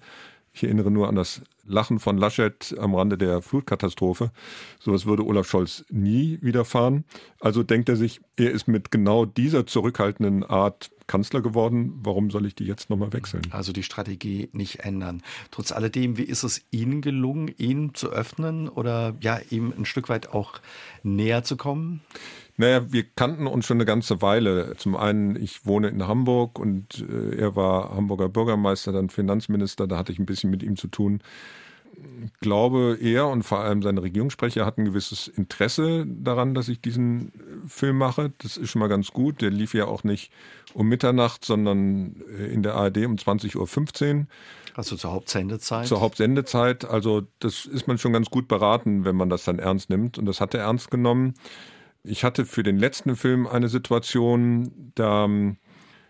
Ich 0.53 0.65
erinnere 0.65 0.91
nur 0.91 1.09
an 1.09 1.17
das 1.17 1.43
Lachen 1.69 2.01
von 2.01 2.19
Laschet 2.19 2.75
am 2.79 2.95
Rande 2.95 3.19
der 3.19 3.43
Flutkatastrophe. 3.43 4.33
Sowas 4.81 5.07
würde 5.07 5.25
Olaf 5.25 5.49
Scholz 5.49 5.85
nie 5.91 6.39
widerfahren. 6.41 7.05
Also 7.41 7.63
denkt 7.63 7.89
er 7.89 7.97
sich, 7.97 8.21
er 8.37 8.51
ist 8.51 8.67
mit 8.67 8.91
genau 8.91 9.25
dieser 9.25 9.67
zurückhaltenden 9.67 10.45
Art 10.45 10.91
Kanzler 11.07 11.41
geworden. 11.41 11.99
Warum 12.03 12.31
soll 12.31 12.47
ich 12.47 12.55
die 12.55 12.65
jetzt 12.65 12.91
nochmal 12.91 13.13
wechseln? 13.13 13.43
Also 13.51 13.73
die 13.73 13.83
Strategie 13.83 14.49
nicht 14.53 14.81
ändern. 14.81 15.23
Trotz 15.51 15.73
alledem, 15.73 16.17
wie 16.17 16.23
ist 16.23 16.45
es 16.45 16.63
Ihnen 16.71 17.01
gelungen, 17.01 17.49
ihn 17.57 17.95
zu 17.95 18.11
öffnen 18.11 18.69
oder 18.69 19.17
ja, 19.21 19.41
ihm 19.51 19.73
ein 19.77 19.87
Stück 19.87 20.09
weit 20.09 20.31
auch 20.31 20.61
näher 21.03 21.45
zu 21.45 21.57
kommen? 21.57 22.01
Naja, 22.61 22.93
wir 22.93 23.05
kannten 23.05 23.47
uns 23.47 23.67
schon 23.67 23.77
eine 23.77 23.85
ganze 23.85 24.21
Weile. 24.21 24.75
Zum 24.77 24.97
einen, 24.97 25.37
ich 25.37 25.65
wohne 25.65 25.89
in 25.89 26.09
Hamburg 26.09 26.59
und 26.59 27.07
äh, 27.09 27.37
er 27.37 27.55
war 27.55 27.95
Hamburger 27.95 28.29
Bürgermeister, 28.29 28.91
dann 28.91 29.11
Finanzminister, 29.11 29.87
da 29.87 29.97
hatte 29.97 30.11
ich 30.11 30.19
ein 30.19 30.27
bisschen 30.27 30.51
mit 30.51 30.65
ihm 30.65 30.77
zu 30.77 30.89
tun. 30.89 31.23
glaube, 32.41 32.99
er 33.01 33.29
und 33.29 33.45
vor 33.45 33.61
allem 33.61 33.81
seine 33.83 34.03
Regierungssprecher 34.03 34.67
hatten 34.67 34.83
ein 34.83 34.87
gewisses 34.87 35.29
Interesse 35.29 36.05
daran, 36.05 36.55
dass 36.55 36.69
ich 36.69 36.81
diesen 36.81 37.33
Film 37.69 37.97
mache. 37.97 38.33
Das 38.39 38.57
ist 38.57 38.71
schon 38.71 38.81
mal 38.81 38.89
ganz 38.89 39.13
gut. 39.13 39.41
Der 39.41 39.51
lief 39.51 39.73
ja 39.73 39.87
auch 39.87 40.03
nicht 40.03 40.33
um 40.75 40.89
Mitternacht, 40.89 41.45
sondern 41.45 42.17
äh, 42.41 42.47
in 42.47 42.65
der 42.65 42.75
ARD 42.75 43.07
um 43.07 43.15
20.15 43.15 43.57
Uhr. 44.19 44.27
Also 44.75 44.97
zur 44.97 45.13
Hauptsendezeit? 45.13 45.87
Zur 45.87 46.01
Hauptsendezeit. 46.01 46.85
Also 46.85 47.23
das 47.39 47.67
ist 47.67 47.87
man 47.87 47.99
schon 47.99 48.13
ganz 48.13 48.31
gut 48.31 48.49
beraten, 48.49 49.05
wenn 49.05 49.15
man 49.15 49.31
das 49.31 49.45
dann 49.45 49.61
ernst 49.61 49.91
nimmt. 49.91 50.19
Und 50.19 50.27
das 50.27 50.41
hat 50.41 50.55
er 50.55 50.63
ernst 50.63 50.91
genommen. 50.91 51.35
Ich 52.05 52.25
hatte 52.25 52.47
für 52.47 52.63
den 52.63 52.79
letzten 52.79 53.17
Film 53.17 53.47
eine 53.47 53.69
Situation, 53.69 54.93
da 54.95 55.25
ähm, 55.25 55.57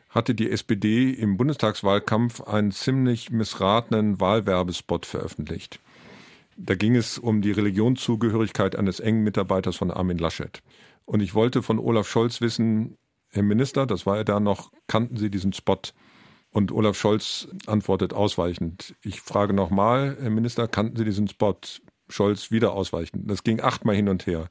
hatte 0.08 0.34
die 0.34 0.50
SPD 0.50 1.10
im 1.10 1.36
Bundestagswahlkampf 1.36 2.40
einen 2.42 2.72
ziemlich 2.72 3.30
missratenen 3.30 4.20
Wahlwerbespot 4.20 5.06
veröffentlicht. 5.06 5.80
Da 6.56 6.74
ging 6.74 6.96
es 6.96 7.18
um 7.18 7.40
die 7.40 7.52
Religionszugehörigkeit 7.52 8.74
eines 8.74 9.00
engen 9.00 9.22
Mitarbeiters 9.22 9.76
von 9.76 9.90
Armin 9.90 10.18
Laschet. 10.18 10.62
Und 11.04 11.20
ich 11.20 11.34
wollte 11.34 11.62
von 11.62 11.78
Olaf 11.78 12.08
Scholz 12.08 12.40
wissen, 12.40 12.96
Herr 13.30 13.42
Minister, 13.42 13.86
das 13.86 14.06
war 14.06 14.16
er 14.16 14.24
da 14.24 14.40
noch, 14.40 14.72
kannten 14.86 15.16
Sie 15.16 15.30
diesen 15.30 15.52
Spot? 15.52 15.80
Und 16.50 16.72
Olaf 16.72 16.98
Scholz 16.98 17.48
antwortet 17.66 18.14
ausweichend. 18.14 18.94
Ich 19.02 19.20
frage 19.20 19.52
nochmal, 19.52 20.16
Herr 20.20 20.30
Minister, 20.30 20.66
kannten 20.66 20.96
Sie 20.96 21.04
diesen 21.04 21.28
Spot? 21.28 21.56
Scholz 22.08 22.50
wieder 22.50 22.72
ausweichend. 22.72 23.30
Das 23.30 23.44
ging 23.44 23.60
achtmal 23.60 23.94
hin 23.94 24.08
und 24.08 24.26
her. 24.26 24.48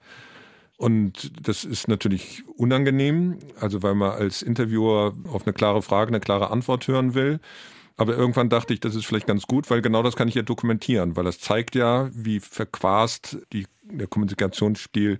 Und 0.78 1.48
das 1.48 1.66
ist 1.66 1.88
natürlich 1.88 2.44
unangenehm, 2.56 3.40
also 3.60 3.82
weil 3.82 3.96
man 3.96 4.12
als 4.12 4.44
Interviewer 4.44 5.14
auf 5.32 5.46
eine 5.46 5.54
klare 5.54 5.82
Frage 5.82 6.10
eine 6.10 6.20
klare 6.20 6.52
Antwort 6.52 6.88
hören 6.88 7.16
will. 7.16 7.40
Aber 7.98 8.16
irgendwann 8.16 8.50
dachte 8.50 8.76
ich, 8.76 8.80
das 8.80 8.94
ist 8.94 9.08
vielleicht 9.08 9.26
ganz 9.26 9.48
gut, 9.48 9.72
weil 9.72 9.82
genau 9.82 10.04
das 10.04 10.16
kann 10.16 10.28
ich 10.28 10.36
ja 10.36 10.44
dokumentieren, 10.44 11.16
weil 11.16 11.24
das 11.24 11.40
zeigt 11.40 11.74
ja, 11.74 12.12
wie 12.14 12.40
verquast 12.40 13.40
die, 13.54 13.66
der 13.82 14.06
Kommunikationsstil 14.06 15.18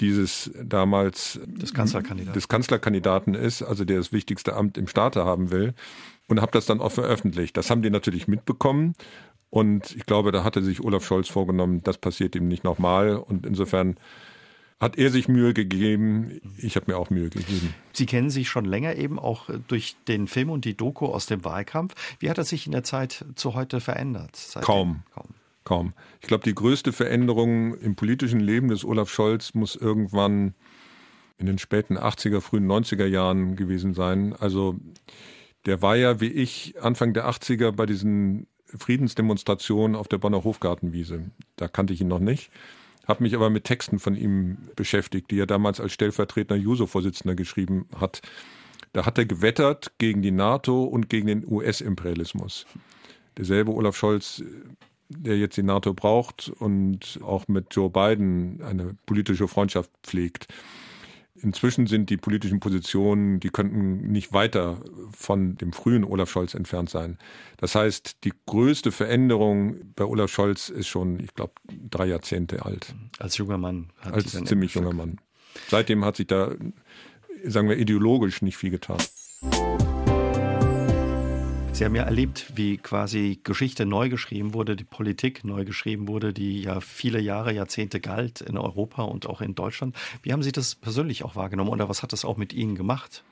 dieses 0.00 0.50
damals 0.62 1.40
des 1.44 1.74
Kanzlerkandidaten. 1.74 2.34
des 2.34 2.48
Kanzlerkandidaten 2.48 3.34
ist, 3.34 3.62
also 3.62 3.84
der 3.84 3.98
das 3.98 4.12
wichtigste 4.12 4.54
Amt 4.54 4.78
im 4.78 4.88
Staate 4.88 5.26
haben 5.26 5.50
will. 5.50 5.74
Und 6.28 6.40
habe 6.40 6.52
das 6.52 6.66
dann 6.66 6.80
auch 6.80 6.90
veröffentlicht. 6.90 7.56
Das 7.56 7.70
haben 7.70 7.82
die 7.82 7.90
natürlich 7.90 8.26
mitbekommen. 8.26 8.94
Und 9.50 9.94
ich 9.94 10.06
glaube, 10.06 10.32
da 10.32 10.42
hatte 10.42 10.62
sich 10.62 10.82
Olaf 10.82 11.04
Scholz 11.04 11.28
vorgenommen, 11.28 11.82
das 11.84 11.98
passiert 11.98 12.34
ihm 12.34 12.48
nicht 12.48 12.64
nochmal. 12.64 13.16
Und 13.16 13.46
insofern 13.46 13.96
hat 14.78 14.98
er 14.98 15.10
sich 15.10 15.28
Mühe 15.28 15.54
gegeben. 15.54 16.40
Ich 16.58 16.76
habe 16.76 16.90
mir 16.90 16.98
auch 16.98 17.10
Mühe 17.10 17.30
gegeben. 17.30 17.74
Sie 17.92 18.06
kennen 18.06 18.30
sich 18.30 18.48
schon 18.48 18.64
länger 18.64 18.96
eben 18.96 19.18
auch 19.18 19.48
durch 19.68 19.96
den 20.06 20.28
Film 20.28 20.50
und 20.50 20.64
die 20.64 20.76
Doku 20.76 21.06
aus 21.06 21.26
dem 21.26 21.44
Wahlkampf. 21.44 21.94
Wie 22.18 22.28
hat 22.28 22.38
er 22.38 22.44
sich 22.44 22.66
in 22.66 22.72
der 22.72 22.84
Zeit 22.84 23.24
zu 23.36 23.54
heute 23.54 23.80
verändert? 23.80 24.38
Kaum. 24.60 25.02
Kaum. 25.14 25.28
Kaum. 25.64 25.94
Ich 26.20 26.28
glaube, 26.28 26.44
die 26.44 26.54
größte 26.54 26.92
Veränderung 26.92 27.74
im 27.78 27.96
politischen 27.96 28.38
Leben 28.38 28.68
des 28.68 28.84
Olaf 28.84 29.10
Scholz 29.10 29.54
muss 29.54 29.74
irgendwann 29.74 30.54
in 31.38 31.46
den 31.46 31.58
späten 31.58 31.98
80er, 31.98 32.40
frühen 32.40 32.70
90er 32.70 33.06
Jahren 33.06 33.56
gewesen 33.56 33.92
sein. 33.92 34.34
Also 34.38 34.76
der 35.64 35.82
war 35.82 35.96
ja 35.96 36.20
wie 36.20 36.28
ich 36.28 36.74
Anfang 36.80 37.14
der 37.14 37.28
80er 37.28 37.72
bei 37.72 37.86
diesen 37.86 38.46
Friedensdemonstrationen 38.66 39.96
auf 39.96 40.06
der 40.06 40.18
Bonner 40.18 40.44
Hofgartenwiese. 40.44 41.30
Da 41.56 41.66
kannte 41.66 41.92
ich 41.92 42.00
ihn 42.00 42.08
noch 42.08 42.20
nicht 42.20 42.50
habe 43.06 43.22
mich 43.22 43.34
aber 43.34 43.50
mit 43.50 43.64
Texten 43.64 43.98
von 43.98 44.14
ihm 44.14 44.58
beschäftigt, 44.74 45.30
die 45.30 45.38
er 45.38 45.46
damals 45.46 45.80
als 45.80 45.92
stellvertretender 45.92 46.60
Juso-Vorsitzender 46.60 47.34
geschrieben 47.34 47.86
hat. 47.98 48.20
Da 48.92 49.06
hat 49.06 49.18
er 49.18 49.26
gewettert 49.26 49.92
gegen 49.98 50.22
die 50.22 50.30
NATO 50.30 50.84
und 50.84 51.08
gegen 51.08 51.26
den 51.26 51.46
US-Imperialismus. 51.46 52.66
Derselbe 53.36 53.72
Olaf 53.72 53.96
Scholz, 53.96 54.42
der 55.08 55.38
jetzt 55.38 55.56
die 55.56 55.62
NATO 55.62 55.94
braucht 55.94 56.48
und 56.48 57.20
auch 57.22 57.46
mit 57.48 57.66
Joe 57.74 57.90
Biden 57.90 58.62
eine 58.62 58.96
politische 59.06 59.48
Freundschaft 59.48 59.90
pflegt. 60.02 60.48
Inzwischen 61.42 61.86
sind 61.86 62.10
die 62.10 62.16
politischen 62.16 62.60
Positionen, 62.60 63.40
die 63.40 63.50
könnten 63.50 64.10
nicht 64.10 64.32
weiter 64.32 64.80
von 65.12 65.56
dem 65.56 65.72
frühen 65.72 66.04
Olaf 66.04 66.30
Scholz 66.30 66.54
entfernt 66.54 66.90
sein. 66.90 67.18
Das 67.58 67.74
heißt, 67.74 68.24
die 68.24 68.32
größte 68.46 68.92
Veränderung 68.92 69.76
bei 69.94 70.04
Olaf 70.04 70.30
Scholz 70.30 70.68
ist 70.68 70.88
schon, 70.88 71.20
ich 71.20 71.34
glaube, 71.34 71.52
drei 71.90 72.06
Jahrzehnte 72.06 72.64
alt. 72.64 72.94
Als 73.18 73.36
junger 73.36 73.58
Mann. 73.58 73.90
Als 74.00 74.32
ziemlich 74.44 74.74
junger 74.74 74.94
Mann. 74.94 75.18
Seitdem 75.68 76.04
hat 76.04 76.16
sich 76.16 76.26
da, 76.26 76.54
sagen 77.44 77.68
wir, 77.68 77.78
ideologisch 77.78 78.42
nicht 78.42 78.56
viel 78.56 78.70
getan. 78.70 78.98
Sie 81.76 81.84
haben 81.84 81.94
ja 81.94 82.04
erlebt, 82.04 82.52
wie 82.54 82.78
quasi 82.78 83.38
Geschichte 83.44 83.84
neu 83.84 84.08
geschrieben 84.08 84.54
wurde, 84.54 84.76
die 84.76 84.84
Politik 84.84 85.44
neu 85.44 85.66
geschrieben 85.66 86.08
wurde, 86.08 86.32
die 86.32 86.62
ja 86.62 86.80
viele 86.80 87.20
Jahre, 87.20 87.52
Jahrzehnte 87.52 88.00
galt 88.00 88.40
in 88.40 88.56
Europa 88.56 89.02
und 89.02 89.26
auch 89.26 89.42
in 89.42 89.54
Deutschland. 89.54 89.94
Wie 90.22 90.32
haben 90.32 90.42
Sie 90.42 90.52
das 90.52 90.74
persönlich 90.74 91.22
auch 91.22 91.36
wahrgenommen 91.36 91.68
oder 91.68 91.90
was 91.90 92.02
hat 92.02 92.14
das 92.14 92.24
auch 92.24 92.38
mit 92.38 92.54
Ihnen 92.54 92.76
gemacht? 92.76 93.24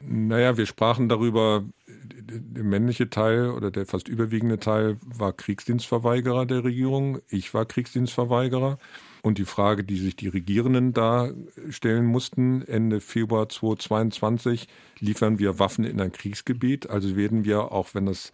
Naja, 0.00 0.56
wir 0.56 0.66
sprachen 0.66 1.08
darüber, 1.08 1.64
der 1.88 2.62
männliche 2.62 3.10
Teil 3.10 3.50
oder 3.50 3.72
der 3.72 3.84
fast 3.84 4.06
überwiegende 4.06 4.60
Teil 4.60 4.98
war 5.02 5.32
Kriegsdienstverweigerer 5.32 6.46
der 6.46 6.62
Regierung. 6.62 7.18
Ich 7.30 7.52
war 7.52 7.66
Kriegsdienstverweigerer. 7.66 8.78
Und 9.22 9.38
die 9.38 9.44
Frage, 9.44 9.84
die 9.84 9.98
sich 9.98 10.16
die 10.16 10.28
Regierenden 10.28 10.92
da 10.92 11.30
stellen 11.70 12.04
mussten, 12.04 12.62
Ende 12.62 13.00
Februar 13.00 13.48
2022, 13.48 14.66
liefern 14.98 15.38
wir 15.38 15.60
Waffen 15.60 15.84
in 15.84 16.00
ein 16.00 16.10
Kriegsgebiet? 16.10 16.90
Also 16.90 17.16
werden 17.16 17.44
wir, 17.44 17.70
auch 17.70 17.94
wenn 17.94 18.06
das 18.06 18.32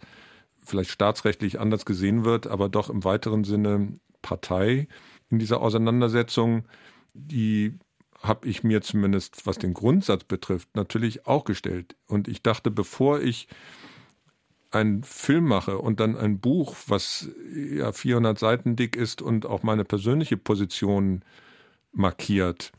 vielleicht 0.57 0.89
staatsrechtlich 0.89 1.59
anders 1.59 1.85
gesehen 1.85 2.25
wird, 2.25 2.47
aber 2.47 2.69
doch 2.69 2.89
im 2.89 3.03
weiteren 3.03 3.43
Sinne 3.43 3.93
Partei 4.23 4.87
in 5.29 5.37
dieser 5.37 5.61
Auseinandersetzung, 5.61 6.65
die 7.13 7.77
habe 8.21 8.47
ich 8.47 8.63
mir 8.63 8.81
zumindest, 8.81 9.45
was 9.45 9.57
den 9.57 9.73
Grundsatz 9.73 10.23
betrifft, 10.23 10.75
natürlich 10.75 11.27
auch 11.27 11.43
gestellt. 11.43 11.95
Und 12.07 12.27
ich 12.27 12.41
dachte, 12.41 12.71
bevor 12.71 13.21
ich 13.21 13.47
einen 14.71 15.03
Film 15.03 15.45
mache 15.45 15.79
und 15.79 15.99
dann 15.99 16.15
ein 16.15 16.39
Buch, 16.39 16.75
was 16.87 17.29
ja 17.53 17.91
400 17.91 18.37
Seiten 18.37 18.75
dick 18.75 18.95
ist 18.95 19.21
und 19.21 19.45
auch 19.45 19.63
meine 19.63 19.85
persönliche 19.85 20.37
Position 20.37 21.23
markiert, 21.91 22.71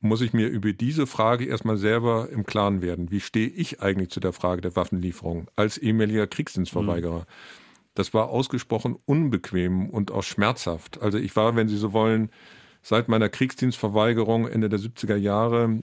muss 0.00 0.20
ich 0.20 0.32
mir 0.32 0.48
über 0.48 0.72
diese 0.72 1.06
Frage 1.06 1.46
erstmal 1.46 1.76
selber 1.76 2.28
im 2.30 2.44
Klaren 2.44 2.82
werden. 2.82 3.10
Wie 3.10 3.20
stehe 3.20 3.48
ich 3.48 3.80
eigentlich 3.80 4.10
zu 4.10 4.20
der 4.20 4.32
Frage 4.32 4.60
der 4.60 4.76
Waffenlieferung 4.76 5.48
als 5.56 5.78
ehemaliger 5.78 6.26
Kriegsdienstverweigerer? 6.26 7.20
Mhm. 7.20 7.26
Das 7.94 8.12
war 8.12 8.28
ausgesprochen 8.28 8.96
unbequem 9.06 9.88
und 9.88 10.10
auch 10.10 10.22
schmerzhaft. 10.22 11.00
Also 11.00 11.18
ich 11.18 11.34
war, 11.34 11.56
wenn 11.56 11.68
Sie 11.68 11.78
so 11.78 11.92
wollen, 11.92 12.30
seit 12.82 13.08
meiner 13.08 13.28
Kriegsdienstverweigerung 13.28 14.46
Ende 14.46 14.68
der 14.68 14.78
70er 14.78 15.16
Jahre 15.16 15.80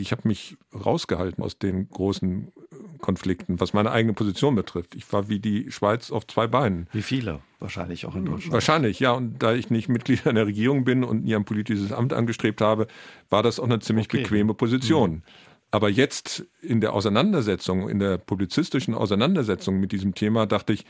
ich 0.00 0.12
habe 0.12 0.28
mich 0.28 0.56
rausgehalten 0.74 1.42
aus 1.42 1.58
den 1.58 1.88
großen 1.88 2.52
Konflikten, 3.00 3.60
was 3.60 3.72
meine 3.72 3.90
eigene 3.90 4.12
Position 4.14 4.54
betrifft. 4.54 4.94
Ich 4.94 5.12
war 5.12 5.28
wie 5.28 5.40
die 5.40 5.70
Schweiz 5.70 6.10
auf 6.10 6.26
zwei 6.26 6.46
Beinen. 6.46 6.88
Wie 6.92 7.02
viele 7.02 7.40
wahrscheinlich 7.58 8.06
auch 8.06 8.14
in 8.14 8.24
Deutschland. 8.24 8.52
Wahrscheinlich, 8.52 9.00
ja. 9.00 9.12
Und 9.12 9.42
da 9.42 9.54
ich 9.54 9.70
nicht 9.70 9.88
Mitglied 9.88 10.26
in 10.26 10.34
der 10.34 10.46
Regierung 10.46 10.84
bin 10.84 11.04
und 11.04 11.24
nie 11.24 11.34
ein 11.34 11.44
politisches 11.44 11.92
Amt 11.92 12.12
angestrebt 12.12 12.60
habe, 12.60 12.86
war 13.30 13.42
das 13.42 13.58
auch 13.58 13.64
eine 13.64 13.80
ziemlich 13.80 14.06
okay. 14.06 14.22
bequeme 14.22 14.54
Position. 14.54 15.10
Mhm. 15.10 15.22
Aber 15.70 15.88
jetzt 15.88 16.44
in 16.60 16.80
der 16.80 16.92
Auseinandersetzung, 16.92 17.88
in 17.88 17.98
der 17.98 18.18
publizistischen 18.18 18.94
Auseinandersetzung 18.94 19.80
mit 19.80 19.92
diesem 19.92 20.14
Thema, 20.14 20.46
dachte 20.46 20.74
ich, 20.74 20.84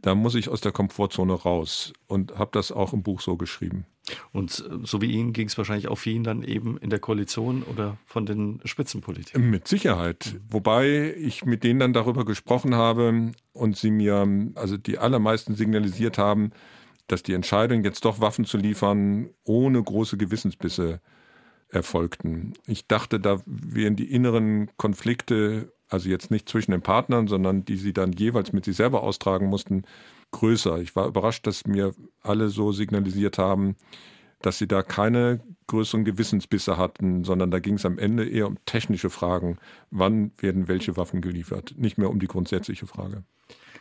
da 0.00 0.14
muss 0.14 0.34
ich 0.34 0.48
aus 0.48 0.60
der 0.60 0.72
Komfortzone 0.72 1.34
raus 1.34 1.92
und 2.06 2.38
habe 2.38 2.50
das 2.52 2.72
auch 2.72 2.92
im 2.92 3.02
Buch 3.02 3.20
so 3.20 3.36
geschrieben. 3.36 3.86
Und 4.32 4.64
so 4.82 5.00
wie 5.00 5.10
Ihnen 5.10 5.32
ging 5.32 5.48
es 5.48 5.56
wahrscheinlich 5.56 5.88
auch 5.88 5.96
für 5.96 6.10
ihn 6.10 6.24
dann 6.24 6.42
eben 6.42 6.76
in 6.78 6.90
der 6.90 6.98
Koalition 6.98 7.62
oder 7.62 7.96
von 8.06 8.26
den 8.26 8.60
Spitzenpolitikern. 8.64 9.48
Mit 9.48 9.66
Sicherheit. 9.66 10.36
Wobei 10.50 11.14
ich 11.16 11.44
mit 11.44 11.64
denen 11.64 11.80
dann 11.80 11.92
darüber 11.92 12.24
gesprochen 12.24 12.74
habe 12.74 13.32
und 13.52 13.76
sie 13.76 13.90
mir, 13.90 14.26
also 14.56 14.76
die 14.76 14.98
allermeisten 14.98 15.54
signalisiert 15.54 16.18
haben, 16.18 16.50
dass 17.06 17.22
die 17.22 17.34
Entscheidung, 17.34 17.84
jetzt 17.84 18.04
doch 18.04 18.20
Waffen 18.20 18.44
zu 18.44 18.56
liefern, 18.56 19.30
ohne 19.44 19.82
große 19.82 20.16
Gewissensbisse 20.16 21.00
erfolgten. 21.68 22.54
Ich 22.66 22.86
dachte, 22.86 23.20
da 23.20 23.40
wären 23.46 23.96
die 23.96 24.10
inneren 24.10 24.70
Konflikte 24.76 25.72
also 25.88 26.08
jetzt 26.08 26.30
nicht 26.30 26.48
zwischen 26.48 26.72
den 26.72 26.82
Partnern, 26.82 27.28
sondern 27.28 27.64
die 27.64 27.76
sie 27.76 27.92
dann 27.92 28.12
jeweils 28.12 28.52
mit 28.52 28.64
sich 28.64 28.76
selber 28.76 29.02
austragen 29.02 29.46
mussten, 29.46 29.84
größer. 30.34 30.80
Ich 30.80 30.94
war 30.96 31.06
überrascht, 31.06 31.46
dass 31.46 31.66
mir 31.66 31.94
alle 32.22 32.48
so 32.48 32.72
signalisiert 32.72 33.38
haben, 33.38 33.76
dass 34.42 34.58
sie 34.58 34.68
da 34.68 34.82
keine 34.82 35.40
größeren 35.68 36.04
Gewissensbisse 36.04 36.76
hatten, 36.76 37.24
sondern 37.24 37.50
da 37.50 37.60
ging 37.60 37.74
es 37.74 37.86
am 37.86 37.98
Ende 37.98 38.28
eher 38.28 38.46
um 38.46 38.58
technische 38.66 39.08
Fragen. 39.08 39.58
Wann 39.90 40.32
werden 40.38 40.68
welche 40.68 40.96
Waffen 40.96 41.22
geliefert? 41.22 41.74
Nicht 41.78 41.96
mehr 41.96 42.10
um 42.10 42.18
die 42.18 42.26
grundsätzliche 42.26 42.86
Frage. 42.86 43.24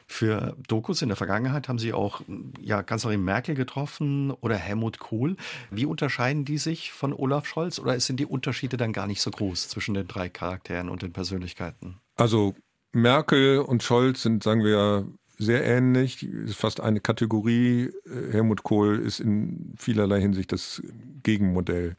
Für 0.07 0.55
Dokus 0.67 1.01
in 1.01 1.09
der 1.09 1.15
Vergangenheit 1.15 1.67
haben 1.67 1.79
Sie 1.79 1.93
auch 1.93 2.21
ja, 2.61 2.83
Kanzlerin 2.83 3.23
Merkel 3.23 3.55
getroffen 3.55 4.31
oder 4.31 4.55
Helmut 4.55 4.99
Kohl. 4.99 5.37
Wie 5.71 5.85
unterscheiden 5.85 6.45
die 6.45 6.57
sich 6.57 6.91
von 6.91 7.13
Olaf 7.13 7.45
Scholz 7.45 7.79
oder 7.79 7.99
sind 7.99 8.19
die 8.19 8.25
Unterschiede 8.25 8.77
dann 8.77 8.93
gar 8.93 9.07
nicht 9.07 9.21
so 9.21 9.31
groß 9.31 9.69
zwischen 9.69 9.95
den 9.95 10.07
drei 10.07 10.29
Charakteren 10.29 10.89
und 10.89 11.01
den 11.01 11.13
Persönlichkeiten? 11.13 11.97
Also 12.15 12.53
Merkel 12.91 13.59
und 13.59 13.81
Scholz 13.81 14.21
sind, 14.21 14.43
sagen 14.43 14.63
wir, 14.63 15.07
sehr 15.37 15.63
ähnlich, 15.65 16.23
ist 16.23 16.55
fast 16.55 16.79
eine 16.79 16.99
Kategorie. 16.99 17.91
Helmut 18.31 18.63
Kohl 18.63 18.99
ist 18.99 19.19
in 19.19 19.73
vielerlei 19.77 20.21
Hinsicht 20.21 20.51
das 20.51 20.81
Gegenmodell. 21.23 21.95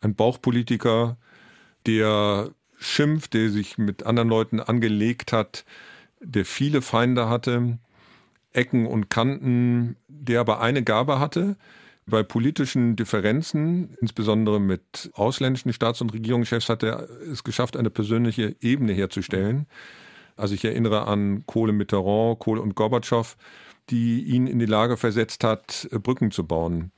Ein 0.00 0.14
Bauchpolitiker, 0.14 1.16
der 1.86 2.50
schimpft, 2.78 3.34
der 3.34 3.50
sich 3.50 3.78
mit 3.78 4.04
anderen 4.04 4.28
Leuten 4.28 4.60
angelegt 4.60 5.32
hat, 5.32 5.64
der 6.20 6.44
viele 6.44 6.82
Feinde 6.82 7.28
hatte, 7.28 7.78
Ecken 8.52 8.86
und 8.86 9.10
Kanten, 9.10 9.96
der 10.08 10.40
aber 10.40 10.60
eine 10.60 10.82
Gabe 10.82 11.18
hatte, 11.18 11.56
bei 12.06 12.22
politischen 12.22 12.96
Differenzen, 12.96 13.96
insbesondere 14.00 14.60
mit 14.60 15.10
ausländischen 15.14 15.72
Staats- 15.72 16.00
und 16.00 16.12
Regierungschefs, 16.12 16.68
hat 16.68 16.82
er 16.82 17.08
es 17.30 17.44
geschafft, 17.44 17.76
eine 17.76 17.90
persönliche 17.90 18.54
Ebene 18.60 18.92
herzustellen. 18.92 19.66
Also 20.36 20.54
ich 20.54 20.64
erinnere 20.64 21.06
an 21.06 21.44
Kohle 21.46 21.72
Mitterrand, 21.72 22.38
Kohl 22.38 22.58
und 22.58 22.74
Gorbatschow, 22.74 23.36
die 23.90 24.22
ihn 24.24 24.46
in 24.46 24.58
die 24.58 24.66
Lage 24.66 24.96
versetzt 24.96 25.44
hat, 25.44 25.88
Brücken 25.90 26.30
zu 26.30 26.46
bauen. 26.46 26.90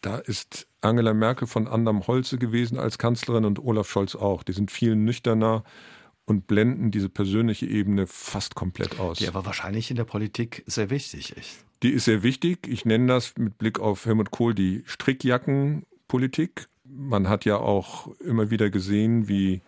Da 0.00 0.16
ist 0.16 0.66
Angela 0.82 1.14
Merkel 1.14 1.48
von 1.48 1.66
anderem 1.66 2.06
Holze 2.06 2.36
gewesen 2.36 2.78
als 2.78 2.98
Kanzlerin 2.98 3.46
und 3.46 3.58
Olaf 3.64 3.88
Scholz 3.88 4.14
auch. 4.14 4.42
Die 4.42 4.52
sind 4.52 4.70
viel 4.70 4.96
nüchterner 4.96 5.64
und 6.26 6.46
blenden 6.46 6.90
diese 6.90 7.08
persönliche 7.08 7.66
Ebene 7.66 8.06
fast 8.06 8.54
komplett 8.54 9.00
aus. 9.00 9.18
Die 9.18 9.28
aber 9.28 9.46
wahrscheinlich 9.46 9.90
in 9.90 9.96
der 9.96 10.04
Politik 10.04 10.62
sehr 10.66 10.90
wichtig 10.90 11.36
ist. 11.36 11.64
Die 11.82 11.90
ist 11.90 12.04
sehr 12.04 12.22
wichtig. 12.22 12.66
Ich 12.66 12.84
nenne 12.84 13.06
das 13.06 13.34
mit 13.38 13.58
Blick 13.58 13.78
auf 13.78 14.06
Helmut 14.06 14.30
Kohl 14.30 14.54
die 14.54 14.82
Strickjackenpolitik. 14.86 16.68
Man 16.84 17.28
hat 17.28 17.44
ja 17.44 17.56
auch 17.56 18.08
immer 18.20 18.50
wieder 18.50 18.70
gesehen, 18.70 19.28
wie 19.28 19.62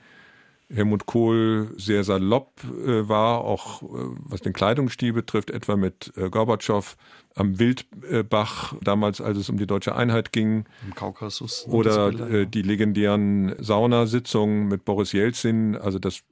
Helmut 0.72 1.06
Kohl 1.06 1.72
sehr 1.76 2.02
salopp 2.02 2.64
äh, 2.64 3.08
war, 3.08 3.42
auch 3.44 3.82
äh, 3.82 3.86
was 4.18 4.40
den 4.40 4.52
Kleidungsstil 4.52 5.12
betrifft, 5.12 5.50
etwa 5.50 5.76
mit 5.76 6.12
äh, 6.16 6.28
Gorbatschow 6.28 6.96
am 7.34 7.58
Wildbach, 7.58 8.74
damals 8.82 9.20
als 9.20 9.38
es 9.38 9.48
um 9.48 9.58
die 9.58 9.66
deutsche 9.66 9.94
Einheit 9.94 10.32
ging. 10.32 10.64
Im 10.84 10.94
Kaukasus. 10.94 11.66
Oder 11.68 12.08
äh, 12.08 12.46
die 12.46 12.62
legendären 12.62 13.54
Saunasitzungen 13.58 14.68
mit 14.68 14.84
Boris 14.84 15.12
Jelzin. 15.12 15.76
Also 15.76 15.98
das 15.98 16.22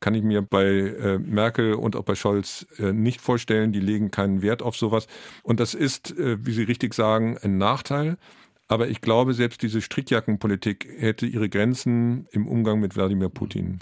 kann 0.00 0.14
ich 0.14 0.22
mir 0.22 0.42
bei 0.42 0.64
äh, 0.64 1.18
Merkel 1.18 1.74
und 1.74 1.96
auch 1.96 2.04
bei 2.04 2.14
Scholz 2.14 2.66
äh, 2.78 2.92
nicht 2.92 3.20
vorstellen. 3.20 3.72
Die 3.72 3.80
legen 3.80 4.10
keinen 4.10 4.42
Wert 4.42 4.62
auf 4.62 4.76
sowas. 4.76 5.06
Und 5.42 5.58
das 5.58 5.74
ist, 5.74 6.16
äh, 6.18 6.44
wie 6.44 6.52
Sie 6.52 6.64
richtig 6.64 6.94
sagen, 6.94 7.38
ein 7.42 7.58
Nachteil. 7.58 8.18
Aber 8.68 8.88
ich 8.88 9.00
glaube, 9.00 9.34
selbst 9.34 9.62
diese 9.62 9.80
Strickjackenpolitik 9.80 10.88
hätte 10.98 11.26
ihre 11.26 11.48
Grenzen 11.48 12.26
im 12.32 12.48
Umgang 12.48 12.80
mit 12.80 12.96
Wladimir 12.96 13.28
Putin. 13.28 13.78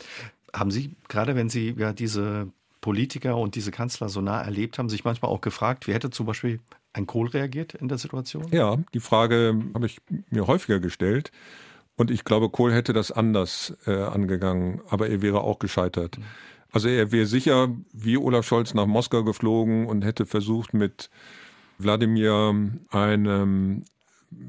Haben 0.53 0.71
Sie, 0.71 0.95
gerade 1.09 1.35
wenn 1.37 1.49
Sie 1.49 1.75
ja 1.79 1.93
diese 1.93 2.49
Politiker 2.81 3.39
und 3.39 3.55
diese 3.55 3.71
Kanzler 3.71 4.11
so 4.11 4.21
nah 4.21 4.43
erlebt 4.43 4.79
haben, 4.79 4.91
sich 4.91 5.05
manchmal 5.05 5.31
auch 5.31 5.41
gefragt, 5.41 5.89
wie 5.89 5.95
hätte 5.95 6.11
zum 6.11 6.27
Beispiel 6.27 6.61
ein 6.93 7.07
Kohl 7.07 7.29
reagiert 7.29 7.75
in 7.75 7.89
der 7.89 7.99
Situation? 7.99 8.47
Ja, 8.51 8.77
die 8.93 9.01
Frage 9.01 9.59
habe 9.73 9.87
ich 9.87 10.01
mir 10.31 10.47
häufiger 10.47 10.81
gestellt. 10.81 11.33
Und 11.97 12.11
ich 12.11 12.25
glaube, 12.25 12.51
Kohl 12.51 12.73
hätte 12.73 12.93
das 12.93 13.11
anders 13.13 13.77
äh, 13.87 13.95
angegangen, 13.95 14.81
aber 14.89 15.09
er 15.09 15.23
wäre 15.23 15.43
auch 15.43 15.61
gescheitert. 15.61 16.19
Mhm. 16.19 16.25
Also 16.73 16.89
er 16.89 17.13
wäre 17.13 17.27
sicher 17.27 17.69
wie 17.93 18.17
Olaf 18.17 18.47
Scholz 18.47 18.75
nach 18.75 18.87
Moskau 18.87 19.23
geflogen 19.23 19.87
und 19.87 20.05
hätte 20.05 20.27
versucht, 20.27 20.75
mit 20.75 21.09
Wladimir 21.79 22.55
eine 22.91 23.83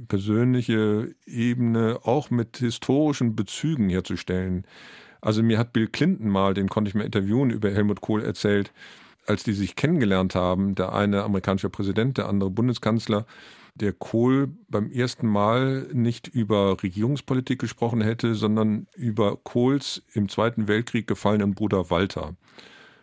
persönliche 0.07 1.15
Ebene 1.25 1.99
auch 2.03 2.29
mit 2.29 2.57
historischen 2.57 3.35
Bezügen 3.35 3.89
herzustellen. 3.89 4.65
Also 5.21 5.41
mir 5.41 5.57
hat 5.57 5.73
Bill 5.73 5.87
Clinton 5.87 6.29
mal, 6.29 6.53
den 6.53 6.69
konnte 6.69 6.89
ich 6.89 6.95
mal 6.95 7.03
interviewen, 7.03 7.49
über 7.49 7.71
Helmut 7.71 8.01
Kohl 8.01 8.23
erzählt, 8.23 8.71
als 9.25 9.43
die 9.43 9.53
sich 9.53 9.75
kennengelernt 9.75 10.35
haben, 10.35 10.75
der 10.75 10.93
eine 10.93 11.23
amerikanische 11.23 11.69
Präsident, 11.69 12.17
der 12.17 12.29
andere 12.29 12.51
Bundeskanzler, 12.51 13.25
der 13.75 13.91
Kohl 13.91 14.49
beim 14.69 14.89
ersten 14.89 15.27
Mal 15.27 15.87
nicht 15.91 16.27
über 16.27 16.81
Regierungspolitik 16.81 17.59
gesprochen 17.59 18.01
hätte, 18.01 18.35
sondern 18.35 18.87
über 18.95 19.37
Kohls 19.37 20.03
im 20.13 20.29
Zweiten 20.29 20.67
Weltkrieg 20.67 21.07
gefallenen 21.07 21.55
Bruder 21.55 21.89
Walter. 21.89 22.35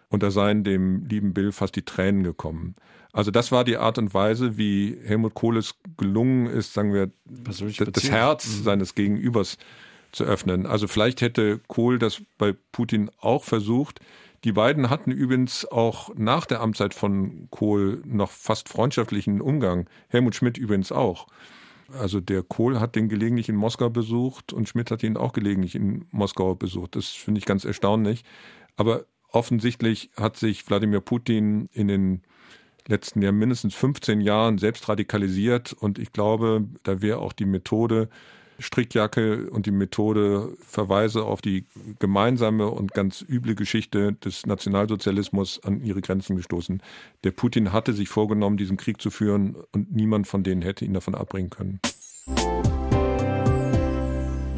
Und 0.08 0.22
da 0.22 0.30
seien 0.30 0.64
dem 0.64 1.04
lieben 1.06 1.34
Bill 1.34 1.52
fast 1.52 1.76
die 1.76 1.84
Tränen 1.84 2.22
gekommen. 2.22 2.74
Also 3.12 3.30
das 3.30 3.52
war 3.52 3.64
die 3.64 3.76
Art 3.76 3.98
und 3.98 4.14
Weise, 4.14 4.56
wie 4.56 4.96
Helmut 5.04 5.34
Kohl 5.34 5.58
es 5.58 5.74
gelungen 5.98 6.46
ist, 6.46 6.72
sagen 6.72 6.94
wir, 6.94 7.10
das 7.24 8.10
Herz 8.10 8.46
mhm. 8.46 8.62
seines 8.62 8.94
Gegenübers 8.94 9.58
zu 10.12 10.24
öffnen. 10.24 10.66
Also 10.66 10.88
vielleicht 10.88 11.20
hätte 11.20 11.60
Kohl 11.68 11.98
das 11.98 12.22
bei 12.38 12.54
Putin 12.72 13.10
auch 13.20 13.44
versucht, 13.44 14.00
die 14.44 14.52
beiden 14.52 14.90
hatten 14.90 15.12
übrigens 15.12 15.64
auch 15.70 16.10
nach 16.16 16.46
der 16.46 16.60
Amtszeit 16.60 16.94
von 16.94 17.46
Kohl 17.50 18.02
noch 18.04 18.30
fast 18.30 18.68
freundschaftlichen 18.68 19.40
Umgang. 19.40 19.88
Helmut 20.08 20.34
Schmidt 20.34 20.58
übrigens 20.58 20.90
auch. 20.90 21.28
Also 21.92 22.20
der 22.20 22.42
Kohl 22.42 22.80
hat 22.80 22.96
den 22.96 23.08
gelegentlich 23.08 23.48
in 23.48 23.54
Moskau 23.54 23.88
besucht 23.88 24.52
und 24.52 24.68
Schmidt 24.68 24.90
hat 24.90 25.02
ihn 25.02 25.16
auch 25.16 25.32
gelegentlich 25.32 25.74
in 25.74 26.06
Moskau 26.10 26.54
besucht. 26.54 26.96
Das 26.96 27.08
finde 27.08 27.38
ich 27.38 27.44
ganz 27.44 27.64
erstaunlich. 27.64 28.24
Aber 28.76 29.04
offensichtlich 29.28 30.10
hat 30.16 30.36
sich 30.36 30.68
Wladimir 30.68 31.00
Putin 31.00 31.68
in 31.72 31.86
den 31.86 32.22
letzten 32.88 33.22
Jahren 33.22 33.38
mindestens 33.38 33.74
15 33.74 34.20
Jahren 34.20 34.58
selbst 34.58 34.88
radikalisiert 34.88 35.72
und 35.72 35.98
ich 35.98 36.12
glaube, 36.12 36.64
da 36.82 37.02
wäre 37.02 37.18
auch 37.18 37.32
die 37.32 37.46
Methode, 37.46 38.08
Strickjacke 38.58 39.50
und 39.50 39.66
die 39.66 39.70
Methode 39.70 40.50
Verweise 40.60 41.24
auf 41.24 41.40
die 41.42 41.64
gemeinsame 41.98 42.68
und 42.68 42.92
ganz 42.92 43.24
üble 43.28 43.54
Geschichte 43.54 44.12
des 44.12 44.46
Nationalsozialismus 44.46 45.62
an 45.64 45.82
ihre 45.82 46.00
Grenzen 46.00 46.36
gestoßen. 46.36 46.82
Der 47.24 47.32
Putin 47.32 47.72
hatte 47.72 47.92
sich 47.92 48.08
vorgenommen, 48.08 48.56
diesen 48.56 48.76
Krieg 48.76 49.00
zu 49.00 49.10
führen 49.10 49.56
und 49.72 49.94
niemand 49.94 50.26
von 50.26 50.42
denen 50.42 50.62
hätte 50.62 50.84
ihn 50.84 50.94
davon 50.94 51.14
abbringen 51.14 51.50
können. 51.50 51.80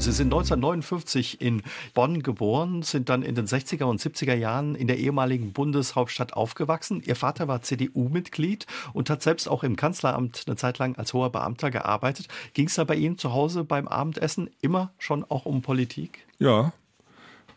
Sie 0.05 0.13
sind 0.13 0.27
1959 0.27 1.41
in 1.41 1.63
Bonn 1.95 2.23
geboren, 2.23 2.83
sind 2.83 3.09
dann 3.09 3.23
in 3.23 3.35
den 3.35 3.47
60er 3.47 3.85
und 3.85 4.03
70er 4.03 4.35
Jahren 4.35 4.75
in 4.75 4.87
der 4.87 4.99
ehemaligen 4.99 5.55
Bundeshauptstadt 5.55 6.35
aufgewachsen. 6.35 7.03
Ihr 7.07 7.17
Vater 7.17 7.49
war 7.49 7.63
CDU-Mitglied 7.63 8.67
und 8.93 9.09
hat 9.09 9.23
selbst 9.23 9.49
auch 9.49 9.65
im 9.65 9.77
Kanzleramt 9.77 10.43
eine 10.47 10.57
Zeit 10.57 10.77
lang 10.77 10.95
als 10.97 11.15
hoher 11.15 11.33
Beamter 11.33 11.71
gearbeitet. 11.71 12.29
Ging 12.53 12.67
es 12.67 12.75
da 12.75 12.85
bei 12.85 12.97
Ihnen 12.97 13.17
zu 13.17 13.33
Hause 13.33 13.65
beim 13.65 13.89
Abendessen 13.89 14.51
immer 14.61 14.93
schon 14.99 15.25
auch 15.25 15.47
um 15.47 15.63
Politik? 15.63 16.27
Ja, 16.39 16.75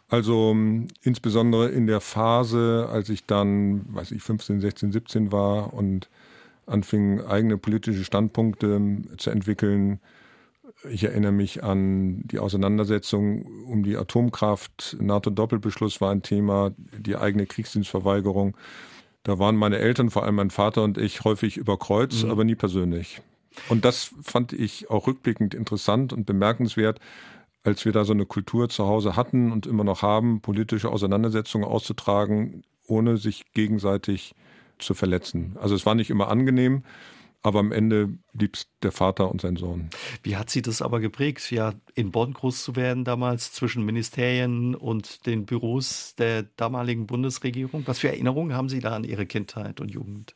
also 0.08 0.52
ähm, 0.52 0.88
insbesondere 1.02 1.68
in 1.68 1.86
der 1.86 2.00
Phase, 2.00 2.88
als 2.90 3.10
ich 3.10 3.26
dann, 3.26 3.94
weiß 3.94 4.12
ich, 4.12 4.24
15, 4.24 4.62
16, 4.62 4.94
17 4.94 5.32
war 5.34 5.74
und 5.74 6.08
anfing, 6.66 7.20
eigene 7.26 7.58
politische 7.58 8.06
Standpunkte 8.06 8.68
ähm, 8.68 9.10
zu 9.18 9.32
entwickeln, 9.32 10.00
ich 10.90 11.04
erinnere 11.04 11.32
mich 11.32 11.64
an 11.64 12.22
die 12.28 12.40
Auseinandersetzung 12.40 13.44
um 13.66 13.84
die 13.84 13.98
Atomkraft. 13.98 14.98
NATO-Doppelbeschluss 15.00 16.02
war 16.02 16.12
ein 16.12 16.22
Thema, 16.22 16.72
die 16.98 17.16
eigene 17.16 17.46
Kriegsdienstverweigerung. 17.46 18.58
Da 19.24 19.40
waren 19.40 19.56
meine 19.56 19.78
Eltern, 19.78 20.10
vor 20.10 20.24
allem 20.24 20.36
mein 20.36 20.52
Vater 20.52 20.84
und 20.84 20.98
ich, 20.98 21.24
häufig 21.24 21.58
über 21.58 21.78
Kreuz, 21.78 22.24
mhm. 22.24 22.32
aber 22.32 22.44
nie 22.44 22.56
persönlich. 22.56 23.22
Und 23.70 23.86
das 23.86 24.14
fand 24.22 24.54
ich 24.54 24.90
auch 24.90 25.08
rückblickend 25.08 25.54
interessant 25.54 26.14
und 26.14 26.26
bemerkenswert, 26.26 27.00
als 27.64 27.86
wir 27.86 27.92
da 27.92 28.06
so 28.06 28.14
eine 28.14 28.26
Kultur 28.26 28.70
zu 28.70 28.86
Hause 28.86 29.16
hatten 29.16 29.52
und 29.52 29.68
immer 29.68 29.84
noch 29.84 30.02
haben, 30.02 30.42
politische 30.42 30.90
Auseinandersetzungen 30.90 31.66
auszutragen, 31.66 32.64
ohne 32.86 33.18
sich 33.18 33.52
gegenseitig 33.54 34.34
zu 34.80 34.94
verletzen. 34.94 35.58
Also 35.60 35.76
es 35.76 35.86
war 35.86 35.96
nicht 35.96 36.10
immer 36.10 36.30
angenehm, 36.30 36.84
aber 37.44 37.60
am 37.60 37.72
Ende 37.72 38.10
blieb 38.34 38.56
es 38.56 38.68
der 38.84 38.92
Vater 38.92 39.32
und 39.32 39.42
sein 39.42 39.56
Sohn. 39.56 39.90
Wie 40.24 40.36
hat 40.36 40.50
Sie 40.50 40.62
das 40.62 40.82
aber 40.82 41.00
geprägt, 41.00 41.50
ja, 41.52 41.74
in 41.96 42.12
Bonn 42.12 42.34
groß 42.34 42.64
zu 42.64 42.76
werden 42.76 43.04
damals 43.04 43.52
zwischen 43.52 43.86
Ministerien 43.86 44.76
und 44.76 45.26
den 45.26 45.46
Büros 45.46 46.16
der 46.18 46.44
damaligen 46.44 47.08
Bundesregierung? 47.08 47.84
Was 47.86 48.00
für 48.00 48.10
Erinnerungen 48.10 48.54
haben 48.54 48.70
Sie 48.70 48.80
da 48.80 48.96
an 48.96 49.04
Ihre 49.04 49.26
Kindheit 49.26 49.80
und 49.80 49.90
Jugend? 49.90 50.36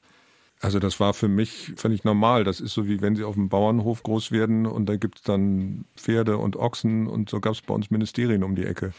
Also 0.61 0.77
das 0.77 0.99
war 0.99 1.15
für 1.15 1.27
mich 1.27 1.73
völlig 1.75 2.03
normal. 2.03 2.43
Das 2.43 2.59
ist 2.59 2.73
so 2.73 2.87
wie 2.87 3.01
wenn 3.01 3.15
Sie 3.15 3.23
auf 3.23 3.33
dem 3.33 3.49
Bauernhof 3.49 4.03
groß 4.03 4.31
werden 4.31 4.67
und 4.67 4.85
da 4.85 4.95
gibt 4.95 5.17
es 5.17 5.23
dann 5.23 5.85
Pferde 5.95 6.37
und 6.37 6.55
Ochsen 6.55 7.07
und 7.07 7.29
so 7.29 7.39
gab 7.39 7.53
es 7.53 7.61
bei 7.61 7.73
uns 7.73 7.89
Ministerien 7.89 8.43
um 8.43 8.55
die 8.55 8.65
Ecke. 8.65 8.93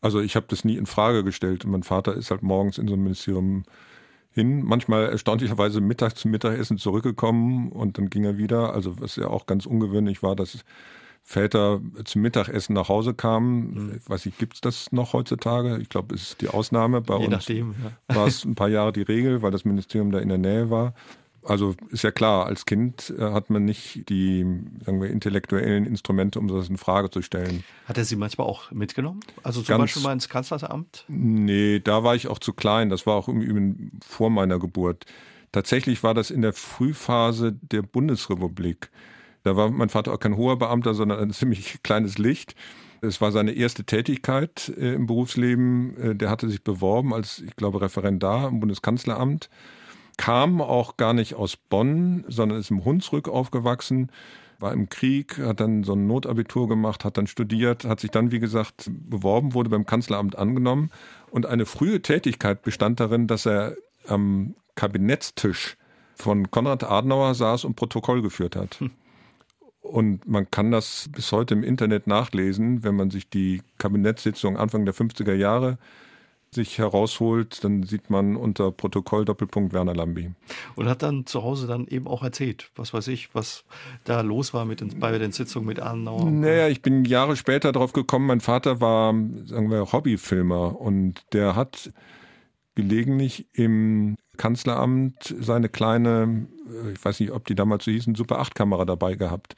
Also 0.00 0.20
ich 0.20 0.36
habe 0.36 0.46
das 0.48 0.64
nie 0.64 0.76
in 0.76 0.86
Frage 0.86 1.24
gestellt. 1.24 1.64
Und 1.64 1.72
mein 1.72 1.82
Vater 1.82 2.14
ist 2.14 2.30
halt 2.30 2.42
morgens 2.42 2.78
in 2.78 2.88
so 2.88 2.94
einem 2.94 3.04
Ministerium 3.04 3.64
hin, 4.34 4.62
manchmal 4.64 5.08
erstaunlicherweise 5.08 5.80
mittags 5.80 6.20
zum 6.20 6.30
Mittagessen 6.30 6.78
zurückgekommen 6.78 7.70
und 7.70 7.98
dann 7.98 8.10
ging 8.10 8.24
er 8.24 8.38
wieder. 8.38 8.74
Also 8.74 9.00
was 9.00 9.16
ja 9.16 9.28
auch 9.28 9.46
ganz 9.46 9.66
ungewöhnlich 9.66 10.22
war, 10.22 10.36
dass 10.36 10.64
Väter 11.24 11.80
zum 12.04 12.22
Mittagessen 12.22 12.72
nach 12.72 12.88
Hause 12.88 13.14
kamen. 13.14 13.74
Mhm. 13.74 13.94
Ich 13.96 14.08
weiß 14.08 14.26
nicht, 14.26 14.38
gibt 14.38 14.54
es 14.54 14.60
das 14.60 14.92
noch 14.92 15.12
heutzutage? 15.12 15.78
Ich 15.78 15.88
glaube, 15.88 16.14
es 16.14 16.22
ist 16.22 16.40
die 16.40 16.48
Ausnahme. 16.48 17.00
Bei 17.00 17.16
Je 17.16 17.24
uns 17.26 17.30
nachdem, 17.30 17.74
ja. 18.08 18.16
war 18.16 18.26
es 18.26 18.44
ein 18.44 18.54
paar 18.54 18.68
Jahre 18.68 18.92
die 18.92 19.02
Regel, 19.02 19.40
weil 19.42 19.52
das 19.52 19.64
Ministerium 19.64 20.10
da 20.10 20.18
in 20.18 20.28
der 20.28 20.38
Nähe 20.38 20.70
war. 20.70 20.94
Also 21.44 21.74
ist 21.90 22.04
ja 22.04 22.12
klar, 22.12 22.46
als 22.46 22.66
Kind 22.66 23.12
äh, 23.18 23.22
hat 23.32 23.50
man 23.50 23.64
nicht 23.64 24.08
die, 24.08 24.46
sagen 24.84 25.00
wir, 25.02 25.10
intellektuellen 25.10 25.86
Instrumente, 25.86 26.38
um 26.38 26.46
das 26.46 26.68
in 26.68 26.76
Frage 26.76 27.10
zu 27.10 27.20
stellen. 27.20 27.64
Hat 27.86 27.98
er 27.98 28.04
Sie 28.04 28.16
manchmal 28.16 28.46
auch 28.46 28.70
mitgenommen? 28.70 29.20
Also 29.42 29.60
zum 29.60 29.68
Ganz, 29.68 29.80
Beispiel 29.80 30.02
mal 30.02 30.12
ins 30.12 30.28
Kanzleramt? 30.28 31.04
Nee, 31.08 31.80
da 31.80 32.04
war 32.04 32.14
ich 32.14 32.28
auch 32.28 32.38
zu 32.38 32.52
klein. 32.52 32.90
Das 32.90 33.06
war 33.06 33.16
auch 33.16 33.28
im 33.28 33.40
Übrigen 33.40 33.98
vor 34.06 34.30
meiner 34.30 34.60
Geburt. 34.60 35.04
Tatsächlich 35.50 36.02
war 36.02 36.14
das 36.14 36.30
in 36.30 36.42
der 36.42 36.52
Frühphase 36.52 37.52
der 37.52 37.82
Bundesrepublik. 37.82 38.90
Da 39.42 39.56
war 39.56 39.68
mein 39.70 39.88
Vater 39.88 40.12
auch 40.12 40.20
kein 40.20 40.36
hoher 40.36 40.58
Beamter, 40.58 40.94
sondern 40.94 41.18
ein 41.18 41.32
ziemlich 41.32 41.78
kleines 41.82 42.18
Licht. 42.18 42.54
Es 43.00 43.20
war 43.20 43.32
seine 43.32 43.50
erste 43.50 43.82
Tätigkeit 43.82 44.72
äh, 44.78 44.94
im 44.94 45.06
Berufsleben. 45.06 45.96
Äh, 45.96 46.14
der 46.14 46.30
hatte 46.30 46.48
sich 46.48 46.62
beworben 46.62 47.12
als, 47.12 47.40
ich 47.40 47.56
glaube, 47.56 47.80
Referendar 47.80 48.48
im 48.48 48.60
Bundeskanzleramt 48.60 49.50
kam 50.16 50.60
auch 50.60 50.96
gar 50.96 51.14
nicht 51.14 51.34
aus 51.34 51.56
Bonn, 51.56 52.24
sondern 52.28 52.58
ist 52.58 52.70
im 52.70 52.84
Hunsrück 52.84 53.28
aufgewachsen, 53.28 54.10
war 54.58 54.72
im 54.72 54.88
Krieg, 54.88 55.38
hat 55.38 55.60
dann 55.60 55.82
so 55.82 55.94
ein 55.94 56.06
Notabitur 56.06 56.68
gemacht, 56.68 57.04
hat 57.04 57.18
dann 57.18 57.26
studiert, 57.26 57.84
hat 57.84 58.00
sich 58.00 58.10
dann, 58.10 58.30
wie 58.30 58.38
gesagt, 58.38 58.90
beworben, 58.90 59.54
wurde 59.54 59.70
beim 59.70 59.84
Kanzleramt 59.86 60.38
angenommen. 60.38 60.90
Und 61.30 61.46
eine 61.46 61.66
frühe 61.66 62.00
Tätigkeit 62.00 62.62
bestand 62.62 63.00
darin, 63.00 63.26
dass 63.26 63.46
er 63.46 63.76
am 64.06 64.54
Kabinettstisch 64.76 65.76
von 66.14 66.50
Konrad 66.50 66.84
Adenauer 66.84 67.34
saß 67.34 67.64
und 67.64 67.74
Protokoll 67.74 68.22
geführt 68.22 68.56
hat. 68.56 68.76
Hm. 68.76 68.90
Und 69.80 70.28
man 70.28 70.48
kann 70.50 70.70
das 70.70 71.08
bis 71.10 71.32
heute 71.32 71.54
im 71.54 71.64
Internet 71.64 72.06
nachlesen, 72.06 72.84
wenn 72.84 72.94
man 72.94 73.10
sich 73.10 73.28
die 73.28 73.62
Kabinettssitzung 73.78 74.56
Anfang 74.56 74.84
der 74.84 74.94
50er 74.94 75.34
Jahre 75.34 75.76
sich 76.54 76.78
herausholt, 76.78 77.64
dann 77.64 77.82
sieht 77.82 78.10
man 78.10 78.36
unter 78.36 78.70
Protokoll 78.70 79.24
Doppelpunkt 79.24 79.72
Werner 79.72 79.94
Lambi. 79.94 80.32
Und 80.76 80.88
hat 80.88 81.02
dann 81.02 81.26
zu 81.26 81.42
Hause 81.42 81.66
dann 81.66 81.86
eben 81.86 82.06
auch 82.06 82.22
erzählt, 82.22 82.70
was 82.76 82.92
weiß 82.92 83.08
ich, 83.08 83.34
was 83.34 83.64
da 84.04 84.20
los 84.20 84.52
war 84.52 84.64
mit 84.64 84.80
den, 84.80 84.98
bei 84.98 85.16
den 85.16 85.32
Sitzungen 85.32 85.66
mit 85.66 85.80
Adenauer. 85.80 86.30
Naja, 86.30 86.68
ich 86.68 86.82
bin 86.82 87.04
Jahre 87.04 87.36
später 87.36 87.72
drauf 87.72 87.92
gekommen, 87.92 88.26
mein 88.26 88.40
Vater 88.40 88.80
war, 88.80 89.14
sagen 89.46 89.70
wir, 89.70 89.92
Hobbyfilmer 89.92 90.80
und 90.80 91.22
der 91.32 91.56
hat 91.56 91.92
gelegentlich 92.74 93.46
im 93.52 94.16
Kanzleramt 94.36 95.34
seine 95.40 95.68
kleine, 95.68 96.46
ich 96.92 97.04
weiß 97.04 97.20
nicht, 97.20 97.32
ob 97.32 97.46
die 97.46 97.54
damals 97.54 97.84
so 97.84 97.90
hießen, 97.90 98.14
Super 98.14 98.40
8 98.40 98.54
Kamera 98.54 98.84
dabei 98.84 99.14
gehabt. 99.14 99.56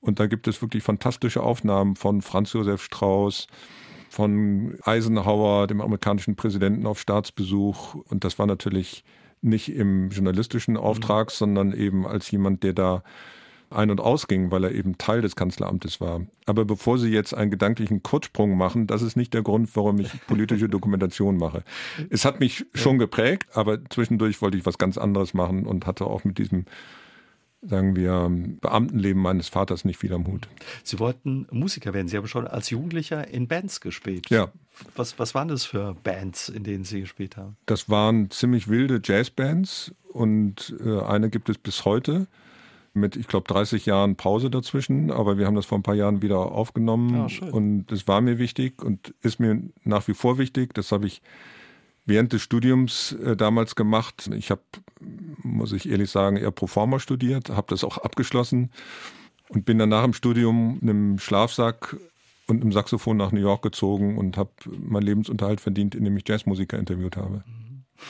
Und 0.00 0.18
da 0.18 0.26
gibt 0.26 0.48
es 0.48 0.60
wirklich 0.60 0.82
fantastische 0.82 1.42
Aufnahmen 1.42 1.96
von 1.96 2.22
Franz 2.22 2.52
Josef 2.52 2.82
Strauß, 2.82 3.46
von 4.12 4.76
Eisenhower, 4.82 5.66
dem 5.66 5.80
amerikanischen 5.80 6.36
Präsidenten, 6.36 6.86
auf 6.86 7.00
Staatsbesuch. 7.00 7.94
Und 7.94 8.24
das 8.24 8.38
war 8.38 8.46
natürlich 8.46 9.04
nicht 9.40 9.74
im 9.74 10.10
journalistischen 10.10 10.76
Auftrag, 10.76 11.28
mhm. 11.28 11.32
sondern 11.32 11.72
eben 11.72 12.06
als 12.06 12.30
jemand, 12.30 12.62
der 12.62 12.74
da 12.74 13.02
ein- 13.70 13.90
und 13.90 14.02
ausging, 14.02 14.50
weil 14.50 14.64
er 14.64 14.72
eben 14.72 14.98
Teil 14.98 15.22
des 15.22 15.34
Kanzleramtes 15.34 15.98
war. 15.98 16.26
Aber 16.44 16.66
bevor 16.66 16.98
Sie 16.98 17.08
jetzt 17.08 17.32
einen 17.32 17.50
gedanklichen 17.50 18.02
Kurzsprung 18.02 18.54
machen, 18.54 18.86
das 18.86 19.00
ist 19.00 19.16
nicht 19.16 19.32
der 19.32 19.42
Grund, 19.42 19.74
warum 19.74 19.98
ich 19.98 20.10
politische 20.26 20.68
Dokumentation 20.68 21.38
mache. 21.38 21.64
Es 22.10 22.26
hat 22.26 22.38
mich 22.38 22.66
schon 22.74 22.98
geprägt, 22.98 23.46
aber 23.54 23.82
zwischendurch 23.88 24.42
wollte 24.42 24.58
ich 24.58 24.66
was 24.66 24.76
ganz 24.76 24.98
anderes 24.98 25.32
machen 25.32 25.64
und 25.64 25.86
hatte 25.86 26.04
auch 26.04 26.24
mit 26.24 26.36
diesem 26.36 26.66
sagen 27.62 27.96
wir, 27.96 28.30
Beamtenleben 28.60 29.22
meines 29.22 29.48
Vaters 29.48 29.84
nicht 29.84 29.98
viel 29.98 30.12
am 30.12 30.26
Hut. 30.26 30.48
Sie 30.82 30.98
wollten 30.98 31.46
Musiker 31.50 31.94
werden. 31.94 32.08
Sie 32.08 32.16
haben 32.16 32.26
schon 32.26 32.46
als 32.46 32.70
Jugendlicher 32.70 33.28
in 33.28 33.46
Bands 33.48 33.80
gespielt. 33.80 34.28
Ja. 34.30 34.50
Was, 34.96 35.18
was 35.18 35.34
waren 35.34 35.48
das 35.48 35.64
für 35.64 35.94
Bands, 36.02 36.48
in 36.48 36.64
denen 36.64 36.84
Sie 36.84 37.00
gespielt 37.00 37.36
haben? 37.36 37.56
Das 37.66 37.88
waren 37.88 38.30
ziemlich 38.30 38.68
wilde 38.68 39.00
Jazzbands 39.02 39.94
und 40.12 40.74
äh, 40.84 41.00
eine 41.02 41.30
gibt 41.30 41.48
es 41.48 41.58
bis 41.58 41.84
heute 41.84 42.26
mit, 42.94 43.16
ich 43.16 43.28
glaube, 43.28 43.48
30 43.48 43.86
Jahren 43.86 44.16
Pause 44.16 44.50
dazwischen, 44.50 45.10
aber 45.10 45.38
wir 45.38 45.46
haben 45.46 45.54
das 45.54 45.66
vor 45.66 45.78
ein 45.78 45.82
paar 45.82 45.94
Jahren 45.94 46.20
wieder 46.20 46.38
aufgenommen 46.38 47.28
ja, 47.28 47.46
und 47.48 47.90
es 47.90 48.06
war 48.06 48.20
mir 48.20 48.38
wichtig 48.38 48.82
und 48.82 49.14
ist 49.22 49.40
mir 49.40 49.62
nach 49.84 50.08
wie 50.08 50.14
vor 50.14 50.38
wichtig. 50.38 50.74
Das 50.74 50.92
habe 50.92 51.06
ich 51.06 51.22
während 52.04 52.32
des 52.32 52.42
Studiums 52.42 53.12
äh, 53.12 53.36
damals 53.36 53.76
gemacht. 53.76 54.28
Ich 54.34 54.50
habe, 54.50 54.62
muss 55.42 55.72
ich 55.72 55.88
ehrlich 55.88 56.10
sagen, 56.10 56.36
eher 56.36 56.50
Proforma 56.50 56.98
studiert, 56.98 57.50
habe 57.50 57.66
das 57.68 57.84
auch 57.84 57.98
abgeschlossen 57.98 58.70
und 59.48 59.64
bin 59.64 59.78
dann 59.78 59.88
nach 59.88 60.04
dem 60.04 60.12
Studium 60.12 60.78
einem 60.82 61.18
Schlafsack 61.18 61.96
und 62.46 62.62
einem 62.62 62.72
Saxophon 62.72 63.16
nach 63.16 63.32
New 63.32 63.40
York 63.40 63.62
gezogen 63.62 64.18
und 64.18 64.36
habe 64.36 64.50
meinen 64.66 65.04
Lebensunterhalt 65.04 65.60
verdient, 65.60 65.94
indem 65.94 66.16
ich 66.16 66.24
Jazzmusiker 66.26 66.78
interviewt 66.78 67.16
habe. 67.16 67.44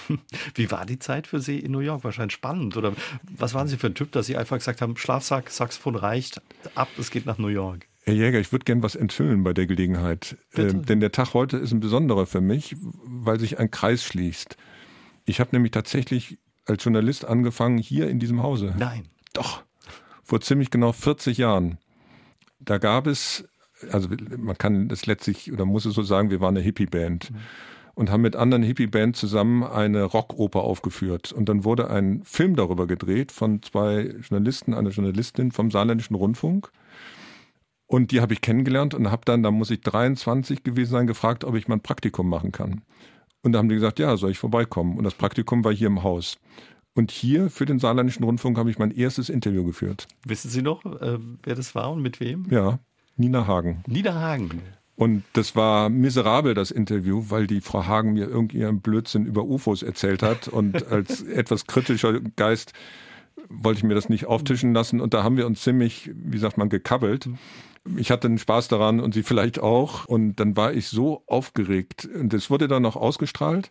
Wie 0.54 0.70
war 0.70 0.86
die 0.86 0.98
Zeit 0.98 1.26
für 1.26 1.40
Sie 1.40 1.58
in 1.58 1.72
New 1.72 1.80
York? 1.80 2.04
Wahrscheinlich 2.04 2.34
spannend. 2.34 2.76
Oder 2.76 2.94
was 3.22 3.54
waren 3.54 3.68
Sie 3.68 3.76
für 3.76 3.88
ein 3.88 3.94
Typ, 3.94 4.12
dass 4.12 4.26
Sie 4.26 4.36
einfach 4.36 4.56
gesagt 4.56 4.80
haben, 4.80 4.96
Schlafsack, 4.96 5.50
Saxophon 5.50 5.96
reicht, 5.96 6.40
ab, 6.74 6.88
es 6.98 7.10
geht 7.10 7.26
nach 7.26 7.38
New 7.38 7.48
York? 7.48 7.86
Herr 8.04 8.14
Jäger, 8.14 8.40
ich 8.40 8.50
würde 8.50 8.64
gern 8.64 8.82
was 8.82 8.96
enthüllen 8.96 9.44
bei 9.44 9.52
der 9.52 9.66
Gelegenheit. 9.66 10.36
Ähm, 10.54 10.84
denn 10.84 11.00
der 11.00 11.12
Tag 11.12 11.34
heute 11.34 11.56
ist 11.58 11.72
ein 11.72 11.80
besonderer 11.80 12.26
für 12.26 12.40
mich, 12.40 12.74
weil 12.80 13.38
sich 13.38 13.58
ein 13.58 13.70
Kreis 13.70 14.02
schließt. 14.02 14.56
Ich 15.24 15.38
habe 15.38 15.50
nämlich 15.52 15.70
tatsächlich 15.70 16.38
als 16.66 16.84
Journalist 16.84 17.24
angefangen 17.24 17.78
hier 17.78 18.08
in 18.08 18.18
diesem 18.18 18.42
Hause. 18.42 18.74
Nein. 18.78 19.08
Doch. 19.32 19.62
Vor 20.22 20.40
ziemlich 20.40 20.70
genau 20.70 20.92
40 20.92 21.38
Jahren. 21.38 21.78
Da 22.60 22.78
gab 22.78 23.06
es, 23.06 23.48
also 23.90 24.08
man 24.36 24.56
kann 24.56 24.88
das 24.88 25.06
letztlich 25.06 25.52
oder 25.52 25.64
muss 25.64 25.84
es 25.84 25.94
so 25.94 26.02
sagen, 26.02 26.30
wir 26.30 26.40
waren 26.40 26.56
eine 26.56 26.64
Hippie-Band. 26.64 27.30
Mhm. 27.30 27.36
Und 27.94 28.10
haben 28.10 28.22
mit 28.22 28.36
anderen 28.36 28.62
Hippie-Bands 28.62 29.20
zusammen 29.20 29.64
eine 29.64 30.04
Rockoper 30.04 30.62
aufgeführt. 30.62 31.30
Und 31.30 31.50
dann 31.50 31.64
wurde 31.64 31.90
ein 31.90 32.22
Film 32.24 32.56
darüber 32.56 32.86
gedreht 32.86 33.32
von 33.32 33.60
zwei 33.60 34.14
Journalisten, 34.26 34.72
einer 34.72 34.88
Journalistin 34.88 35.52
vom 35.52 35.70
Saarländischen 35.70 36.16
Rundfunk. 36.16 36.72
Und 37.86 38.10
die 38.10 38.22
habe 38.22 38.32
ich 38.32 38.40
kennengelernt 38.40 38.94
und 38.94 39.10
habe 39.10 39.26
dann, 39.26 39.42
da 39.42 39.50
muss 39.50 39.70
ich 39.70 39.82
23 39.82 40.62
gewesen 40.62 40.92
sein, 40.92 41.06
gefragt, 41.06 41.44
ob 41.44 41.54
ich 41.54 41.68
mal 41.68 41.74
ein 41.74 41.82
Praktikum 41.82 42.26
machen 42.26 42.50
kann. 42.50 42.80
Und 43.42 43.52
da 43.52 43.58
haben 43.58 43.68
die 43.68 43.74
gesagt, 43.74 43.98
ja, 43.98 44.16
soll 44.16 44.30
ich 44.30 44.38
vorbeikommen. 44.38 44.96
Und 44.96 45.04
das 45.04 45.14
Praktikum 45.14 45.64
war 45.64 45.72
hier 45.72 45.88
im 45.88 46.02
Haus. 46.02 46.38
Und 46.94 47.10
hier 47.10 47.50
für 47.50 47.64
den 47.64 47.78
Saarländischen 47.78 48.24
Rundfunk 48.24 48.58
habe 48.58 48.70
ich 48.70 48.78
mein 48.78 48.90
erstes 48.90 49.28
Interview 49.28 49.64
geführt. 49.64 50.06
Wissen 50.24 50.50
Sie 50.50 50.62
noch, 50.62 50.84
äh, 50.84 51.18
wer 51.42 51.54
das 51.54 51.74
war 51.74 51.90
und 51.90 52.02
mit 52.02 52.20
wem? 52.20 52.46
Ja, 52.50 52.78
Nina 53.16 53.46
Hagen. 53.46 53.82
Nina 53.86 54.14
Hagen. 54.14 54.62
Und 54.94 55.24
das 55.32 55.56
war 55.56 55.88
miserabel, 55.88 56.54
das 56.54 56.70
Interview, 56.70 57.24
weil 57.28 57.46
die 57.46 57.60
Frau 57.60 57.86
Hagen 57.86 58.12
mir 58.12 58.28
irgendeinen 58.28 58.80
Blödsinn 58.80 59.26
über 59.26 59.44
UFOs 59.44 59.82
erzählt 59.82 60.22
hat. 60.22 60.48
Und 60.48 60.86
als 60.92 61.22
etwas 61.22 61.66
kritischer 61.66 62.20
Geist 62.20 62.72
wollte 63.48 63.78
ich 63.78 63.84
mir 63.84 63.94
das 63.94 64.08
nicht 64.08 64.26
auftischen 64.26 64.74
lassen. 64.74 65.00
Und 65.00 65.14
da 65.14 65.24
haben 65.24 65.36
wir 65.36 65.46
uns 65.46 65.62
ziemlich, 65.62 66.10
wie 66.14 66.38
sagt 66.38 66.58
man, 66.58 66.68
gekabbelt. 66.68 67.28
Ich 67.96 68.10
hatte 68.10 68.28
einen 68.28 68.38
Spaß 68.38 68.68
daran 68.68 69.00
und 69.00 69.12
sie 69.12 69.22
vielleicht 69.22 69.58
auch. 69.60 70.04
Und 70.06 70.36
dann 70.36 70.56
war 70.56 70.72
ich 70.72 70.88
so 70.88 71.22
aufgeregt. 71.26 72.04
Und 72.06 72.32
es 72.34 72.50
wurde 72.50 72.68
dann 72.68 72.82
noch 72.82 72.96
ausgestrahlt, 72.96 73.70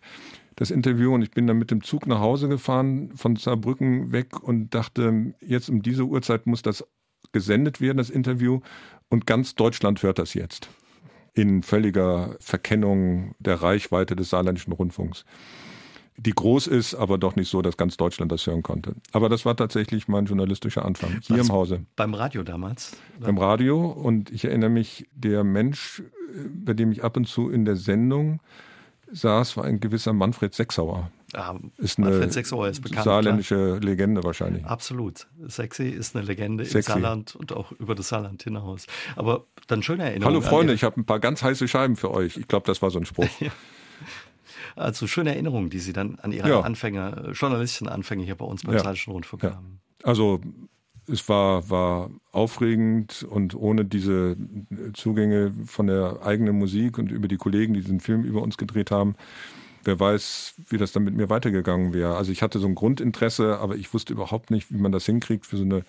das 0.56 0.70
Interview. 0.70 1.14
Und 1.14 1.22
ich 1.22 1.30
bin 1.30 1.46
dann 1.46 1.58
mit 1.58 1.70
dem 1.70 1.82
Zug 1.82 2.06
nach 2.06 2.20
Hause 2.20 2.48
gefahren, 2.48 3.12
von 3.16 3.36
Saarbrücken 3.36 4.12
weg 4.12 4.42
und 4.42 4.74
dachte, 4.74 5.34
jetzt 5.40 5.70
um 5.70 5.82
diese 5.82 6.04
Uhrzeit 6.04 6.46
muss 6.46 6.62
das 6.62 6.84
gesendet 7.32 7.80
werden, 7.80 7.98
das 7.98 8.10
Interview. 8.10 8.60
Und 9.08 9.26
ganz 9.26 9.54
Deutschland 9.54 10.02
hört 10.02 10.18
das 10.18 10.34
jetzt. 10.34 10.68
In 11.34 11.62
völliger 11.62 12.36
Verkennung 12.40 13.34
der 13.38 13.62
Reichweite 13.62 14.16
des 14.16 14.30
saarländischen 14.30 14.72
Rundfunks 14.72 15.24
die 16.16 16.32
groß 16.32 16.66
ist, 16.66 16.94
aber 16.94 17.18
doch 17.18 17.36
nicht 17.36 17.48
so, 17.48 17.62
dass 17.62 17.76
ganz 17.76 17.96
Deutschland 17.96 18.30
das 18.30 18.46
hören 18.46 18.62
konnte. 18.62 18.94
Aber 19.12 19.28
das 19.28 19.44
war 19.44 19.56
tatsächlich 19.56 20.08
mein 20.08 20.26
journalistischer 20.26 20.84
Anfang, 20.84 21.20
hier 21.22 21.38
Was, 21.38 21.48
im 21.48 21.52
Hause. 21.52 21.86
Beim 21.96 22.14
Radio 22.14 22.42
damals? 22.42 22.96
Beim 23.18 23.38
Radio 23.38 23.86
und 23.86 24.30
ich 24.30 24.44
erinnere 24.44 24.70
mich, 24.70 25.08
der 25.14 25.44
Mensch, 25.44 26.02
bei 26.64 26.74
dem 26.74 26.92
ich 26.92 27.02
ab 27.02 27.16
und 27.16 27.26
zu 27.26 27.50
in 27.50 27.64
der 27.64 27.76
Sendung 27.76 28.40
saß, 29.10 29.56
war 29.56 29.64
ein 29.64 29.80
gewisser 29.80 30.12
Manfred 30.12 30.54
Sechsauer. 30.54 31.10
Ah, 31.34 31.54
ist 31.78 31.98
eine 31.98 32.10
Manfred 32.10 32.32
Sechsauer 32.32 32.68
ist 32.68 32.82
bekannt. 32.82 33.04
Saarländische 33.04 33.54
klar. 33.54 33.80
Legende 33.80 34.22
wahrscheinlich. 34.22 34.64
Absolut. 34.66 35.28
Sexy 35.46 35.88
ist 35.88 36.14
eine 36.14 36.26
Legende 36.26 36.64
Sexy. 36.64 36.78
im 36.78 36.82
Saarland 36.82 37.36
und 37.36 37.52
auch 37.52 37.72
über 37.72 37.94
das 37.94 38.08
Saarland 38.08 38.42
hinaus. 38.42 38.86
Aber 39.16 39.46
dann 39.66 39.82
schöne 39.82 40.04
Erinnerung. 40.04 40.34
Hallo 40.34 40.42
Freunde, 40.42 40.74
ich 40.74 40.84
habe 40.84 41.00
ein 41.00 41.06
paar 41.06 41.20
ganz 41.20 41.42
heiße 41.42 41.68
Scheiben 41.68 41.96
für 41.96 42.10
euch. 42.10 42.36
Ich 42.36 42.48
glaube, 42.48 42.66
das 42.66 42.82
war 42.82 42.90
so 42.90 42.98
ein 42.98 43.06
Spruch. 43.06 43.28
Also 44.76 45.06
schöne 45.06 45.30
Erinnerungen, 45.30 45.70
die 45.70 45.78
Sie 45.78 45.92
dann 45.92 46.18
an 46.20 46.32
Ihre 46.32 46.48
ja. 46.48 46.60
Anfänge, 46.60 47.30
journalistischen 47.32 47.88
Anfänge 47.88 48.24
hier 48.24 48.36
bei 48.36 48.44
uns 48.44 48.62
beim 48.64 48.74
ja. 48.74 48.82
Saarischen 48.82 49.12
Rundfunk 49.12 49.42
ja. 49.42 49.54
haben. 49.54 49.80
Also 50.02 50.40
es 51.08 51.28
war, 51.28 51.68
war 51.68 52.10
aufregend 52.30 53.26
und 53.28 53.54
ohne 53.54 53.84
diese 53.84 54.36
Zugänge 54.94 55.52
von 55.66 55.86
der 55.86 56.20
eigenen 56.24 56.58
Musik 56.58 56.98
und 56.98 57.10
über 57.10 57.28
die 57.28 57.36
Kollegen, 57.36 57.74
die 57.74 57.80
diesen 57.80 58.00
Film 58.00 58.22
über 58.22 58.42
uns 58.42 58.56
gedreht 58.56 58.90
haben, 58.90 59.16
wer 59.84 59.98
weiß, 59.98 60.54
wie 60.68 60.78
das 60.78 60.92
dann 60.92 61.04
mit 61.04 61.14
mir 61.14 61.28
weitergegangen 61.28 61.92
wäre. 61.92 62.16
Also 62.16 62.30
ich 62.30 62.42
hatte 62.42 62.58
so 62.58 62.66
ein 62.66 62.74
Grundinteresse, 62.74 63.58
aber 63.58 63.76
ich 63.76 63.92
wusste 63.92 64.12
überhaupt 64.12 64.50
nicht, 64.50 64.72
wie 64.72 64.78
man 64.78 64.92
das 64.92 65.06
hinkriegt 65.06 65.46
für 65.46 65.56
so 65.56 65.64
eine 65.64 65.84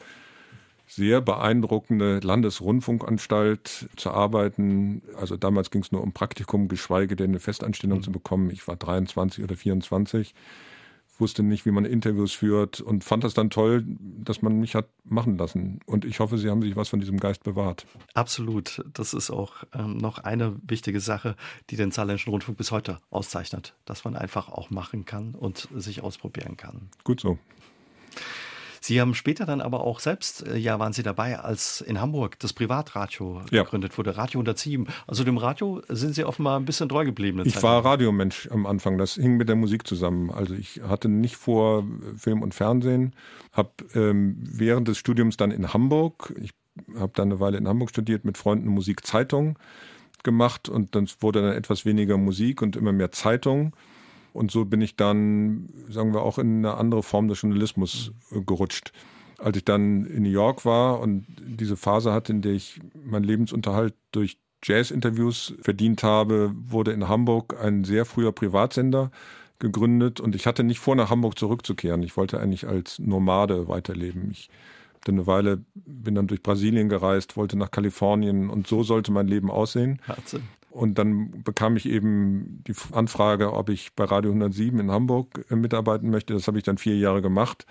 sehr 0.87 1.21
beeindruckende 1.21 2.19
Landesrundfunkanstalt 2.19 3.89
zu 3.95 4.11
arbeiten. 4.11 5.01
Also 5.15 5.37
damals 5.37 5.71
ging 5.71 5.81
es 5.81 5.91
nur 5.91 6.01
um 6.01 6.13
Praktikum, 6.13 6.67
geschweige 6.67 7.15
denn 7.15 7.31
eine 7.31 7.39
Festanstellung 7.39 7.99
mhm. 7.99 8.03
zu 8.03 8.11
bekommen. 8.11 8.49
Ich 8.51 8.67
war 8.67 8.75
23 8.75 9.43
oder 9.43 9.55
24. 9.55 10.33
wusste 11.17 11.43
nicht, 11.43 11.65
wie 11.65 11.71
man 11.71 11.85
Interviews 11.85 12.33
führt 12.33 12.81
und 12.81 13.03
fand 13.03 13.23
das 13.23 13.33
dann 13.33 13.49
toll, 13.49 13.83
dass 13.87 14.41
man 14.41 14.59
mich 14.59 14.75
hat 14.75 14.89
machen 15.03 15.37
lassen. 15.37 15.79
Und 15.85 16.05
ich 16.05 16.19
hoffe, 16.19 16.37
Sie 16.37 16.49
haben 16.49 16.61
sich 16.61 16.75
was 16.75 16.89
von 16.89 16.99
diesem 16.99 17.19
Geist 17.19 17.43
bewahrt. 17.43 17.85
Absolut. 18.13 18.83
Das 18.93 19.13
ist 19.13 19.29
auch 19.31 19.63
ähm, 19.73 19.97
noch 19.97 20.17
eine 20.17 20.55
wichtige 20.63 20.99
Sache, 20.99 21.35
die 21.69 21.75
den 21.75 21.91
Saarländischen 21.91 22.31
Rundfunk 22.31 22.57
bis 22.57 22.71
heute 22.71 22.99
auszeichnet, 23.09 23.75
dass 23.85 24.03
man 24.03 24.15
einfach 24.15 24.49
auch 24.49 24.69
machen 24.69 25.05
kann 25.05 25.33
und 25.33 25.69
sich 25.75 26.01
ausprobieren 26.01 26.57
kann. 26.57 26.89
Gut 27.03 27.21
so. 27.21 27.37
Sie 28.83 28.99
haben 28.99 29.13
später 29.13 29.45
dann 29.45 29.61
aber 29.61 29.85
auch 29.85 30.01
selbst, 30.01 30.45
äh, 30.45 30.57
ja, 30.57 30.77
waren 30.77 30.91
Sie 30.91 31.03
dabei, 31.03 31.39
als 31.39 31.79
in 31.79 32.01
Hamburg 32.01 32.37
das 32.39 32.51
Privatradio 32.51 33.41
ja. 33.49 33.63
gegründet 33.63 33.97
wurde, 33.97 34.17
Radio 34.17 34.41
107. 34.41 34.87
Also 35.07 35.23
dem 35.23 35.37
Radio 35.37 35.81
sind 35.87 36.15
Sie 36.15 36.25
offenbar 36.25 36.59
ein 36.59 36.65
bisschen 36.65 36.89
treu 36.89 37.05
geblieben. 37.05 37.41
Ich 37.45 37.53
Zeit. 37.53 37.63
war 37.63 37.85
Radiomensch 37.85 38.49
am 38.51 38.65
Anfang. 38.65 38.97
Das 38.97 39.13
hing 39.13 39.37
mit 39.37 39.47
der 39.47 39.55
Musik 39.55 39.87
zusammen. 39.87 40.31
Also 40.31 40.53
ich 40.53 40.81
hatte 40.85 41.07
nicht 41.07 41.37
vor 41.37 41.85
Film 42.17 42.41
und 42.41 42.53
Fernsehen, 42.53 43.15
habe 43.53 43.71
ähm, 43.95 44.35
während 44.41 44.89
des 44.89 44.97
Studiums 44.97 45.37
dann 45.37 45.51
in 45.51 45.73
Hamburg, 45.73 46.33
ich 46.41 46.51
habe 46.99 47.13
dann 47.15 47.31
eine 47.31 47.39
Weile 47.39 47.59
in 47.59 47.69
Hamburg 47.69 47.89
studiert, 47.89 48.25
mit 48.25 48.37
Freunden 48.37 48.67
Musikzeitung 48.67 49.57
gemacht 50.23 50.67
und 50.67 50.93
dann 50.93 51.07
wurde 51.21 51.41
dann 51.41 51.53
etwas 51.53 51.85
weniger 51.85 52.17
Musik 52.17 52.61
und 52.61 52.75
immer 52.75 52.91
mehr 52.91 53.13
Zeitung. 53.13 53.73
Und 54.33 54.51
so 54.51 54.65
bin 54.65 54.81
ich 54.81 54.95
dann, 54.95 55.69
sagen 55.89 56.13
wir, 56.13 56.21
auch 56.21 56.37
in 56.37 56.57
eine 56.57 56.75
andere 56.75 57.03
Form 57.03 57.27
des 57.27 57.41
Journalismus 57.41 58.11
äh, 58.31 58.41
gerutscht. 58.41 58.91
Als 59.37 59.57
ich 59.57 59.65
dann 59.65 60.05
in 60.05 60.23
New 60.23 60.29
York 60.29 60.65
war 60.65 60.99
und 60.99 61.25
diese 61.39 61.77
Phase 61.77 62.13
hatte, 62.13 62.31
in 62.31 62.41
der 62.41 62.53
ich 62.53 62.79
meinen 63.05 63.23
Lebensunterhalt 63.23 63.93
durch 64.11 64.37
Jazz-Interviews 64.63 65.55
verdient 65.61 66.03
habe, 66.03 66.53
wurde 66.55 66.91
in 66.91 67.07
Hamburg 67.07 67.61
ein 67.61 67.83
sehr 67.83 68.05
früher 68.05 68.31
Privatsender 68.31 69.11
gegründet 69.59 70.19
und 70.19 70.35
ich 70.35 70.47
hatte 70.47 70.63
nicht 70.63 70.79
vor, 70.79 70.95
nach 70.95 71.09
Hamburg 71.09 71.37
zurückzukehren. 71.37 72.03
Ich 72.03 72.17
wollte 72.17 72.39
eigentlich 72.39 72.67
als 72.67 72.99
Nomade 72.99 73.67
weiterleben. 73.67 74.29
Ich 74.31 74.49
dann 75.05 75.15
eine 75.15 75.27
Weile, 75.27 75.63
bin 75.75 76.15
dann 76.15 76.27
durch 76.27 76.41
Brasilien 76.41 76.89
gereist, 76.89 77.35
wollte 77.37 77.57
nach 77.57 77.71
Kalifornien 77.71 78.49
und 78.49 78.67
so 78.67 78.83
sollte 78.83 79.11
mein 79.11 79.27
Leben 79.27 79.51
aussehen. 79.51 79.99
Wahnsinn. 80.07 80.43
Und 80.73 80.97
dann 80.97 81.43
bekam 81.43 81.77
ich 81.77 81.87
eben 81.87 82.63
die 82.67 82.73
Anfrage, 82.93 83.53
ob 83.53 83.69
ich 83.69 83.93
bei 83.93 84.05
Radio 84.05 84.31
107 84.31 84.79
in 84.79 84.89
Hamburg 84.89 85.45
äh, 85.51 85.55
mitarbeiten 85.55 86.09
möchte. 86.09 86.33
Das 86.33 86.47
habe 86.47 86.57
ich 86.57 86.63
dann 86.63 86.79
vier 86.79 86.97
Jahre 86.97 87.21
gemacht. 87.21 87.67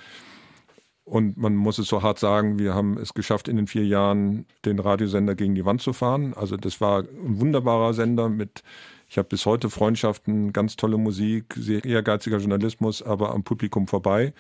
Und 1.03 1.37
man 1.37 1.57
muss 1.57 1.79
es 1.79 1.89
so 1.89 2.03
hart 2.03 2.21
sagen, 2.21 2.61
wir 2.61 2.75
haben 2.75 2.97
es 2.97 3.13
geschafft, 3.13 3.49
in 3.49 3.57
den 3.57 3.67
vier 3.67 3.85
Jahren 3.85 4.47
den 4.65 4.79
Radiosender 4.79 5.35
gegen 5.35 5.57
die 5.57 5.65
Wand 5.65 5.83
zu 5.83 5.93
fahren. 5.93 6.33
Also 6.35 6.57
das 6.57 6.81
war 6.81 7.01
ein 7.01 7.41
wunderbarer 7.41 7.93
Sender 7.93 8.29
mit, 8.29 8.63
ich 9.09 9.19
habe 9.19 9.29
bis 9.29 9.47
heute 9.47 9.69
Freundschaften, 9.69 10.53
ganz 10.53 10.77
tolle 10.77 10.97
Musik, 10.97 11.55
sehr 11.57 11.85
ehrgeiziger 11.85 12.39
Journalismus, 12.39 13.03
aber 13.03 13.35
am 13.35 13.43
Publikum 13.43 13.89
vorbei. 13.89 14.33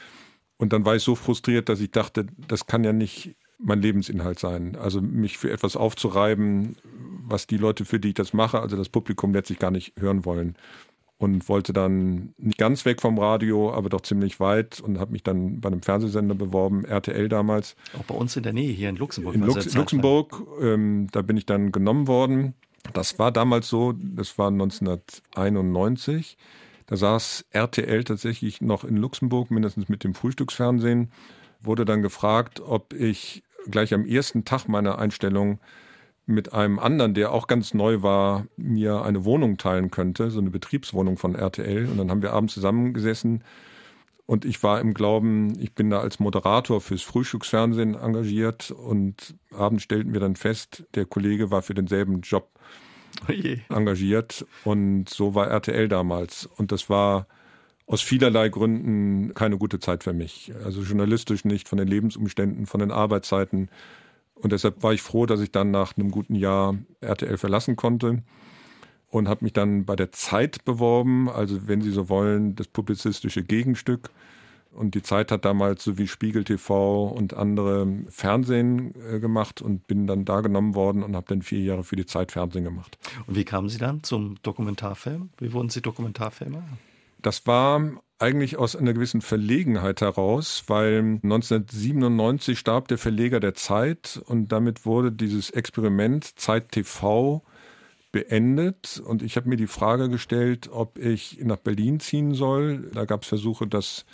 Und 0.56 0.72
dann 0.72 0.84
war 0.84 0.94
ich 0.94 1.02
so 1.02 1.16
frustriert, 1.16 1.68
dass 1.68 1.80
ich 1.80 1.90
dachte, 1.90 2.26
das 2.46 2.68
kann 2.68 2.84
ja 2.84 2.92
nicht 2.92 3.34
mein 3.62 3.80
Lebensinhalt 3.80 4.38
sein. 4.38 4.76
Also 4.76 5.00
mich 5.00 5.38
für 5.38 5.50
etwas 5.50 5.76
aufzureiben, 5.76 6.76
was 7.24 7.46
die 7.46 7.56
Leute, 7.56 7.84
für 7.84 8.00
die 8.00 8.08
ich 8.08 8.14
das 8.14 8.32
mache, 8.32 8.60
also 8.60 8.76
das 8.76 8.88
Publikum 8.88 9.32
letztlich 9.32 9.58
gar 9.58 9.70
nicht 9.70 9.94
hören 9.98 10.24
wollen. 10.24 10.56
Und 11.18 11.48
wollte 11.48 11.72
dann 11.72 12.34
nicht 12.36 12.58
ganz 12.58 12.84
weg 12.84 13.00
vom 13.00 13.16
Radio, 13.16 13.72
aber 13.72 13.88
doch 13.88 14.00
ziemlich 14.00 14.40
weit 14.40 14.80
und 14.80 14.98
habe 14.98 15.12
mich 15.12 15.22
dann 15.22 15.60
bei 15.60 15.68
einem 15.68 15.80
Fernsehsender 15.80 16.34
beworben, 16.34 16.84
RTL 16.84 17.28
damals. 17.28 17.76
Auch 17.96 18.02
bei 18.04 18.14
uns 18.16 18.36
in 18.36 18.42
der 18.42 18.52
Nähe, 18.52 18.72
hier 18.72 18.88
in 18.88 18.96
Luxemburg. 18.96 19.36
In 19.36 19.42
Lux 19.42 19.72
Luxemburg, 19.72 20.42
ähm, 20.60 21.06
da 21.12 21.22
bin 21.22 21.36
ich 21.36 21.46
dann 21.46 21.70
genommen 21.70 22.08
worden. 22.08 22.54
Das 22.92 23.20
war 23.20 23.30
damals 23.30 23.68
so, 23.68 23.92
das 23.92 24.36
war 24.36 24.48
1991. 24.48 26.36
Da 26.86 26.96
saß 26.96 27.46
RTL 27.50 28.02
tatsächlich 28.02 28.60
noch 28.60 28.82
in 28.82 28.96
Luxemburg, 28.96 29.52
mindestens 29.52 29.88
mit 29.88 30.02
dem 30.02 30.14
Frühstücksfernsehen. 30.14 31.12
Wurde 31.60 31.84
dann 31.84 32.02
gefragt, 32.02 32.60
ob 32.60 32.92
ich 32.92 33.44
gleich 33.70 33.94
am 33.94 34.04
ersten 34.04 34.44
Tag 34.44 34.68
meiner 34.68 34.98
Einstellung 34.98 35.58
mit 36.26 36.52
einem 36.52 36.78
anderen, 36.78 37.14
der 37.14 37.32
auch 37.32 37.46
ganz 37.46 37.74
neu 37.74 38.02
war, 38.02 38.46
mir 38.56 39.02
eine 39.02 39.24
Wohnung 39.24 39.58
teilen 39.58 39.90
könnte, 39.90 40.30
so 40.30 40.40
eine 40.40 40.50
Betriebswohnung 40.50 41.16
von 41.16 41.34
RTL. 41.34 41.86
Und 41.86 41.98
dann 41.98 42.10
haben 42.10 42.22
wir 42.22 42.32
abends 42.32 42.54
zusammengesessen 42.54 43.42
und 44.26 44.44
ich 44.44 44.62
war 44.62 44.80
im 44.80 44.94
Glauben, 44.94 45.58
ich 45.60 45.74
bin 45.74 45.90
da 45.90 46.00
als 46.00 46.20
Moderator 46.20 46.80
fürs 46.80 47.02
Frühstücksfernsehen 47.02 47.94
engagiert 47.94 48.70
und 48.70 49.34
abends 49.50 49.82
stellten 49.82 50.12
wir 50.12 50.20
dann 50.20 50.36
fest, 50.36 50.84
der 50.94 51.06
Kollege 51.06 51.50
war 51.50 51.62
für 51.62 51.74
denselben 51.74 52.20
Job 52.20 52.48
oh 53.28 53.74
engagiert 53.74 54.46
und 54.64 55.08
so 55.08 55.34
war 55.34 55.48
RTL 55.48 55.88
damals. 55.88 56.46
Und 56.46 56.72
das 56.72 56.88
war 56.88 57.26
aus 57.86 58.00
vielerlei 58.00 58.48
Gründen 58.48 59.34
keine 59.34 59.58
gute 59.58 59.80
Zeit 59.80 60.04
für 60.04 60.12
mich. 60.12 60.52
Also 60.64 60.82
journalistisch 60.82 61.44
nicht, 61.44 61.68
von 61.68 61.78
den 61.78 61.88
Lebensumständen, 61.88 62.66
von 62.66 62.80
den 62.80 62.90
Arbeitszeiten 62.90 63.68
und 64.42 64.52
deshalb 64.52 64.82
war 64.82 64.92
ich 64.92 65.02
froh, 65.02 65.24
dass 65.24 65.40
ich 65.40 65.52
dann 65.52 65.70
nach 65.70 65.96
einem 65.96 66.10
guten 66.10 66.34
Jahr 66.34 66.76
RTL 67.00 67.38
verlassen 67.38 67.76
konnte 67.76 68.22
und 69.08 69.28
habe 69.28 69.44
mich 69.44 69.52
dann 69.52 69.84
bei 69.84 69.94
der 69.94 70.10
Zeit 70.10 70.64
beworben, 70.64 71.28
also 71.28 71.68
wenn 71.68 71.80
Sie 71.80 71.92
so 71.92 72.08
wollen, 72.08 72.56
das 72.56 72.66
publizistische 72.66 73.44
Gegenstück. 73.44 74.10
Und 74.72 74.94
die 74.94 75.02
Zeit 75.02 75.30
hat 75.30 75.44
damals 75.44 75.84
so 75.84 75.98
wie 75.98 76.08
Spiegel 76.08 76.44
TV 76.44 77.06
und 77.08 77.34
andere 77.34 77.86
Fernsehen 78.08 78.94
äh, 79.06 79.20
gemacht 79.20 79.60
und 79.60 79.86
bin 79.86 80.06
dann 80.06 80.24
da 80.24 80.40
genommen 80.40 80.74
worden 80.74 81.02
und 81.02 81.14
habe 81.14 81.26
dann 81.28 81.42
vier 81.42 81.60
Jahre 81.60 81.84
für 81.84 81.96
die 81.96 82.06
Zeit 82.06 82.32
Fernsehen 82.32 82.64
gemacht. 82.64 82.98
Und 83.26 83.36
wie 83.36 83.44
kamen 83.44 83.68
Sie 83.68 83.76
dann 83.76 84.02
zum 84.02 84.42
Dokumentarfilm? 84.42 85.28
Wie 85.38 85.52
wurden 85.52 85.68
Sie 85.68 85.82
Dokumentarfilmer? 85.82 86.64
Das 87.22 87.46
war 87.46 87.80
eigentlich 88.18 88.56
aus 88.56 88.76
einer 88.76 88.92
gewissen 88.92 89.20
Verlegenheit 89.20 90.00
heraus, 90.00 90.64
weil 90.66 91.20
1997 91.22 92.58
starb 92.58 92.88
der 92.88 92.98
Verleger 92.98 93.40
der 93.40 93.54
Zeit 93.54 94.20
und 94.26 94.52
damit 94.52 94.86
wurde 94.86 95.10
dieses 95.10 95.50
Experiment 95.50 96.38
Zeit 96.38 96.70
TV 96.72 97.42
beendet 98.12 99.02
und 99.04 99.22
ich 99.22 99.36
habe 99.36 99.48
mir 99.48 99.56
die 99.56 99.66
Frage 99.66 100.08
gestellt, 100.08 100.68
ob 100.70 100.98
ich 100.98 101.38
nach 101.42 101.56
Berlin 101.56 101.98
ziehen 101.98 102.34
soll. 102.34 102.90
Da 102.92 103.06
gab 103.06 103.22
es 103.22 103.28
Versuche, 103.28 103.66
das 103.66 104.04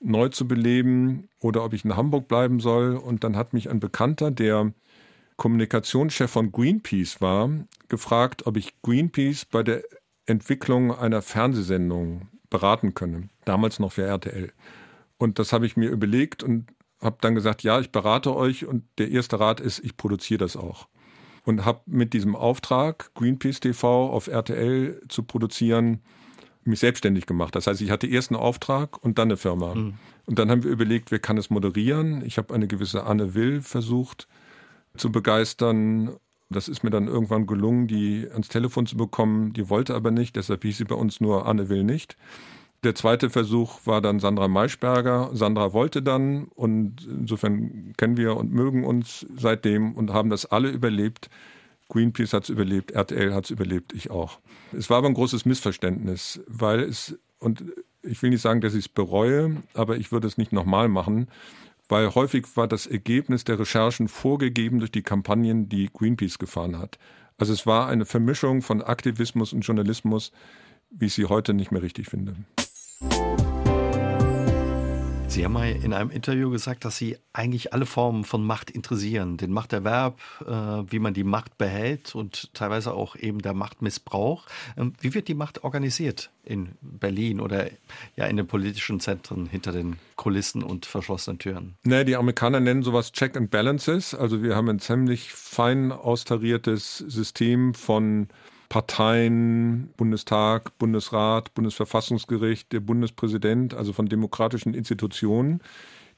neu 0.00 0.28
zu 0.28 0.48
beleben 0.48 1.28
oder 1.38 1.64
ob 1.64 1.74
ich 1.74 1.84
in 1.84 1.96
Hamburg 1.96 2.28
bleiben 2.28 2.60
soll. 2.60 2.96
Und 2.96 3.24
dann 3.24 3.36
hat 3.36 3.52
mich 3.52 3.70
ein 3.70 3.80
Bekannter, 3.80 4.30
der 4.30 4.72
Kommunikationschef 5.36 6.30
von 6.30 6.52
Greenpeace 6.52 7.20
war, 7.20 7.50
gefragt, 7.88 8.46
ob 8.46 8.56
ich 8.56 8.80
Greenpeace 8.82 9.44
bei 9.44 9.62
der 9.62 9.82
Entwicklung 10.26 10.92
einer 10.92 11.22
Fernsehsendung 11.22 12.28
beraten 12.52 12.94
können. 12.94 13.30
Damals 13.44 13.80
noch 13.80 13.92
für 13.92 14.04
RTL. 14.04 14.52
Und 15.18 15.40
das 15.40 15.52
habe 15.52 15.66
ich 15.66 15.76
mir 15.76 15.90
überlegt 15.90 16.42
und 16.42 16.68
habe 17.00 17.16
dann 17.20 17.34
gesagt, 17.34 17.62
ja, 17.64 17.80
ich 17.80 17.90
berate 17.90 18.36
euch 18.36 18.66
und 18.66 18.84
der 18.98 19.10
erste 19.10 19.40
Rat 19.40 19.60
ist, 19.60 19.80
ich 19.80 19.96
produziere 19.96 20.38
das 20.38 20.56
auch. 20.56 20.86
Und 21.44 21.64
habe 21.64 21.80
mit 21.86 22.12
diesem 22.12 22.36
Auftrag, 22.36 23.12
Greenpeace 23.14 23.58
TV 23.60 24.10
auf 24.10 24.28
RTL 24.28 25.00
zu 25.08 25.24
produzieren, 25.24 26.02
mich 26.64 26.78
selbstständig 26.78 27.26
gemacht. 27.26 27.56
Das 27.56 27.66
heißt, 27.66 27.80
ich 27.80 27.90
hatte 27.90 28.06
erst 28.06 28.30
einen 28.30 28.40
Auftrag 28.40 29.02
und 29.02 29.18
dann 29.18 29.28
eine 29.28 29.36
Firma. 29.36 29.74
Mhm. 29.74 29.94
Und 30.26 30.38
dann 30.38 30.50
haben 30.50 30.62
wir 30.62 30.70
überlegt, 30.70 31.10
wer 31.10 31.18
kann 31.18 31.38
es 31.38 31.50
moderieren. 31.50 32.24
Ich 32.24 32.38
habe 32.38 32.54
eine 32.54 32.68
gewisse 32.68 33.04
Anne 33.04 33.34
Will 33.34 33.62
versucht 33.62 34.28
zu 34.96 35.10
begeistern. 35.10 36.16
Das 36.52 36.68
ist 36.68 36.82
mir 36.84 36.90
dann 36.90 37.08
irgendwann 37.08 37.46
gelungen, 37.46 37.88
die 37.88 38.28
ans 38.30 38.48
Telefon 38.48 38.86
zu 38.86 38.96
bekommen. 38.96 39.52
Die 39.52 39.68
wollte 39.68 39.94
aber 39.94 40.10
nicht, 40.10 40.36
deshalb 40.36 40.62
hieß 40.62 40.78
sie 40.78 40.84
bei 40.84 40.94
uns 40.94 41.20
nur 41.20 41.46
Anne 41.46 41.68
Will 41.68 41.84
nicht. 41.84 42.16
Der 42.84 42.96
zweite 42.96 43.30
Versuch 43.30 43.80
war 43.84 44.00
dann 44.00 44.18
Sandra 44.18 44.48
Maischberger. 44.48 45.30
Sandra 45.34 45.72
wollte 45.72 46.02
dann 46.02 46.46
und 46.46 47.06
insofern 47.06 47.92
kennen 47.96 48.16
wir 48.16 48.36
und 48.36 48.52
mögen 48.52 48.84
uns 48.84 49.24
seitdem 49.36 49.92
und 49.92 50.12
haben 50.12 50.30
das 50.30 50.46
alle 50.46 50.68
überlebt. 50.68 51.30
Greenpeace 51.88 52.32
hat 52.32 52.44
es 52.44 52.48
überlebt, 52.48 52.90
RTL 52.92 53.34
hat 53.34 53.44
es 53.44 53.50
überlebt, 53.50 53.92
ich 53.92 54.10
auch. 54.10 54.40
Es 54.72 54.88
war 54.88 54.98
aber 54.98 55.08
ein 55.08 55.14
großes 55.14 55.44
Missverständnis, 55.44 56.40
weil 56.48 56.80
es, 56.80 57.18
und 57.38 57.62
ich 58.02 58.20
will 58.22 58.30
nicht 58.30 58.40
sagen, 58.40 58.62
dass 58.62 58.74
ich 58.74 58.86
es 58.86 58.88
bereue, 58.88 59.62
aber 59.74 59.96
ich 59.96 60.10
würde 60.10 60.26
es 60.26 60.38
nicht 60.38 60.52
nochmal 60.52 60.88
machen, 60.88 61.28
weil 61.92 62.14
häufig 62.14 62.46
war 62.56 62.66
das 62.66 62.86
Ergebnis 62.86 63.44
der 63.44 63.58
Recherchen 63.58 64.08
vorgegeben 64.08 64.78
durch 64.78 64.90
die 64.90 65.02
Kampagnen, 65.02 65.68
die 65.68 65.90
Greenpeace 65.92 66.38
gefahren 66.38 66.78
hat. 66.78 66.98
Also 67.36 67.52
es 67.52 67.66
war 67.66 67.88
eine 67.88 68.06
Vermischung 68.06 68.62
von 68.62 68.80
Aktivismus 68.80 69.52
und 69.52 69.60
Journalismus, 69.60 70.32
wie 70.90 71.04
ich 71.04 71.12
sie 71.12 71.26
heute 71.26 71.52
nicht 71.52 71.70
mehr 71.70 71.82
richtig 71.82 72.08
finde. 72.08 72.34
Sie 75.32 75.46
haben 75.46 75.54
mal 75.54 75.70
in 75.70 75.94
einem 75.94 76.10
Interview 76.10 76.50
gesagt, 76.50 76.84
dass 76.84 76.98
Sie 76.98 77.16
eigentlich 77.32 77.72
alle 77.72 77.86
Formen 77.86 78.24
von 78.24 78.44
Macht 78.44 78.70
interessieren. 78.70 79.38
Den 79.38 79.50
Machterwerb, 79.50 80.20
äh, 80.42 80.52
wie 80.92 80.98
man 80.98 81.14
die 81.14 81.24
Macht 81.24 81.56
behält 81.56 82.14
und 82.14 82.52
teilweise 82.52 82.92
auch 82.92 83.16
eben 83.16 83.38
der 83.38 83.54
Machtmissbrauch. 83.54 84.44
Ähm, 84.76 84.92
wie 85.00 85.14
wird 85.14 85.28
die 85.28 85.34
Macht 85.34 85.64
organisiert 85.64 86.30
in 86.44 86.72
Berlin 86.82 87.40
oder 87.40 87.70
ja 88.14 88.26
in 88.26 88.36
den 88.36 88.46
politischen 88.46 89.00
Zentren 89.00 89.46
hinter 89.46 89.72
den 89.72 89.96
Kulissen 90.16 90.62
und 90.62 90.84
verschlossenen 90.84 91.38
Türen? 91.38 91.76
Ne, 91.82 92.04
die 92.04 92.16
Amerikaner 92.16 92.60
nennen 92.60 92.82
sowas 92.82 93.12
Check 93.12 93.34
and 93.34 93.50
Balances. 93.50 94.14
Also 94.14 94.42
wir 94.42 94.54
haben 94.54 94.68
ein 94.68 94.80
ziemlich 94.80 95.32
fein 95.32 95.92
austariertes 95.92 96.98
System 96.98 97.72
von 97.72 98.28
Parteien, 98.72 99.90
Bundestag, 99.98 100.78
Bundesrat, 100.78 101.52
Bundesverfassungsgericht, 101.52 102.72
der 102.72 102.80
Bundespräsident, 102.80 103.74
also 103.74 103.92
von 103.92 104.06
demokratischen 104.06 104.72
Institutionen, 104.72 105.60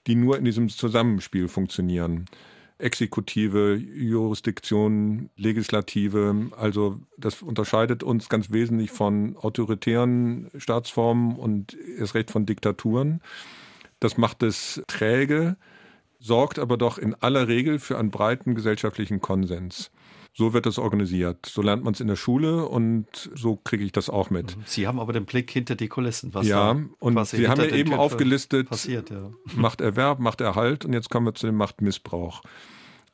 die 0.07 0.15
nur 0.15 0.39
in 0.39 0.45
diesem 0.45 0.69
Zusammenspiel 0.69 1.49
funktionieren. 1.49 2.27
Exekutive, 2.79 3.75
Jurisdiktion, 3.75 5.31
Legislative. 5.37 6.53
Also 6.57 7.01
das 7.19 7.43
unterscheidet 7.43 8.05
uns 8.05 8.29
ganz 8.29 8.53
wesentlich 8.53 8.93
von 8.93 9.37
autoritären 9.37 10.49
Staatsformen 10.57 11.35
und 11.35 11.77
erst 11.99 12.15
recht 12.15 12.31
von 12.31 12.47
Diktaturen. 12.47 13.21
Das 13.99 14.17
macht 14.17 14.45
es 14.45 14.81
träge, 14.87 15.57
sorgt 16.21 16.61
aber 16.61 16.77
doch 16.77 16.99
in 16.99 17.17
aller 17.17 17.49
Regel 17.49 17.81
für 17.81 17.99
einen 17.99 18.13
breiten 18.13 18.55
gesellschaftlichen 18.55 19.21
Konsens. 19.21 19.91
So 20.37 20.53
wird 20.53 20.67
das 20.67 20.79
organisiert. 20.79 21.47
So 21.47 21.63
lernt 21.63 21.85
man 21.85 21.95
es 21.95 22.01
in 22.01 22.09
der 22.09 22.17
Schule 22.17 22.67
und 22.67 23.07
so 23.35 23.55
kriege 23.55 23.85
ich 23.85 23.93
das 23.93 24.11
auch 24.11 24.31
mit. 24.31 24.57
Sie 24.67 24.89
haben 24.89 24.99
aber 24.99 25.13
den 25.13 25.27
Blick 25.27 25.49
hinter 25.49 25.77
die 25.77 25.87
Kulissen. 25.87 26.35
Was 26.35 26.47
ja, 26.49 26.77
und 26.99 27.27
Sie 27.29 27.47
haben 27.47 27.61
ja 27.61 27.69
eben 27.69 27.91
Köpfe 27.91 28.03
aufgelistet, 28.03 28.69
passiert, 28.69 29.11
ja. 29.11 29.31
Machterwerb, 29.55 30.19
Machterhalt 30.19 30.85
und 30.85 30.93
jetzt 30.93 31.09
kommen 31.09 31.27
wir 31.27 31.35
zu 31.35 31.47
dem 31.47 31.55
Machtmissbrauch. 31.55 32.43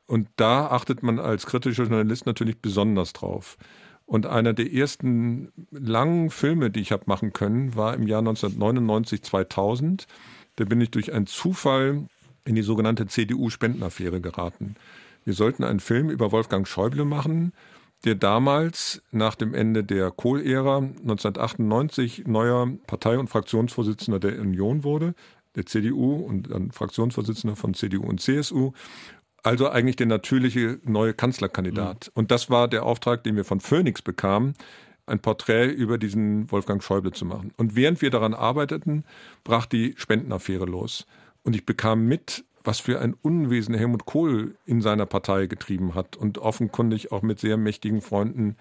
Und 0.07 0.29
da 0.37 0.69
achtet 0.69 1.03
man 1.03 1.19
als 1.19 1.45
kritischer 1.45 1.85
Journalist 1.85 2.25
natürlich 2.25 2.59
besonders 2.59 3.13
drauf. 3.13 3.59
Und 4.07 4.27
einer 4.27 4.55
der 4.55 4.73
ersten 4.73 5.53
langen 5.71 6.31
Filme, 6.31 6.71
die 6.71 6.81
ich 6.81 6.91
habe 6.91 7.05
machen 7.07 7.35
können, 7.35 7.77
war 7.77 7.95
im 7.95 8.09
Jahr 8.09 8.21
1999, 8.21 9.23
2000. 9.23 10.07
Da 10.57 10.65
bin 10.65 10.81
ich 10.81 10.91
durch 10.91 11.13
einen 11.13 11.27
Zufall 11.27 12.07
in 12.45 12.55
die 12.55 12.63
sogenannte 12.63 13.07
CDU-Spendenaffäre 13.07 14.21
geraten. 14.21 14.75
Wir 15.31 15.37
sollten 15.37 15.63
einen 15.63 15.79
Film 15.79 16.11
über 16.11 16.33
Wolfgang 16.33 16.67
Schäuble 16.67 17.05
machen, 17.05 17.53
der 18.05 18.17
damals 18.17 19.01
nach 19.13 19.37
dem 19.37 19.55
Ende 19.55 19.85
der 19.85 20.11
Kohl-Ära 20.11 20.79
1998 20.79 22.25
neuer 22.27 22.69
Partei- 22.89 23.17
und 23.17 23.31
Fraktionsvorsitzender 23.31 24.19
der 24.19 24.41
Union 24.41 24.83
wurde, 24.83 25.15
der 25.55 25.67
CDU 25.67 26.17
und 26.17 26.51
dann 26.51 26.73
Fraktionsvorsitzender 26.73 27.55
von 27.55 27.75
CDU 27.75 28.03
und 28.03 28.21
CSU. 28.21 28.73
Also 29.45 29.71
eigentlich 29.71 29.95
der 29.95 30.09
natürliche 30.09 30.81
neue 30.83 31.15
Kanzlerkandidat. 31.15 32.09
Mhm. 32.09 32.19
Und 32.19 32.33
das 32.33 32.51
war 32.51 32.67
der 32.67 32.85
Auftrag, 32.85 33.23
den 33.23 33.37
wir 33.37 33.45
von 33.45 33.61
Phoenix 33.61 34.03
bekamen, 34.03 34.55
ein 35.07 35.21
Porträt 35.21 35.71
über 35.71 35.97
diesen 35.97 36.51
Wolfgang 36.51 36.83
Schäuble 36.83 37.13
zu 37.13 37.25
machen. 37.25 37.53
Und 37.57 37.77
während 37.77 38.03
wir 38.03 38.11
daran 38.11 38.35
arbeiteten, 38.35 39.05
brach 39.45 39.67
die 39.67 39.95
Spendenaffäre 39.97 40.65
los. 40.65 41.07
Und 41.45 41.55
ich 41.55 41.65
bekam 41.65 42.07
mit, 42.07 42.45
was 42.65 42.81
für 42.81 43.01
ein 43.01 43.15
Unwesen 43.15 43.75
Helmut 43.75 44.07
Kohl 44.07 44.57
in 44.67 44.81
seiner 44.81 45.07
Partei 45.07 45.47
getrieben 45.47 45.95
hat 45.95 46.17
und 46.17 46.39
offenkundig 46.39 47.13
auch 47.13 47.23
mit 47.23 47.41
sehr 47.41 47.57
mächtigen 47.57 48.01
Freunden 48.01 48.57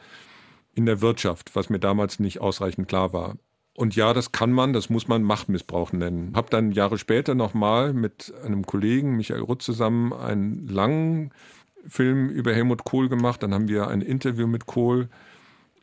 in 0.74 0.86
der 0.86 1.02
Wirtschaft, 1.02 1.56
was 1.56 1.70
mir 1.70 1.80
damals 1.80 2.20
nicht 2.20 2.40
ausreichend 2.40 2.88
klar 2.88 3.12
war. 3.14 3.36
Und 3.80 3.96
ja, 3.96 4.14
das 4.14 4.34
kann 4.34 4.52
man, 4.52 4.74
das 4.74 4.90
muss 4.90 5.08
man 5.08 5.24
Machtmissbrauch 5.24 5.94
nennen. 5.94 6.34
Hab 6.36 6.50
dann 6.50 6.74
Jahre 6.74 6.98
später 6.98 7.34
nochmal 7.34 7.94
mit 7.94 8.34
einem 8.44 8.66
Kollegen, 8.66 9.16
Michael 9.16 9.42
Rutt, 9.42 9.62
zusammen 9.62 10.12
einen 10.12 10.68
langen 10.68 11.32
Film 11.88 12.30
über 12.30 12.54
Helmut 12.54 12.84
Kohl 12.84 13.08
gemacht. 13.08 13.42
Dann 13.42 13.54
haben 13.54 13.70
wir 13.70 13.88
ein 13.88 14.02
Interview 14.02 14.48
mit 14.48 14.66
Kohl 14.66 15.08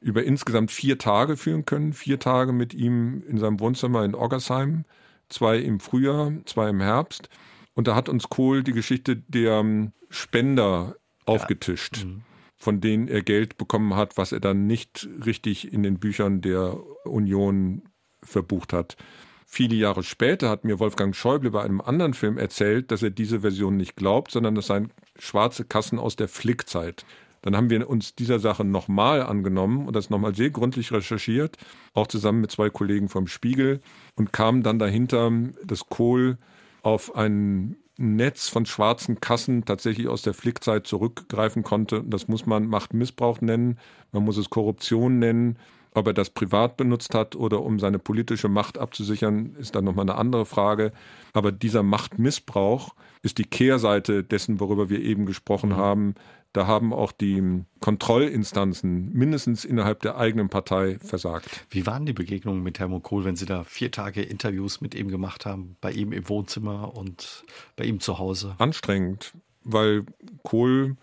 über 0.02 0.24
insgesamt 0.24 0.70
vier 0.70 0.98
Tage 0.98 1.38
führen 1.38 1.64
können. 1.64 1.94
Vier 1.94 2.18
Tage 2.18 2.52
mit 2.52 2.74
ihm 2.74 3.22
in 3.28 3.38
seinem 3.38 3.60
Wohnzimmer 3.60 4.04
in 4.04 4.14
Oggersheim. 4.14 4.84
Zwei 5.30 5.58
im 5.58 5.80
Frühjahr, 5.80 6.32
zwei 6.44 6.68
im 6.68 6.80
Herbst. 6.80 7.30
Und 7.76 7.86
da 7.86 7.94
hat 7.94 8.08
uns 8.08 8.28
Kohl 8.28 8.64
die 8.64 8.72
Geschichte 8.72 9.16
der 9.16 9.60
ähm, 9.60 9.92
Spender 10.08 10.96
aufgetischt, 11.26 11.98
ja. 11.98 12.04
mhm. 12.06 12.22
von 12.56 12.80
denen 12.80 13.06
er 13.06 13.22
Geld 13.22 13.58
bekommen 13.58 13.94
hat, 13.94 14.16
was 14.16 14.32
er 14.32 14.40
dann 14.40 14.66
nicht 14.66 15.06
richtig 15.24 15.72
in 15.72 15.82
den 15.82 15.98
Büchern 15.98 16.40
der 16.40 16.78
Union 17.04 17.82
verbucht 18.22 18.72
hat. 18.72 18.96
Viele 19.44 19.76
Jahre 19.76 20.02
später 20.02 20.48
hat 20.48 20.64
mir 20.64 20.80
Wolfgang 20.80 21.14
Schäuble 21.14 21.50
bei 21.50 21.62
einem 21.62 21.82
anderen 21.82 22.14
Film 22.14 22.38
erzählt, 22.38 22.90
dass 22.90 23.02
er 23.02 23.10
diese 23.10 23.40
Version 23.40 23.76
nicht 23.76 23.94
glaubt, 23.94 24.32
sondern 24.32 24.54
das 24.54 24.68
seien 24.68 24.90
schwarze 25.18 25.64
Kassen 25.64 25.98
aus 25.98 26.16
der 26.16 26.28
Flickzeit. 26.28 27.04
Dann 27.42 27.54
haben 27.54 27.70
wir 27.70 27.88
uns 27.88 28.14
dieser 28.14 28.40
Sache 28.40 28.64
nochmal 28.64 29.22
angenommen 29.22 29.86
und 29.86 29.94
das 29.94 30.10
nochmal 30.10 30.34
sehr 30.34 30.50
gründlich 30.50 30.92
recherchiert, 30.92 31.58
auch 31.92 32.06
zusammen 32.06 32.40
mit 32.40 32.50
zwei 32.50 32.70
Kollegen 32.70 33.08
vom 33.08 33.28
Spiegel 33.28 33.80
und 34.16 34.32
kamen 34.32 34.62
dann 34.62 34.78
dahinter, 34.78 35.30
dass 35.62 35.86
Kohl 35.86 36.38
auf 36.86 37.16
ein 37.16 37.74
Netz 37.96 38.48
von 38.48 38.64
schwarzen 38.64 39.18
Kassen 39.18 39.64
tatsächlich 39.64 40.06
aus 40.06 40.22
der 40.22 40.34
Flickzeit 40.34 40.86
zurückgreifen 40.86 41.64
konnte. 41.64 42.04
Das 42.06 42.28
muss 42.28 42.46
man 42.46 42.68
Machtmissbrauch 42.68 43.40
nennen, 43.40 43.80
man 44.12 44.22
muss 44.22 44.36
es 44.36 44.50
Korruption 44.50 45.18
nennen. 45.18 45.58
Ob 45.94 46.06
er 46.06 46.12
das 46.12 46.30
privat 46.30 46.76
benutzt 46.76 47.12
hat 47.12 47.34
oder 47.34 47.62
um 47.62 47.80
seine 47.80 47.98
politische 47.98 48.48
Macht 48.48 48.78
abzusichern, 48.78 49.56
ist 49.58 49.74
dann 49.74 49.84
nochmal 49.84 50.04
eine 50.04 50.14
andere 50.14 50.46
Frage. 50.46 50.92
Aber 51.32 51.50
dieser 51.50 51.82
Machtmissbrauch 51.82 52.94
ist 53.22 53.38
die 53.38 53.46
Kehrseite 53.46 54.22
dessen, 54.22 54.60
worüber 54.60 54.88
wir 54.88 55.00
eben 55.00 55.26
gesprochen 55.26 55.70
mhm. 55.70 55.76
haben, 55.76 56.14
da 56.56 56.66
haben 56.66 56.94
auch 56.94 57.12
die 57.12 57.64
Kontrollinstanzen 57.80 59.12
mindestens 59.12 59.66
innerhalb 59.66 60.00
der 60.00 60.16
eigenen 60.16 60.48
Partei 60.48 60.98
versagt. 61.00 61.66
Wie 61.68 61.84
waren 61.84 62.06
die 62.06 62.14
Begegnungen 62.14 62.62
mit 62.62 62.78
Helmut 62.78 63.02
Kohl, 63.02 63.26
wenn 63.26 63.36
Sie 63.36 63.44
da 63.44 63.62
vier 63.64 63.90
Tage 63.90 64.22
Interviews 64.22 64.80
mit 64.80 64.94
ihm 64.94 65.08
gemacht 65.08 65.44
haben, 65.44 65.76
bei 65.82 65.92
ihm 65.92 66.12
im 66.12 66.30
Wohnzimmer 66.30 66.96
und 66.96 67.44
bei 67.76 67.84
ihm 67.84 68.00
zu 68.00 68.18
Hause? 68.18 68.54
Anstrengend, 68.56 69.34
weil 69.64 70.06
Kohl 70.44 70.96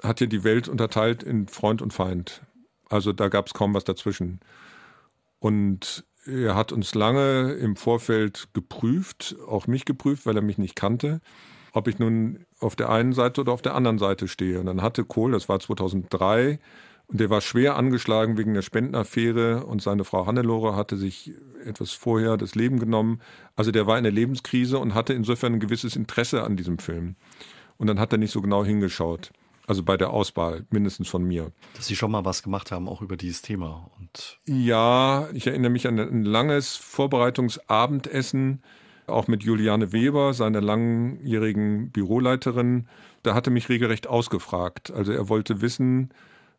hat 0.00 0.20
ja 0.20 0.28
die 0.28 0.44
Welt 0.44 0.68
unterteilt 0.68 1.24
in 1.24 1.48
Freund 1.48 1.82
und 1.82 1.92
Feind. 1.92 2.42
Also 2.88 3.12
da 3.12 3.26
gab 3.26 3.48
es 3.48 3.54
kaum 3.54 3.74
was 3.74 3.82
dazwischen. 3.82 4.38
Und 5.40 6.04
er 6.24 6.54
hat 6.54 6.70
uns 6.70 6.94
lange 6.94 7.54
im 7.54 7.74
Vorfeld 7.74 8.48
geprüft, 8.52 9.34
auch 9.48 9.66
mich 9.66 9.86
geprüft, 9.86 10.24
weil 10.24 10.36
er 10.36 10.42
mich 10.42 10.56
nicht 10.56 10.76
kannte 10.76 11.20
ob 11.74 11.88
ich 11.88 11.98
nun 11.98 12.46
auf 12.64 12.76
der 12.76 12.90
einen 12.90 13.12
Seite 13.12 13.42
oder 13.42 13.52
auf 13.52 13.62
der 13.62 13.74
anderen 13.74 13.98
Seite 13.98 14.28
stehe. 14.28 14.58
Und 14.60 14.66
dann 14.66 14.82
hatte 14.82 15.04
Kohl, 15.04 15.32
das 15.32 15.48
war 15.48 15.60
2003, 15.60 16.58
und 17.06 17.20
der 17.20 17.30
war 17.30 17.40
schwer 17.40 17.76
angeschlagen 17.76 18.38
wegen 18.38 18.54
der 18.54 18.62
Spendenaffäre 18.62 19.66
und 19.66 19.82
seine 19.82 20.04
Frau 20.04 20.26
Hannelore 20.26 20.74
hatte 20.74 20.96
sich 20.96 21.32
etwas 21.64 21.92
vorher 21.92 22.36
das 22.36 22.54
Leben 22.54 22.78
genommen. 22.78 23.20
Also 23.56 23.70
der 23.70 23.86
war 23.86 23.98
in 23.98 24.04
der 24.04 24.12
Lebenskrise 24.12 24.78
und 24.78 24.94
hatte 24.94 25.12
insofern 25.12 25.54
ein 25.54 25.60
gewisses 25.60 25.96
Interesse 25.96 26.42
an 26.44 26.56
diesem 26.56 26.78
Film. 26.78 27.16
Und 27.76 27.88
dann 27.88 28.00
hat 28.00 28.12
er 28.12 28.18
nicht 28.18 28.32
so 28.32 28.40
genau 28.40 28.64
hingeschaut. 28.64 29.32
Also 29.66 29.82
bei 29.82 29.96
der 29.96 30.10
Auswahl, 30.10 30.66
mindestens 30.70 31.08
von 31.08 31.24
mir. 31.24 31.52
Dass 31.76 31.86
Sie 31.86 31.96
schon 31.96 32.10
mal 32.10 32.24
was 32.24 32.42
gemacht 32.42 32.70
haben, 32.70 32.88
auch 32.88 33.00
über 33.00 33.16
dieses 33.16 33.42
Thema. 33.42 33.90
Und 33.98 34.38
ja, 34.46 35.28
ich 35.32 35.46
erinnere 35.46 35.70
mich 35.70 35.86
an 35.86 35.98
ein 35.98 36.24
langes 36.24 36.76
Vorbereitungsabendessen 36.76 38.62
auch 39.06 39.28
mit 39.28 39.42
Juliane 39.42 39.92
Weber, 39.92 40.34
seiner 40.34 40.60
langjährigen 40.60 41.90
Büroleiterin. 41.90 42.86
Da 43.22 43.34
hatte 43.34 43.50
mich 43.50 43.68
regelrecht 43.68 44.06
ausgefragt. 44.06 44.90
Also 44.90 45.12
er 45.12 45.28
wollte 45.28 45.60
wissen, 45.60 46.10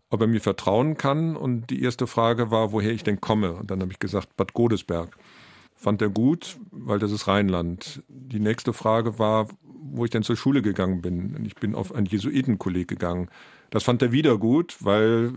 ob 0.09 0.21
er 0.21 0.27
mir 0.27 0.41
vertrauen 0.41 0.97
kann. 0.97 1.35
Und 1.35 1.69
die 1.69 1.81
erste 1.83 2.07
Frage 2.07 2.51
war, 2.51 2.71
woher 2.71 2.91
ich 2.91 3.03
denn 3.03 3.21
komme. 3.21 3.53
Und 3.53 3.71
dann 3.71 3.81
habe 3.81 3.91
ich 3.91 3.99
gesagt, 3.99 4.35
Bad 4.35 4.53
Godesberg. 4.53 5.15
Fand 5.75 6.01
er 6.01 6.09
gut, 6.09 6.57
weil 6.71 6.99
das 6.99 7.11
ist 7.11 7.27
Rheinland. 7.27 8.01
Die 8.07 8.39
nächste 8.39 8.73
Frage 8.73 9.19
war, 9.19 9.47
wo 9.63 10.05
ich 10.05 10.11
denn 10.11 10.23
zur 10.23 10.37
Schule 10.37 10.61
gegangen 10.61 11.01
bin. 11.01 11.35
Und 11.35 11.45
ich 11.45 11.55
bin 11.55 11.75
auf 11.75 11.93
ein 11.93 12.05
Jesuitenkolleg 12.05 12.87
gegangen. 12.87 13.29
Das 13.69 13.83
fand 13.83 14.01
er 14.01 14.11
wieder 14.11 14.37
gut, 14.37 14.77
weil 14.79 15.33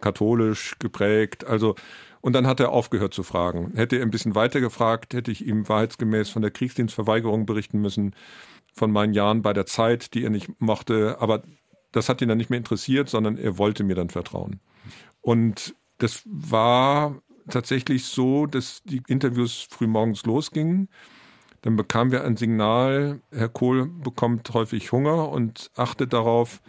katholisch 0.00 0.76
geprägt. 0.78 1.46
Also 1.46 1.74
und 2.20 2.34
dann 2.34 2.46
hat 2.46 2.60
er 2.60 2.70
aufgehört 2.70 3.14
zu 3.14 3.22
fragen. 3.22 3.72
Hätte 3.74 3.96
er 3.96 4.02
ein 4.02 4.10
bisschen 4.10 4.34
weiter 4.34 4.60
gefragt, 4.60 5.14
hätte 5.14 5.30
ich 5.30 5.46
ihm 5.46 5.68
wahrheitsgemäß 5.68 6.30
von 6.30 6.42
der 6.42 6.50
Kriegsdienstverweigerung 6.50 7.46
berichten 7.46 7.80
müssen, 7.80 8.14
von 8.74 8.92
meinen 8.92 9.14
Jahren 9.14 9.42
bei 9.42 9.52
der 9.52 9.66
Zeit, 9.66 10.14
die 10.14 10.24
er 10.24 10.30
nicht 10.30 10.60
mochte. 10.60 11.16
Aber 11.20 11.42
das 11.92 12.08
hat 12.08 12.22
ihn 12.22 12.28
dann 12.28 12.38
nicht 12.38 12.50
mehr 12.50 12.58
interessiert, 12.58 13.08
sondern 13.08 13.36
er 13.36 13.58
wollte 13.58 13.84
mir 13.84 13.94
dann 13.96 14.10
vertrauen. 14.10 14.60
Und 15.20 15.74
das 15.98 16.22
war 16.26 17.20
tatsächlich 17.48 18.04
so, 18.04 18.46
dass 18.46 18.82
die 18.84 19.02
Interviews 19.08 19.66
frühmorgens 19.70 20.24
losgingen. 20.24 20.88
Dann 21.62 21.76
bekamen 21.76 22.12
wir 22.12 22.24
ein 22.24 22.36
Signal, 22.36 23.20
Herr 23.30 23.48
Kohl 23.48 23.86
bekommt 23.86 24.52
häufig 24.54 24.92
Hunger 24.92 25.28
und 25.28 25.70
achtet 25.74 26.12
darauf, 26.12 26.62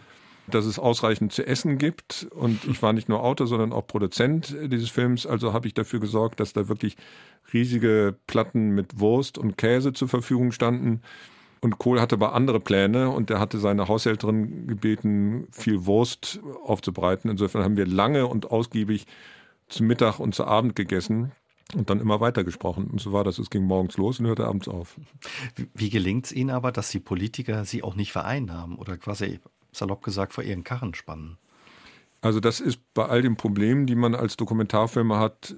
dass 0.54 0.66
es 0.66 0.78
ausreichend 0.78 1.32
zu 1.32 1.46
essen 1.46 1.78
gibt. 1.78 2.26
Und 2.30 2.64
ich 2.66 2.82
war 2.82 2.92
nicht 2.92 3.08
nur 3.08 3.22
Autor, 3.22 3.46
sondern 3.46 3.72
auch 3.72 3.86
Produzent 3.86 4.56
dieses 4.66 4.90
Films. 4.90 5.26
Also 5.26 5.52
habe 5.52 5.66
ich 5.66 5.74
dafür 5.74 6.00
gesorgt, 6.00 6.40
dass 6.40 6.52
da 6.52 6.68
wirklich 6.68 6.96
riesige 7.52 8.16
Platten 8.26 8.70
mit 8.70 8.98
Wurst 9.00 9.38
und 9.38 9.56
Käse 9.58 9.92
zur 9.92 10.08
Verfügung 10.08 10.52
standen. 10.52 11.02
Und 11.60 11.78
Kohl 11.78 12.00
hatte 12.00 12.16
aber 12.16 12.34
andere 12.34 12.58
Pläne 12.58 13.10
und 13.10 13.30
er 13.30 13.38
hatte 13.38 13.58
seine 13.58 13.86
Haushälterin 13.86 14.66
gebeten, 14.66 15.46
viel 15.52 15.86
Wurst 15.86 16.40
aufzubereiten. 16.64 17.30
Insofern 17.30 17.62
haben 17.62 17.76
wir 17.76 17.86
lange 17.86 18.26
und 18.26 18.50
ausgiebig 18.50 19.06
zu 19.68 19.84
Mittag 19.84 20.18
und 20.18 20.34
zu 20.34 20.44
Abend 20.44 20.74
gegessen 20.74 21.30
und 21.74 21.88
dann 21.88 22.00
immer 22.00 22.20
weiter 22.20 22.44
gesprochen. 22.44 22.88
Und 22.88 23.00
so 23.00 23.12
war 23.12 23.24
das. 23.24 23.38
Es 23.38 23.50
ging 23.50 23.64
morgens 23.64 23.96
los 23.96 24.20
und 24.20 24.26
hörte 24.26 24.46
abends 24.46 24.68
auf. 24.68 24.98
Wie 25.74 25.90
gelingt 25.90 26.26
es 26.26 26.32
Ihnen 26.32 26.50
aber, 26.50 26.72
dass 26.72 26.90
die 26.90 27.00
Politiker 27.00 27.64
Sie 27.64 27.82
auch 27.82 27.94
nicht 27.94 28.12
vereinnahmen 28.12 28.76
oder 28.76 28.96
quasi 28.96 29.40
salopp 29.72 30.02
gesagt, 30.02 30.32
vor 30.32 30.44
ihren 30.44 30.64
Karren 30.64 30.94
spannen. 30.94 31.38
Also 32.20 32.38
das 32.38 32.60
ist 32.60 32.80
bei 32.94 33.04
all 33.04 33.22
den 33.22 33.36
Problemen, 33.36 33.86
die 33.86 33.96
man 33.96 34.14
als 34.14 34.36
Dokumentarfilmer 34.36 35.18
hat, 35.18 35.56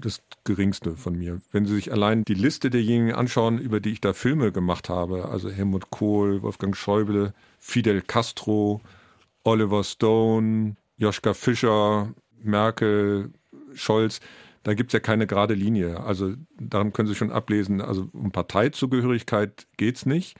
das 0.00 0.22
geringste 0.44 0.96
von 0.96 1.14
mir. 1.14 1.42
Wenn 1.52 1.66
Sie 1.66 1.74
sich 1.74 1.92
allein 1.92 2.24
die 2.24 2.34
Liste 2.34 2.70
derjenigen 2.70 3.12
anschauen, 3.12 3.58
über 3.58 3.80
die 3.80 3.90
ich 3.90 4.00
da 4.00 4.14
Filme 4.14 4.50
gemacht 4.50 4.88
habe, 4.88 5.28
also 5.28 5.50
Helmut 5.50 5.90
Kohl, 5.90 6.42
Wolfgang 6.42 6.74
Schäuble, 6.74 7.34
Fidel 7.58 8.00
Castro, 8.00 8.80
Oliver 9.44 9.84
Stone, 9.84 10.76
Joschka 10.96 11.34
Fischer, 11.34 12.14
Merkel, 12.42 13.30
Scholz, 13.74 14.20
da 14.62 14.74
gibt 14.74 14.90
es 14.90 14.92
ja 14.94 15.00
keine 15.00 15.26
gerade 15.26 15.54
Linie. 15.54 16.00
Also 16.00 16.34
daran 16.58 16.92
können 16.92 17.08
Sie 17.08 17.14
schon 17.14 17.30
ablesen, 17.30 17.80
also 17.80 18.08
um 18.12 18.32
Parteizugehörigkeit 18.32 19.66
geht 19.76 19.96
es 19.96 20.06
nicht, 20.06 20.36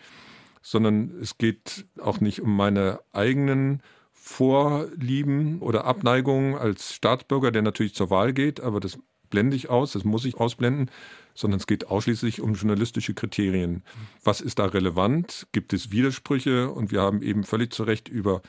sondern 0.62 1.18
es 1.20 1.38
geht 1.38 1.86
auch 2.00 2.20
nicht 2.20 2.40
um 2.40 2.54
meine 2.54 3.00
eigenen 3.12 3.82
Vorlieben 4.12 5.60
oder 5.60 5.84
Abneigungen 5.84 6.54
als 6.54 6.94
Staatsbürger, 6.94 7.50
der 7.50 7.62
natürlich 7.62 7.94
zur 7.94 8.10
Wahl 8.10 8.32
geht, 8.32 8.60
aber 8.60 8.78
das 8.80 8.98
blende 9.30 9.56
ich 9.56 9.70
aus, 9.70 9.92
das 9.92 10.04
muss 10.04 10.24
ich 10.24 10.36
ausblenden, 10.36 10.90
sondern 11.34 11.58
es 11.58 11.66
geht 11.66 11.86
ausschließlich 11.86 12.40
um 12.40 12.54
journalistische 12.54 13.14
Kriterien. 13.14 13.82
Was 14.22 14.40
ist 14.40 14.58
da 14.58 14.66
relevant? 14.66 15.46
Gibt 15.52 15.72
es 15.72 15.90
Widersprüche? 15.90 16.70
Und 16.70 16.92
wir 16.92 17.00
haben 17.00 17.22
eben 17.22 17.44
völlig 17.44 17.72
zu 17.72 17.84
Recht 17.84 18.08
über 18.08 18.42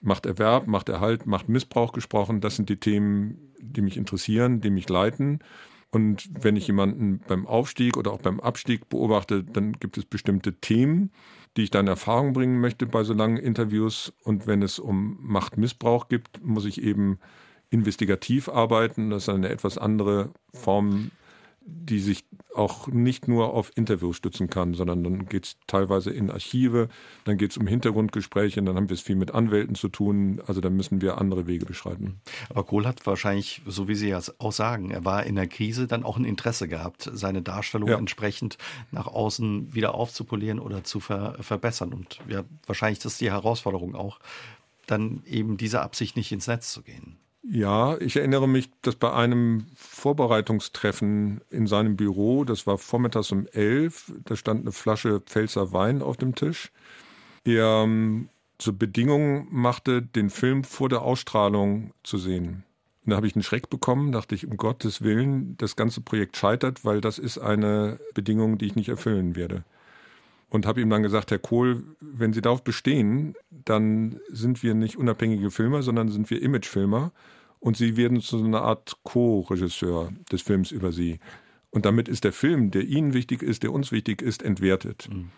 Machterwerb, 0.00 0.66
Machterhalt, 0.66 1.26
Machtmissbrauch 1.26 1.92
gesprochen. 1.92 2.40
Das 2.40 2.56
sind 2.56 2.68
die 2.68 2.78
Themen, 2.78 3.52
die 3.60 3.82
mich 3.82 3.96
interessieren, 3.96 4.60
die 4.60 4.70
mich 4.70 4.88
leiten. 4.88 5.38
Und 5.90 6.28
wenn 6.42 6.56
ich 6.56 6.66
jemanden 6.66 7.20
beim 7.28 7.46
Aufstieg 7.46 7.96
oder 7.96 8.12
auch 8.12 8.20
beim 8.20 8.40
Abstieg 8.40 8.88
beobachte, 8.88 9.44
dann 9.44 9.74
gibt 9.74 9.98
es 9.98 10.06
bestimmte 10.06 10.54
Themen, 10.54 11.12
die 11.56 11.64
ich 11.64 11.70
dann 11.70 11.86
Erfahrung 11.86 12.32
bringen 12.32 12.60
möchte 12.60 12.86
bei 12.86 13.04
so 13.04 13.12
langen 13.12 13.36
Interviews. 13.36 14.12
Und 14.24 14.46
wenn 14.46 14.62
es 14.62 14.78
um 14.78 15.18
Machtmissbrauch 15.20 16.08
gibt, 16.08 16.44
muss 16.44 16.64
ich 16.64 16.82
eben 16.82 17.18
investigativ 17.70 18.48
arbeiten. 18.48 19.10
Das 19.10 19.24
ist 19.24 19.28
eine 19.28 19.48
etwas 19.48 19.78
andere 19.78 20.30
Form 20.54 21.10
die 21.64 22.00
sich 22.00 22.24
auch 22.54 22.88
nicht 22.88 23.28
nur 23.28 23.54
auf 23.54 23.72
Interviews 23.74 24.16
stützen 24.16 24.50
kann, 24.50 24.74
sondern 24.74 25.02
dann 25.02 25.26
geht 25.26 25.46
es 25.46 25.56
teilweise 25.66 26.10
in 26.10 26.30
Archive, 26.30 26.88
dann 27.24 27.38
geht 27.38 27.52
es 27.52 27.56
um 27.56 27.66
Hintergrundgespräche, 27.66 28.62
dann 28.62 28.76
haben 28.76 28.88
wir 28.88 28.94
es 28.94 29.00
viel 29.00 29.16
mit 29.16 29.32
Anwälten 29.32 29.74
zu 29.74 29.88
tun, 29.88 30.40
also 30.46 30.60
da 30.60 30.70
müssen 30.70 31.00
wir 31.00 31.18
andere 31.18 31.46
Wege 31.46 31.64
beschreiten. 31.64 32.20
Aber 32.50 32.64
Kohl 32.64 32.86
hat 32.86 33.06
wahrscheinlich, 33.06 33.62
so 33.66 33.88
wie 33.88 33.94
Sie 33.94 34.08
ja 34.08 34.20
auch 34.38 34.52
sagen, 34.52 34.90
er 34.90 35.04
war 35.04 35.24
in 35.24 35.36
der 35.36 35.46
Krise 35.46 35.86
dann 35.86 36.04
auch 36.04 36.16
ein 36.16 36.24
Interesse 36.24 36.68
gehabt, 36.68 37.10
seine 37.12 37.42
Darstellung 37.42 37.88
ja. 37.88 37.98
entsprechend 37.98 38.58
nach 38.90 39.06
außen 39.06 39.74
wieder 39.74 39.94
aufzupolieren 39.94 40.58
oder 40.58 40.84
zu 40.84 41.00
ver 41.00 41.36
verbessern. 41.40 41.92
Und 41.92 42.18
ja, 42.28 42.44
wahrscheinlich 42.66 42.98
das 42.98 43.12
ist 43.14 43.20
die 43.20 43.30
Herausforderung 43.30 43.94
auch, 43.94 44.18
dann 44.86 45.22
eben 45.26 45.56
diese 45.56 45.80
Absicht 45.80 46.16
nicht 46.16 46.32
ins 46.32 46.46
Netz 46.46 46.72
zu 46.72 46.82
gehen. 46.82 47.16
Ja, 47.44 47.98
ich 48.00 48.16
erinnere 48.16 48.48
mich, 48.48 48.70
dass 48.82 48.94
bei 48.94 49.12
einem 49.12 49.66
Vorbereitungstreffen 49.74 51.40
in 51.50 51.66
seinem 51.66 51.96
Büro, 51.96 52.44
das 52.44 52.68
war 52.68 52.78
vormittags 52.78 53.32
um 53.32 53.48
elf, 53.48 54.12
da 54.24 54.36
stand 54.36 54.60
eine 54.60 54.70
Flasche 54.70 55.20
Pfälzer 55.20 55.72
Wein 55.72 56.02
auf 56.02 56.16
dem 56.16 56.36
Tisch. 56.36 56.70
Er 57.44 57.82
ähm, 57.84 58.28
zur 58.58 58.78
Bedingung 58.78 59.48
machte, 59.50 60.02
den 60.02 60.30
Film 60.30 60.62
vor 60.62 60.88
der 60.88 61.02
Ausstrahlung 61.02 61.92
zu 62.04 62.16
sehen. 62.16 62.62
Und 63.04 63.10
da 63.10 63.16
habe 63.16 63.26
ich 63.26 63.34
einen 63.34 63.42
Schreck 63.42 63.68
bekommen, 63.70 64.12
dachte 64.12 64.36
ich, 64.36 64.46
um 64.46 64.56
Gottes 64.56 65.02
Willen, 65.02 65.56
das 65.56 65.74
ganze 65.74 66.00
Projekt 66.00 66.36
scheitert, 66.36 66.84
weil 66.84 67.00
das 67.00 67.18
ist 67.18 67.38
eine 67.38 67.98
Bedingung, 68.14 68.58
die 68.58 68.66
ich 68.66 68.76
nicht 68.76 68.88
erfüllen 68.88 69.34
werde 69.34 69.64
und 70.52 70.66
habe 70.66 70.82
ihm 70.82 70.90
dann 70.90 71.02
gesagt, 71.02 71.30
Herr 71.30 71.38
Kohl, 71.38 71.82
wenn 72.00 72.34
Sie 72.34 72.42
darauf 72.42 72.62
bestehen, 72.62 73.34
dann 73.50 74.20
sind 74.28 74.62
wir 74.62 74.74
nicht 74.74 74.96
unabhängige 74.96 75.50
Filmer, 75.50 75.82
sondern 75.82 76.10
sind 76.10 76.28
wir 76.28 76.42
Imagefilmer 76.42 77.10
und 77.58 77.78
Sie 77.78 77.96
werden 77.96 78.20
zu 78.20 78.36
so 78.36 78.44
einer 78.44 78.60
Art 78.60 78.98
Co-Regisseur 79.02 80.12
des 80.30 80.42
Films 80.42 80.70
über 80.70 80.92
Sie. 80.92 81.20
Und 81.70 81.86
damit 81.86 82.06
ist 82.06 82.24
der 82.24 82.34
Film, 82.34 82.70
der 82.70 82.82
Ihnen 82.82 83.14
wichtig 83.14 83.42
ist, 83.42 83.62
der 83.62 83.72
uns 83.72 83.92
wichtig 83.92 84.20
ist, 84.20 84.42
entwertet. 84.42 85.08
Mhm. 85.10 85.30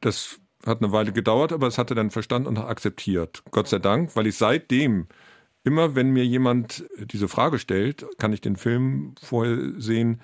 Das 0.00 0.40
hat 0.64 0.82
eine 0.82 0.90
Weile 0.90 1.12
gedauert, 1.12 1.52
aber 1.52 1.66
es 1.66 1.76
hatte 1.76 1.94
dann 1.94 2.10
verstanden 2.10 2.48
und 2.48 2.56
akzeptiert. 2.56 3.42
Gott 3.50 3.68
sei 3.68 3.78
Dank, 3.78 4.16
weil 4.16 4.26
ich 4.26 4.38
seitdem 4.38 5.06
immer, 5.64 5.94
wenn 5.94 6.12
mir 6.12 6.24
jemand 6.24 6.86
diese 6.96 7.28
Frage 7.28 7.58
stellt, 7.58 8.06
kann 8.16 8.32
ich 8.32 8.40
den 8.40 8.56
Film 8.56 9.16
vorher 9.20 9.74
sehen, 9.76 10.22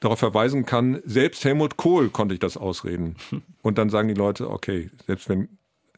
darauf 0.00 0.18
verweisen 0.18 0.66
kann, 0.66 1.00
selbst 1.04 1.44
Helmut 1.44 1.76
Kohl 1.76 2.10
konnte 2.10 2.34
ich 2.34 2.40
das 2.40 2.56
ausreden. 2.56 3.16
Und 3.62 3.78
dann 3.78 3.90
sagen 3.90 4.08
die 4.08 4.14
Leute, 4.14 4.50
okay, 4.50 4.90
selbst 5.06 5.28
wenn 5.28 5.48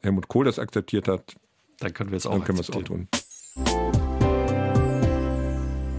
Helmut 0.03 0.29
Kohl 0.29 0.45
das 0.45 0.59
akzeptiert 0.59 1.09
hat, 1.09 1.37
dann 1.79 1.95
können 1.95 2.11
wir 2.11 2.17
es 2.17 2.27
auch, 2.27 2.33
dann 2.33 2.45
können 2.45 2.59
wir 2.59 2.63
es 2.63 2.71
auch 2.71 2.83
tun. 2.83 3.09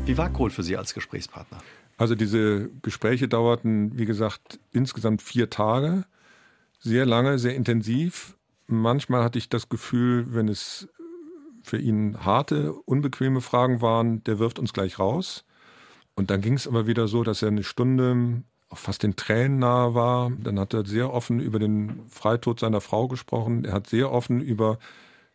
Wie 0.05 0.17
war 0.17 0.29
Kohl 0.31 0.49
für 0.49 0.63
Sie 0.63 0.75
als 0.75 0.93
Gesprächspartner? 0.93 1.59
Also 1.97 2.15
diese 2.15 2.69
Gespräche 2.81 3.27
dauerten, 3.27 3.97
wie 3.97 4.05
gesagt, 4.05 4.59
insgesamt 4.71 5.21
vier 5.21 5.49
Tage. 5.49 6.05
Sehr 6.79 7.05
lange, 7.05 7.39
sehr 7.39 7.55
intensiv. 7.55 8.35
Manchmal 8.67 9.23
hatte 9.23 9.37
ich 9.37 9.47
das 9.47 9.69
Gefühl, 9.69 10.33
wenn 10.33 10.49
es 10.49 10.89
für 11.61 11.77
ihn 11.77 12.25
harte, 12.25 12.73
unbequeme 12.73 13.39
Fragen 13.39 13.81
waren, 13.81 14.23
der 14.25 14.39
wirft 14.39 14.59
uns 14.59 14.73
gleich 14.73 14.99
raus. 14.99 15.45
Und 16.15 16.29
dann 16.29 16.41
ging 16.41 16.53
es 16.53 16.67
aber 16.67 16.87
wieder 16.87 17.07
so, 17.07 17.23
dass 17.23 17.41
er 17.41 17.49
eine 17.49 17.63
Stunde 17.63 18.43
fast 18.71 19.03
den 19.03 19.15
Tränen 19.15 19.59
nahe 19.59 19.93
war. 19.93 20.31
Dann 20.31 20.59
hat 20.59 20.73
er 20.73 20.85
sehr 20.85 21.13
offen 21.13 21.39
über 21.39 21.59
den 21.59 22.01
Freitod 22.09 22.59
seiner 22.59 22.81
Frau 22.81 23.07
gesprochen. 23.07 23.65
Er 23.65 23.73
hat 23.73 23.87
sehr 23.87 24.11
offen 24.11 24.41
über 24.41 24.79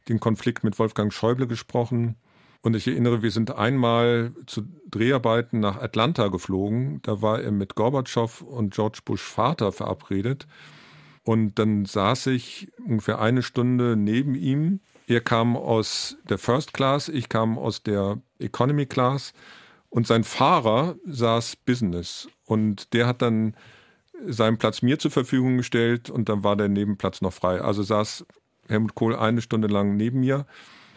den 0.09 0.20
Konflikt 0.20 0.64
mit 0.64 0.79
Wolfgang 0.79 1.12
Schäuble 1.12 1.47
gesprochen. 1.47 2.16
Und 2.62 2.74
ich 2.74 2.89
erinnere, 2.89 3.22
wir 3.22 3.31
sind 3.31 3.53
einmal 3.53 4.33
zu 4.47 4.62
Dreharbeiten 4.91 5.61
nach 5.61 5.81
Atlanta 5.81 6.29
geflogen. 6.29 7.01
Da 7.03 7.22
war 7.22 7.41
er 7.41 7.53
mit 7.53 7.76
Gorbatschow 7.76 8.43
und 8.43 8.74
George 8.74 9.01
Bush 9.05 9.22
Vater 9.22 9.70
verabredet. 9.70 10.47
Und 11.22 11.59
dann 11.59 11.85
saß 11.85 12.29
ich 12.29 12.72
ungefähr 12.85 13.20
eine 13.20 13.43
Stunde 13.43 13.97
neben 13.97 14.35
ihm. 14.35 14.81
Er 15.07 15.20
kam 15.20 15.57
aus 15.57 16.16
der 16.29 16.39
First 16.39 16.72
Class, 16.72 17.09
ich 17.09 17.29
kam 17.29 17.59
aus 17.59 17.83
der 17.83 18.18
Economy 18.39 18.87
Class. 18.87 19.33
Und 19.91 20.07
sein 20.07 20.24
Fahrer 20.24 20.97
saß 21.07 21.57
Business 21.57 22.28
und 22.45 22.93
der 22.93 23.07
hat 23.07 23.22
dann 23.22 23.55
seinen 24.26 24.59
Platz 24.59 24.82
mir 24.82 24.99
zur 24.99 25.11
Verfügung 25.11 25.57
gestellt 25.57 26.11
und 26.11 26.28
dann 26.28 26.45
war 26.45 26.57
der 26.57 26.68
Nebenplatz 26.68 27.20
noch 27.20 27.32
frei. 27.32 27.61
Also 27.61 27.82
saß 27.82 28.26
Helmut 28.68 28.95
Kohl 28.95 29.16
eine 29.16 29.41
Stunde 29.41 29.68
lang 29.68 29.97
neben 29.97 30.20
mir 30.20 30.47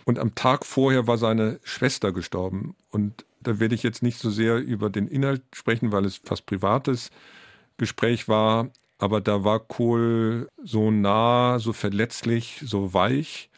und 0.06 0.20
am 0.20 0.36
Tag 0.36 0.66
vorher 0.66 1.08
war 1.08 1.18
seine 1.18 1.60
Schwester 1.64 2.12
gestorben. 2.12 2.76
Und 2.89 3.26
da 3.42 3.60
werde 3.60 3.76
ich 3.76 3.84
jetzt 3.84 4.04
nicht 4.04 4.20
so 4.20 4.30
sehr 4.30 4.58
über 4.58 4.89
den 4.89 5.08
Inhalt 5.08 5.44
sprechen, 5.54 5.92
weil 5.92 6.06
es 6.06 6.18
fast 6.18 6.46
privates 6.46 7.12
Gespräch 7.78 8.28
war. 8.28 8.70
Aber 8.98 9.22
da 9.22 9.44
war 9.44 9.60
Kohl 9.60 10.48
so 10.64 10.92
nah, 10.92 11.60
so 11.60 11.74
verletzlich, 11.74 12.62
so 12.66 12.94
weich, 12.94 13.50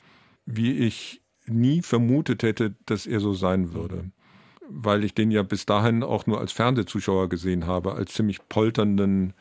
wie 0.45 0.77
ich 0.77 1.21
nie 1.45 1.81
vermutet 1.81 2.43
hätte, 2.43 2.75
dass 2.85 3.05
er 3.05 3.19
so 3.19 3.33
sein 3.33 3.73
würde 3.73 4.11
weil 4.75 5.03
ich 5.03 5.13
den 5.13 5.31
ja 5.31 5.43
bis 5.43 5.65
dahin 5.65 6.03
auch 6.03 6.25
nur 6.25 6.39
als 6.39 6.51
Fernsehzuschauer 6.51 7.29
gesehen 7.29 7.67
habe, 7.67 7.93
als 7.93 8.13
ziemlich 8.13 8.47
polternden, 8.49 9.33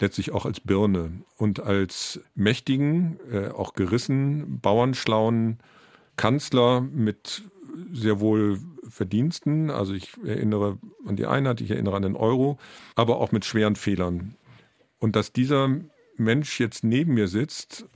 letztlich 0.00 0.30
auch 0.30 0.46
als 0.46 0.60
Birne 0.60 1.10
und 1.36 1.60
als 1.60 2.20
mächtigen, 2.34 3.18
äh, 3.32 3.48
auch 3.48 3.74
gerissen, 3.74 4.60
bauernschlauen 4.60 5.58
Kanzler 6.16 6.80
mit 6.80 7.42
sehr 7.92 8.20
wohl 8.20 8.58
Verdiensten. 8.88 9.70
Also 9.70 9.94
ich 9.94 10.12
erinnere 10.24 10.78
an 11.06 11.16
die 11.16 11.26
Einheit, 11.26 11.60
ich 11.60 11.70
erinnere 11.70 11.96
an 11.96 12.02
den 12.02 12.16
Euro, 12.16 12.58
aber 12.94 13.18
auch 13.18 13.32
mit 13.32 13.44
schweren 13.44 13.76
Fehlern. 13.76 14.34
Und 14.98 15.16
dass 15.16 15.32
dieser 15.32 15.68
Mensch 16.16 16.58
jetzt 16.60 16.84
neben 16.84 17.14
mir 17.14 17.28
sitzt, 17.28 17.86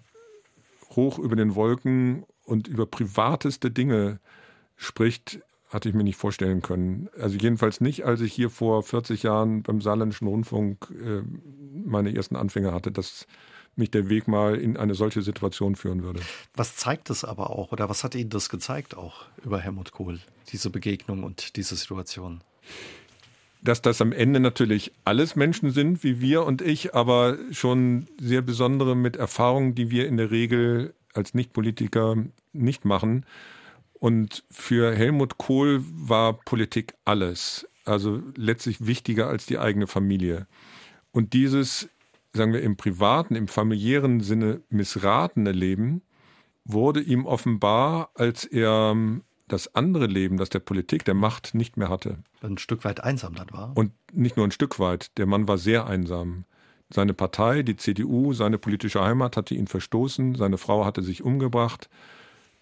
hoch 0.91 1.19
über 1.19 1.37
den 1.37 1.55
Wolken 1.55 2.25
und 2.45 2.69
über 2.69 2.87
privateste 2.87 3.71
Dinge 3.71 4.21
spricht, 4.77 5.41
hatte 5.73 5.89
ich 5.89 5.95
mir 5.95 6.05
nicht 6.05 6.17
vorstellen 6.17 6.63
können. 6.63 7.09
Also 7.19 7.37
jedenfalls 7.37 7.81
nicht, 7.81 8.05
als 8.05 8.21
ich 8.21 8.33
hier 8.33 8.51
vor 8.51 8.83
40 8.83 9.23
Jahren 9.23 9.63
beim 9.63 9.81
Saarländischen 9.81 10.29
Rundfunk 10.29 10.89
äh, 10.91 11.23
meine 11.85 12.15
ersten 12.15 12.37
Anfänge 12.37 12.73
hatte, 12.73 12.93
dass 12.93 13.27
mich 13.75 13.91
der 13.91 14.09
Weg 14.09 14.29
mal 14.29 14.57
in 14.57 14.77
eine 14.77 14.95
solche 14.95 15.23
Situation 15.23 15.77
führen 15.77 16.03
würde. 16.03 16.21
Was 16.55 16.77
zeigt 16.77 17.09
es 17.11 17.25
aber 17.25 17.51
auch 17.51 17.73
oder 17.73 17.89
was 17.89 18.05
hat 18.05 18.15
Ihnen 18.15 18.31
das 18.31 18.49
gezeigt 18.49 18.97
auch 18.97 19.25
über 19.43 19.61
Helmut 19.61 19.93
Kohl, 19.93 20.21
diese 20.53 20.71
Begegnung 20.71 21.25
und 21.25 21.57
diese 21.57 21.77
Situation? 21.77 22.43
Dass 23.63 23.81
das 23.81 24.01
am 24.03 24.13
Ende 24.13 24.41
natürlich 24.41 24.93
alles 25.05 25.37
Menschen 25.37 25.71
sind, 25.71 26.05
wie 26.05 26.21
wir 26.21 26.45
und 26.45 26.61
ich, 26.61 26.95
aber 26.95 27.39
schon 27.53 28.09
sehr 28.21 28.43
besondere 28.43 28.95
mit 28.95 29.17
Erfahrungen, 29.17 29.75
die 29.75 29.91
wir 29.91 30.07
in 30.07 30.17
der 30.17 30.31
Regel 30.31 30.95
als 31.15 31.33
Nichtpolitiker 31.33 32.17
nicht 32.53 32.85
machen. 32.85 33.25
Und 34.03 34.43
für 34.51 34.93
Helmut 34.97 35.39
Kohl 35.39 35.85
war 35.87 36.33
Politik 36.33 36.95
alles, 37.05 37.69
also 37.85 38.21
letztlich 38.35 38.85
wichtiger 38.85 39.29
als 39.29 39.47
die 39.47 39.61
eigene 39.61 39.87
Familie. 39.87 40.49
Und 41.13 41.35
dieses, 41.35 41.89
sagen 42.33 42.53
wir, 42.53 42.63
im 42.63 42.77
privaten, 42.77 43.37
im 43.37 43.47
familiären 43.47 44.19
Sinne 44.19 44.61
missratene 44.71 45.53
Leben 45.53 46.03
wurde 46.65 47.01
ihm 47.01 47.27
offenbar, 47.27 48.11
als 48.15 48.45
er 48.45 48.97
das 49.47 49.73
andere 49.77 50.07
Leben, 50.07 50.37
das 50.37 50.49
der 50.49 50.59
Politik, 50.59 51.05
der 51.05 51.15
Macht 51.15 51.55
nicht 51.55 51.77
mehr 51.77 51.89
hatte. 51.89 52.19
Ein 52.41 52.59
Stück 52.59 52.85
weit 52.85 53.05
einsam 53.05 53.37
dann 53.37 53.53
war. 53.53 53.71
Und 53.77 53.93
nicht 54.13 54.37
nur 54.37 54.45
ein 54.45 54.51
Stück 54.51 54.81
weit. 54.81 55.17
Der 55.17 55.27
Mann 55.27 55.47
war 55.47 55.59
sehr 55.59 55.87
einsam. 55.87 56.45
Seine 56.93 57.15
Partei, 57.15 57.63
die 57.63 57.77
CDU, 57.77 58.33
seine 58.33 58.59
politische 58.59 59.01
Heimat 59.01 59.37
hatte 59.37 59.55
ihn 59.55 59.69
verstoßen. 59.69 60.35
Seine 60.35 60.59
Frau 60.59 60.85
hatte 60.85 61.03
sich 61.03 61.23
umgebracht. 61.23 61.89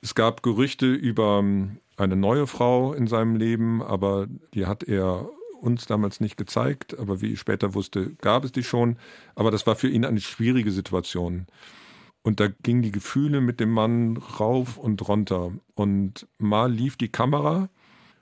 Es 0.03 0.15
gab 0.15 0.43
Gerüchte 0.43 0.93
über 0.93 1.39
ähm, 1.41 1.79
eine 1.97 2.17
neue 2.17 2.47
Frau 2.47 2.93
in 2.93 3.07
seinem 3.07 3.37
Leben, 3.37 3.83
aber 3.83 4.27
die 4.55 4.67
hat 4.67 4.83
er 4.83 5.29
uns 5.61 5.87
damals 5.87 6.21
nicht 6.21 6.37
gezeigt. 6.37 6.99
Aber 6.99 7.21
wie 7.21 7.33
ich 7.33 7.41
später 7.41 7.75
wusste, 7.75 8.11
gab 8.17 8.45
es 8.45 8.53
die 8.53 8.63
schon. 8.63 8.97
Aber 9.35 9.51
das 9.51 9.67
war 9.67 9.77
für 9.77 9.89
ihn 9.89 10.05
eine 10.05 10.21
schwierige 10.21 10.71
Situation. 10.71 11.47
Und 12.23 12.41
da 12.41 12.49
gingen 12.49 12.83
die 12.83 12.93
Gefühle 12.93 13.41
mit 13.41 13.61
dem 13.61 13.71
Mann 13.71 14.17
rauf 14.17 14.77
und 14.77 15.07
runter. 15.07 15.53
Und 15.75 16.27
mal 16.39 16.71
lief 16.73 16.97
die 16.97 17.09
Kamera 17.09 17.69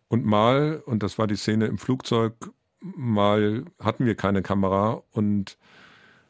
und 0.09 0.25
mal, 0.25 0.83
und 0.87 1.03
das 1.03 1.19
war 1.19 1.27
die 1.27 1.37
Szene 1.37 1.67
im 1.67 1.79
Flugzeug, 1.79 2.35
mal 2.81 3.65
hatten 3.81 4.07
wir 4.07 4.15
keine 4.15 4.43
Kamera 4.43 5.03
und 5.11 5.59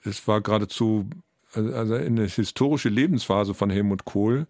es 0.04 0.26
war 0.26 0.40
geradezu 0.40 1.08
also 1.52 1.94
eine 1.94 2.26
historische 2.26 2.88
Lebensphase 2.88 3.54
von 3.54 3.70
Helmut 3.70 4.04
Kohl, 4.04 4.46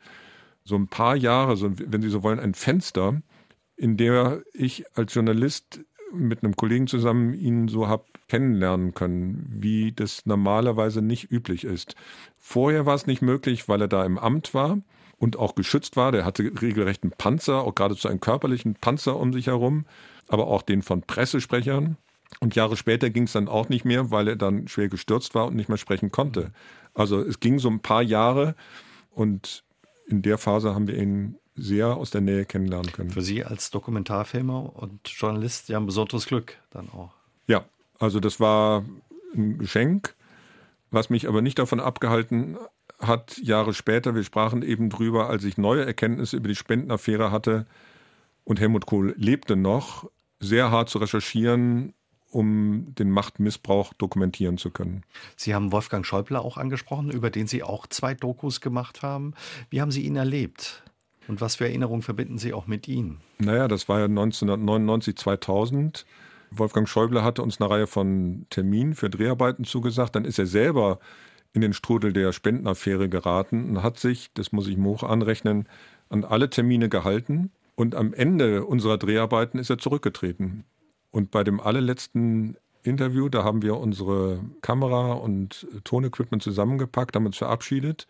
so 0.69 0.77
ein 0.77 0.87
paar 0.87 1.17
Jahre, 1.17 1.57
so, 1.57 1.71
wenn 1.73 2.03
Sie 2.03 2.11
so 2.11 2.23
wollen, 2.23 2.39
ein 2.39 2.55
Fenster, 2.55 3.21
in 3.77 3.97
der 3.97 4.43
ich 4.53 4.85
als 4.97 5.15
Journalist 5.15 5.81
mit 6.13 6.43
einem 6.43 6.57
Kollegen 6.57 6.87
zusammen 6.87 7.35
ihn 7.35 7.69
so 7.69 7.89
habe 7.89 8.05
kennenlernen 8.29 8.95
können, 8.95 9.47
wie 9.51 9.93
das 9.93 10.27
normalerweise 10.27 11.03
nicht 11.03 11.31
üblich 11.31 11.65
ist. 11.65 11.97
Vorher 12.37 12.87
war 12.87 12.95
es 12.95 13.07
nicht 13.07 13.23
möglich, 13.23 13.69
weil 13.69 13.81
er 13.81 13.89
da 13.89 14.05
im 14.05 14.19
Amt 14.19 14.55
war 14.55 14.79
und 15.19 15.37
auch 15.37 15.55
geschützt 15.55 15.97
war. 15.97 16.13
Der 16.13 16.25
hatte 16.25 16.45
regelrecht 16.61 17.03
einen 17.03 17.13
Panzer, 17.13 17.63
auch 17.63 17.75
geradezu 17.75 18.09
einen 18.09 18.21
körperlichen 18.21 18.75
Panzer 18.75 19.17
um 19.17 19.33
sich 19.33 19.47
herum, 19.47 19.87
aber 20.29 20.47
auch 20.47 20.63
den 20.63 20.83
von 20.83 21.03
Pressesprechern. 21.03 21.97
Und 22.41 22.55
Jahre 22.55 22.77
später 22.77 23.09
ging 23.09 23.25
es 23.25 23.33
dann 23.33 23.49
auch 23.49 23.71
nicht 23.71 23.85
mehr, 23.85 24.11
weil 24.11 24.29
er 24.29 24.37
dann 24.37 24.69
schwer 24.69 24.89
gestürzt 24.89 25.35
war 25.35 25.47
und 25.47 25.57
nicht 25.57 25.69
mehr 25.69 25.79
sprechen 25.79 26.11
konnte. 26.11 26.53
Also 26.95 27.21
es 27.21 27.41
ging 27.41 27.59
so 27.59 27.71
ein 27.71 27.81
paar 27.81 28.03
Jahre 28.03 28.55
und 29.11 29.65
in 30.09 30.23
der 30.23 30.39
Phase 30.39 30.75
haben 30.75 30.87
wir 30.89 30.97
ihn 30.97 31.39
sehr 31.55 31.97
aus 31.97 32.11
der 32.11 32.21
Nähe 32.21 32.45
kennenlernen 32.45 32.93
können. 32.93 33.11
Für 33.11 33.23
Sie 33.23 33.45
als 33.45 33.71
Dokumentarfilmer 33.71 34.77
und 34.77 35.09
Journalist 35.09 35.69
ja 35.69 35.79
ein 35.79 35.87
besonderes 35.87 36.27
Glück 36.27 36.57
dann 36.71 36.89
auch. 36.91 37.15
Ja, 37.47 37.65
also 37.99 38.21
das 38.21 38.41
war 38.41 38.85
ein 39.35 39.59
Geschenk, 39.59 40.15
was 40.91 41.11
mich 41.11 41.29
aber 41.29 41.43
nicht 41.43 41.59
davon 41.59 41.81
abgehalten 41.81 42.57
hat, 42.99 43.39
Jahre 43.39 43.75
später, 43.75 44.15
wir 44.15 44.25
sprachen 44.25 44.63
eben 44.63 44.91
drüber, 44.91 45.29
als 45.29 45.45
ich 45.45 45.59
neue 45.59 45.85
Erkenntnisse 45.85 46.37
über 46.37 46.49
die 46.49 46.57
Spendenaffäre 46.57 47.31
hatte 47.31 47.67
und 48.45 48.61
Helmut 48.61 48.87
Kohl 48.87 49.15
lebte 49.17 49.57
noch, 49.57 50.11
sehr 50.41 50.71
hart 50.71 50.89
zu 50.89 50.99
recherchieren, 50.99 51.95
um 52.31 52.95
den 52.95 53.11
Machtmissbrauch 53.11 53.93
dokumentieren 53.95 54.59
zu 54.59 54.71
können. 54.71 55.03
Sie 55.37 55.55
haben 55.55 55.73
Wolfgang 55.73 56.05
Schäuble 56.05 56.41
auch 56.41 56.57
angesprochen, 56.57 57.11
über 57.11 57.31
den 57.31 57.47
Sie 57.47 57.63
auch 57.63 57.87
zwei 57.87 58.15
Dokus 58.15 58.61
gemacht 58.61 59.03
haben. 59.03 59.35
Wie 59.71 59.81
haben 59.81 59.91
Sie 59.91 60.03
ihn 60.03 60.17
erlebt? 60.17 60.83
Und 61.27 61.41
was 61.41 61.57
für 61.57 61.67
Erinnerungen 61.67 62.03
verbinden 62.03 62.39
Sie 62.39 62.53
auch 62.53 62.67
mit 62.67 62.89
ihm? 62.89 63.19
Naja, 63.39 63.69
das 63.69 63.89
war 63.89 63.99
ja 63.99 64.07
1999, 64.07 65.17
2000. 65.17 66.07
Wolfgang 66.51 66.89
Schäuble 66.89 67.23
hatte 67.23 67.43
uns 67.43 67.61
eine 67.61 67.71
Reihe 67.71 67.87
von 67.87 68.47
Terminen 68.51 68.95
für 68.95 69.11
Dreharbeiten 69.11 69.65
zugesagt. 69.65 70.17
Dann 70.17 70.25
ist 70.25 70.39
er 70.39 70.47
selber 70.47 70.99
in 71.53 71.61
den 71.61 71.73
Strudel 71.73 72.13
der 72.13 72.33
Spendenaffäre 72.33 73.09
geraten 73.09 73.71
und 73.71 73.83
hat 73.83 73.99
sich, 73.99 74.31
das 74.35 74.53
muss 74.53 74.67
ich 74.67 74.75
ihm 74.75 74.85
hoch 74.85 75.03
anrechnen, 75.03 75.69
an 76.09 76.25
alle 76.25 76.49
Termine 76.51 76.89
gehalten. 76.89 77.51
Und 77.75 77.95
am 77.95 78.13
Ende 78.13 78.65
unserer 78.65 78.99
Dreharbeiten 78.99 79.59
ist 79.59 79.71
er 79.71 79.79
zurückgetreten. 79.79 80.65
Und 81.11 81.31
bei 81.31 81.45
dem 81.45 81.61
allerletzten 81.61 82.57
Interview, 82.83 83.29
da 83.29 83.45
haben 83.45 83.63
wir 83.63 83.77
unsere 83.77 84.41
Kamera 84.63 85.13
und 85.13 85.67
Tonequipment 85.85 86.43
zusammengepackt, 86.43 87.17
haben 87.17 87.27
uns 87.27 87.39
verabschiedet, 87.39 88.07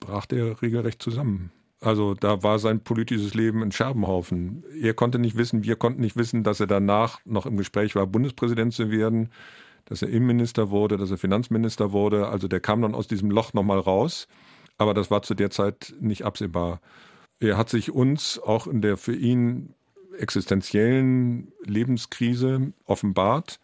brach 0.00 0.26
der 0.26 0.60
regelrecht 0.62 1.02
zusammen. 1.02 1.50
Also 1.80 2.14
da 2.14 2.42
war 2.42 2.58
sein 2.58 2.80
politisches 2.80 3.34
Leben 3.34 3.62
ein 3.62 3.72
Scherbenhaufen. 3.72 4.64
Er 4.80 4.94
konnte 4.94 5.18
nicht 5.18 5.36
wissen, 5.36 5.62
wir 5.62 5.76
konnten 5.76 6.00
nicht 6.00 6.16
wissen, 6.16 6.42
dass 6.42 6.60
er 6.60 6.66
danach 6.66 7.20
noch 7.24 7.46
im 7.46 7.56
Gespräch 7.56 7.94
war, 7.94 8.06
Bundespräsident 8.06 8.72
zu 8.72 8.90
werden, 8.90 9.28
dass 9.84 10.02
er 10.02 10.08
Innenminister 10.08 10.70
wurde, 10.70 10.96
dass 10.96 11.10
er 11.10 11.18
Finanzminister 11.18 11.92
wurde. 11.92 12.28
Also 12.28 12.48
der 12.48 12.60
kam 12.60 12.82
dann 12.82 12.94
aus 12.94 13.08
diesem 13.08 13.30
Loch 13.30 13.52
nochmal 13.52 13.78
raus. 13.78 14.26
Aber 14.78 14.94
das 14.94 15.10
war 15.10 15.22
zu 15.22 15.34
der 15.34 15.50
Zeit 15.50 15.94
nicht 16.00 16.24
absehbar. 16.24 16.80
Er 17.38 17.56
hat 17.56 17.68
sich 17.68 17.90
uns 17.92 18.38
auch 18.38 18.66
in 18.66 18.80
der 18.82 18.96
für 18.96 19.14
ihn 19.14 19.74
existenziellen 20.18 21.52
Lebenskrise 21.64 22.72
offenbart. 22.84 23.60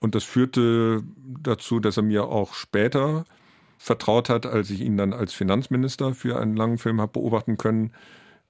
Und 0.00 0.14
das 0.14 0.24
führte 0.24 1.02
dazu, 1.42 1.80
dass 1.80 1.96
er 1.96 2.02
mir 2.02 2.24
auch 2.24 2.54
später 2.54 3.24
vertraut 3.78 4.28
hat, 4.28 4.46
als 4.46 4.70
ich 4.70 4.80
ihn 4.80 4.96
dann 4.96 5.12
als 5.12 5.32
Finanzminister 5.32 6.14
für 6.14 6.38
einen 6.38 6.56
langen 6.56 6.78
Film 6.78 7.00
habe 7.00 7.12
beobachten 7.12 7.56
können. 7.56 7.92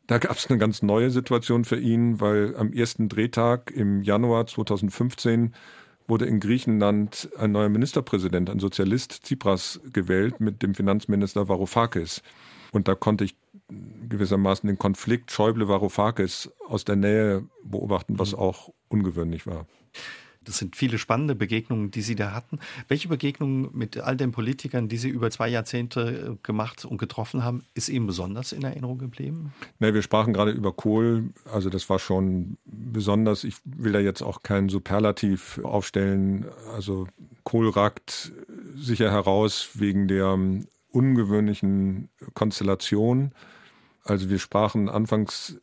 Da 0.07 0.19
gab 0.19 0.37
es 0.37 0.51
eine 0.51 0.59
ganz 0.59 0.83
neue 0.83 1.11
Situation 1.11 1.65
für 1.65 1.79
ihn, 1.79 2.21
weil 2.21 2.57
am 2.57 2.73
ersten 2.73 3.09
Drehtag 3.09 3.71
im 3.71 4.03
Januar 4.03 4.47
2015 4.47 5.55
wurde 6.09 6.27
in 6.27 6.41
Griechenland 6.41 7.31
ein 7.39 7.53
neuer 7.53 7.69
Ministerpräsident, 7.69 8.51
ein 8.51 8.59
Sozialist 8.59 9.23
Tsipras 9.23 9.81
gewählt 9.93 10.41
mit 10.41 10.63
dem 10.63 10.75
Finanzminister 10.75 11.49
Varoufakis. 11.49 12.23
Und 12.73 12.89
da 12.89 12.97
konnte 12.97 13.25
ich 13.25 13.37
gewissermaßen 14.09 14.67
den 14.67 14.79
Konflikt 14.79 15.31
Schäuble-Varoufakis 15.31 16.51
aus 16.69 16.85
der 16.85 16.97
Nähe 16.97 17.45
beobachten, 17.65 18.19
was 18.19 18.33
mhm. 18.33 18.39
auch 18.39 18.71
ungewöhnlich 18.89 19.47
war. 19.47 19.67
Das 20.43 20.57
sind 20.57 20.75
viele 20.75 20.97
spannende 20.97 21.35
Begegnungen, 21.35 21.91
die 21.91 22.01
Sie 22.01 22.15
da 22.15 22.33
hatten. 22.33 22.61
Welche 22.89 23.09
Begegnungen 23.09 23.69
mit 23.75 23.99
all 23.99 24.17
den 24.17 24.33
Politikern, 24.33 24.89
die 24.89 24.97
Sie 24.97 25.11
über 25.11 25.31
zwei 25.31 25.49
Jahrzehnte 25.49 26.31
äh, 26.33 26.37
gemacht 26.43 26.87
und 26.87 26.97
getroffen 26.97 27.45
haben, 27.45 27.63
ist 27.75 27.91
Ihnen 27.91 28.07
besonders 28.07 28.53
in 28.53 28.63
Erinnerung 28.63 28.97
geblieben? 28.97 29.53
Nee, 29.81 29.93
wir 29.93 30.01
sprachen 30.01 30.33
gerade 30.33 30.53
über 30.53 30.73
Kohl. 30.73 31.31
Also 31.53 31.69
das 31.69 31.91
war 31.91 31.99
schon 31.99 32.57
besonders. 32.65 33.45
Ich 33.45 33.57
will 33.65 33.93
da 33.93 34.01
jetzt 34.01 34.23
auch 34.23 34.43
kein 34.43 34.71
Superlativ 34.71 35.61
aufstellen. 35.63 36.47
Also 36.75 37.07
Kohl 37.45 37.69
ragt 37.69 38.33
sicher 38.77 39.11
heraus 39.11 39.71
wegen 39.75 40.09
der 40.09 40.39
ungewöhnlichen 40.91 42.09
Konstellation. 42.33 43.33
Also 44.05 44.31
wir 44.31 44.39
sprachen 44.39 44.89
anfangs 44.89 45.61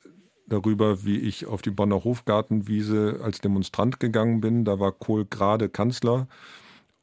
darüber, 0.47 1.03
wie 1.03 1.19
ich 1.19 1.45
auf 1.45 1.61
die 1.61 1.71
Bonner 1.71 2.03
Hofgartenwiese 2.03 3.19
als 3.23 3.41
Demonstrant 3.41 3.99
gegangen 3.99 4.41
bin. 4.41 4.65
Da 4.65 4.79
war 4.79 4.91
Kohl 4.91 5.25
gerade 5.25 5.69
Kanzler 5.69 6.27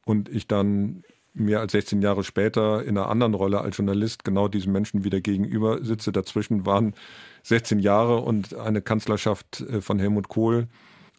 und 0.05 0.29
ich 0.29 0.47
dann 0.47 1.03
mehr 1.35 1.59
als 1.59 1.73
16 1.73 2.01
Jahre 2.01 2.23
später 2.23 2.83
in 2.83 2.97
einer 2.97 3.09
anderen 3.09 3.33
Rolle 3.33 3.61
als 3.61 3.77
Journalist 3.77 4.23
genau 4.23 4.47
diesen 4.47 4.71
Menschen 4.71 5.03
wieder 5.03 5.19
gegenüber 5.19 5.83
sitze. 5.83 6.11
Dazwischen 6.11 6.65
waren 6.65 6.95
16 7.43 7.79
Jahre 7.79 8.17
und 8.21 8.55
eine 8.55 8.81
Kanzlerschaft 8.81 9.61
äh, 9.61 9.81
von 9.81 9.99
Helmut 9.99 10.29
Kohl. 10.29 10.67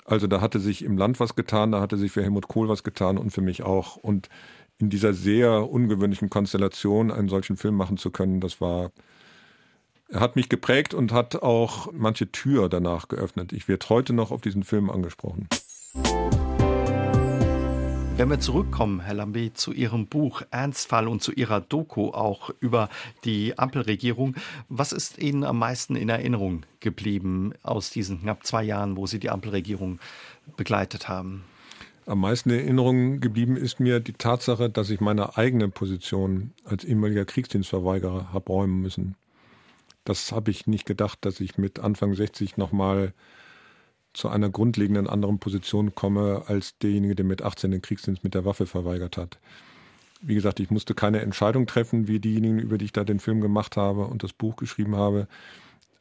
Also 0.05 0.27
da 0.27 0.41
hatte 0.41 0.61
sich 0.61 0.83
im 0.83 0.97
Land 0.97 1.21
was 1.21 1.35
getan, 1.35 1.73
da 1.73 1.81
hatte 1.81 1.99
sich 1.99 2.13
für 2.13 2.23
Helmut 2.23 2.49
Kohl 2.49 2.69
was 2.69 2.83
getan 2.83 3.19
und 3.19 3.31
für 3.31 3.41
mich 3.41 3.63
auch. 3.63 3.97
Und 3.97 4.29
in 4.79 4.89
dieser 4.89 5.13
sehr 5.13 5.69
ungewöhnlichen 5.71 6.31
Konstellation 6.31 7.11
einen 7.11 7.29
solchen 7.29 7.57
Film 7.57 7.77
machen 7.77 7.97
zu 7.97 8.11
können, 8.11 8.41
das 8.41 8.61
war 8.61 8.93
hat 10.13 10.37
mich 10.37 10.49
geprägt 10.49 10.95
und 10.95 11.13
hat 11.13 11.43
auch 11.43 11.93
manche 11.93 12.31
Tür 12.31 12.69
danach 12.69 13.09
geöffnet. 13.09 13.53
Ich 13.53 13.69
werde 13.69 13.89
heute 13.89 14.13
noch 14.13 14.31
auf 14.31 14.41
diesen 14.41 14.63
Film 14.63 14.91
angesprochen. 14.91 15.49
Wenn 18.19 18.31
wir 18.31 18.41
zurückkommen, 18.41 19.01
Herr 19.01 19.13
Lambe, 19.13 19.53
zu 19.53 19.75
Ihrem 19.75 20.07
Buch 20.07 20.41
Ernstfall 20.51 21.07
und 21.07 21.23
zu 21.23 21.33
Ihrer 21.33 21.61
Doku 21.61 22.13
auch 22.13 22.49
über 22.61 22.89
die 23.25 23.59
Ampelregierung, 23.59 24.37
was 24.71 24.93
ist 24.93 25.19
Ihnen 25.19 25.45
am 25.45 25.59
meisten 25.59 25.97
in 25.97 26.09
Erinnerung 26.09 26.65
geblieben 26.81 27.53
aus 27.63 27.91
diesen 27.91 28.23
knapp 28.23 28.47
zwei 28.47 28.63
Jahren, 28.63 28.97
wo 28.97 29.07
Sie 29.07 29.19
die 29.19 29.29
Ampelregierung 29.29 29.99
begleitet 30.57 31.11
haben? 31.11 31.45
Am 32.07 32.21
meisten 32.21 32.49
in 32.49 32.61
Erinnerung 32.61 33.21
geblieben 33.21 33.57
ist 33.57 33.81
mir 33.81 34.01
die 34.01 34.15
Tatsache, 34.15 34.71
dass 34.71 34.89
ich 34.89 35.01
meine 35.01 35.37
eigene 35.37 35.69
Position 35.69 36.53
als 36.65 36.85
ehemaliger 36.85 37.27
Kriegsdienstverweigerer 37.27 38.33
habe 38.33 38.51
räumen 38.51 38.81
müssen. 38.81 39.17
Das 40.07 40.31
habe 40.31 40.53
ich 40.53 40.69
nicht 40.69 40.87
gedacht, 40.87 41.19
dass 41.23 41.41
ich 41.41 41.59
mit 41.59 41.81
Anfang 41.81 42.15
60 42.15 42.57
nochmal 42.57 43.13
zu 44.15 44.29
einer 44.29 44.49
grundlegenden 44.49 45.09
anderen 45.09 45.41
Position 45.41 45.95
komme 45.97 46.45
als 46.47 46.79
derjenige, 46.79 47.17
der 47.17 47.25
mit 47.25 47.43
18 47.43 47.73
den 47.73 47.83
Kriegsdienst 47.83 48.23
mit 48.23 48.33
der 48.33 48.45
Waffe 48.45 48.67
verweigert 48.67 49.17
hat. 49.17 49.39
Wie 50.23 50.37
gesagt, 50.37 50.61
ich 50.61 50.71
musste 50.71 50.95
keine 50.95 51.21
Entscheidung 51.21 51.67
treffen, 51.67 52.07
wie 52.07 52.21
diejenigen, 52.21 52.61
über 52.61 52.79
die 52.79 52.87
ich 52.87 52.93
da 52.93 53.03
den 53.03 53.19
Film 53.19 53.41
gemacht 53.41 53.77
habe 53.77 54.07
und 54.07 54.23
das 54.23 54.33
Buch 54.33 54.55
geschrieben 54.55 54.95
habe. 54.95 55.27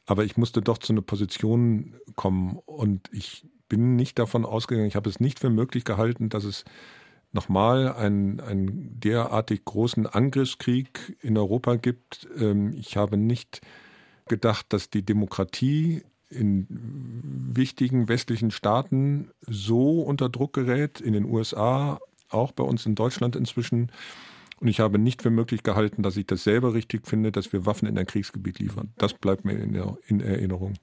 Aber 0.06 0.24
ich 0.24 0.36
musste 0.36 0.62
doch 0.62 0.78
zu 0.78 0.92
einer 0.92 1.02
Position 1.02 1.96
kommen 2.14 2.60
und 2.64 3.10
ich 3.12 3.44
bin 3.68 3.96
nicht 3.96 4.20
davon 4.20 4.44
ausgegangen, 4.44 4.86
ich 4.86 4.96
habe 4.96 5.10
es 5.10 5.18
nicht 5.18 5.40
für 5.40 5.50
möglich 5.50 5.84
gehalten, 5.84 6.28
dass 6.28 6.44
es 6.44 6.64
nochmal 7.32 7.92
einen, 7.92 8.38
einen 8.38 9.00
derartig 9.00 9.64
großen 9.64 10.06
Angriffskrieg 10.06 11.18
in 11.20 11.36
Europa 11.36 11.74
gibt. 11.74 12.28
Ähm, 12.38 12.72
ich 12.72 12.96
habe 12.96 13.16
nicht 13.16 13.60
gedacht, 14.28 14.66
dass 14.70 14.90
die 14.90 15.04
Demokratie 15.04 16.02
in 16.28 16.66
wichtigen 16.68 18.08
westlichen 18.08 18.50
Staaten 18.50 19.30
so 19.46 20.00
unter 20.00 20.28
Druck 20.28 20.52
gerät, 20.52 21.00
in 21.00 21.12
den 21.12 21.24
USA, 21.24 22.00
auch 22.28 22.52
bei 22.52 22.64
uns 22.64 22.84
in 22.86 22.94
Deutschland 22.94 23.36
inzwischen. 23.36 23.92
Und 24.58 24.68
ich 24.68 24.80
habe 24.80 24.98
nicht 24.98 25.22
für 25.22 25.30
möglich 25.30 25.62
gehalten, 25.62 26.02
dass 26.02 26.16
ich 26.16 26.26
das 26.26 26.42
selber 26.42 26.74
richtig 26.74 27.06
finde, 27.06 27.30
dass 27.30 27.52
wir 27.52 27.66
Waffen 27.66 27.86
in 27.86 27.98
ein 27.98 28.06
Kriegsgebiet 28.06 28.58
liefern. 28.58 28.92
Das 28.96 29.12
bleibt 29.14 29.44
mir 29.44 29.52
in, 29.52 30.20
Erinnerung. 30.20 30.74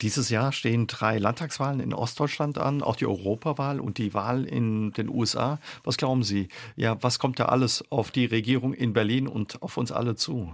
Dieses 0.00 0.30
Jahr 0.30 0.50
stehen 0.50 0.88
drei 0.88 1.18
Landtagswahlen 1.18 1.78
in 1.78 1.94
Ostdeutschland 1.94 2.58
an, 2.58 2.82
auch 2.82 2.96
die 2.96 3.06
Europawahl 3.06 3.78
und 3.78 3.98
die 3.98 4.14
Wahl 4.14 4.44
in 4.44 4.92
den 4.92 5.08
USA. 5.08 5.60
Was 5.84 5.96
glauben 5.96 6.24
Sie? 6.24 6.48
Ja, 6.74 7.00
was 7.02 7.20
kommt 7.20 7.38
da 7.38 7.44
alles 7.44 7.84
auf 7.90 8.10
die 8.10 8.24
Regierung 8.24 8.72
in 8.74 8.94
Berlin 8.94 9.28
und 9.28 9.62
auf 9.62 9.76
uns 9.76 9.92
alle 9.92 10.16
zu? 10.16 10.52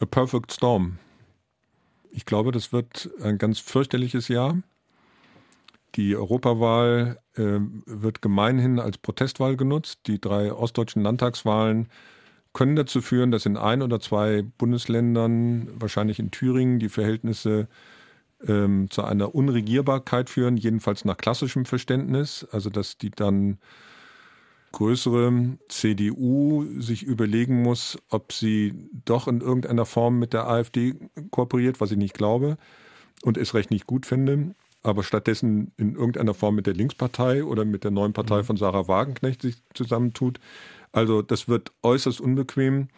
A 0.00 0.06
perfect 0.06 0.52
storm. 0.52 0.98
Ich 2.10 2.26
glaube, 2.26 2.52
das 2.52 2.72
wird 2.72 3.10
ein 3.22 3.38
ganz 3.38 3.58
fürchterliches 3.58 4.28
Jahr. 4.28 4.58
Die 5.94 6.16
Europawahl 6.16 7.18
äh, 7.34 7.58
wird 7.86 8.22
gemeinhin 8.22 8.78
als 8.78 8.98
Protestwahl 8.98 9.56
genutzt. 9.56 10.00
Die 10.06 10.20
drei 10.20 10.52
ostdeutschen 10.52 11.02
Landtagswahlen 11.02 11.88
können 12.52 12.76
dazu 12.76 13.00
führen, 13.00 13.30
dass 13.30 13.46
in 13.46 13.56
ein 13.56 13.82
oder 13.82 14.00
zwei 14.00 14.42
Bundesländern, 14.42 15.68
wahrscheinlich 15.74 16.18
in 16.18 16.30
Thüringen, 16.30 16.78
die 16.78 16.88
Verhältnisse 16.88 17.68
ähm, 18.46 18.90
zu 18.90 19.04
einer 19.04 19.34
Unregierbarkeit 19.34 20.30
führen, 20.30 20.56
jedenfalls 20.56 21.04
nach 21.04 21.16
klassischem 21.16 21.64
Verständnis, 21.64 22.46
also 22.50 22.70
dass 22.70 22.98
die 22.98 23.10
dann 23.10 23.58
größere 24.72 25.58
CDU 25.68 26.66
sich 26.78 27.02
überlegen 27.02 27.62
muss, 27.62 27.98
ob 28.10 28.32
sie 28.32 28.74
doch 29.04 29.28
in 29.28 29.40
irgendeiner 29.40 29.86
Form 29.86 30.18
mit 30.18 30.32
der 30.32 30.48
AfD 30.48 30.94
kooperiert, 31.30 31.80
was 31.80 31.90
ich 31.90 31.96
nicht 31.96 32.14
glaube 32.14 32.58
und 33.22 33.36
es 33.36 33.54
recht 33.54 33.70
nicht 33.70 33.86
gut 33.86 34.06
finde, 34.06 34.54
aber 34.82 35.02
stattdessen 35.02 35.72
in 35.76 35.94
irgendeiner 35.94 36.34
Form 36.34 36.54
mit 36.54 36.66
der 36.66 36.74
Linkspartei 36.74 37.44
oder 37.44 37.64
mit 37.64 37.84
der 37.84 37.90
neuen 37.90 38.12
Partei 38.12 38.38
mhm. 38.38 38.44
von 38.44 38.56
Sarah 38.56 38.88
Wagenknecht 38.88 39.42
sich 39.42 39.56
zusammentut. 39.74 40.38
Also 40.92 41.22
das 41.22 41.48
wird 41.48 41.72
äußerst 41.82 42.20
unbequem 42.20 42.88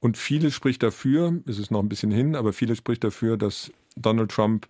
und 0.00 0.16
vieles 0.16 0.54
spricht 0.54 0.82
dafür, 0.82 1.40
es 1.46 1.58
ist 1.58 1.70
noch 1.70 1.80
ein 1.80 1.88
bisschen 1.88 2.10
hin, 2.10 2.36
aber 2.36 2.52
vieles 2.52 2.78
spricht 2.78 3.04
dafür, 3.04 3.36
dass 3.36 3.72
Donald 3.96 4.30
Trump 4.30 4.68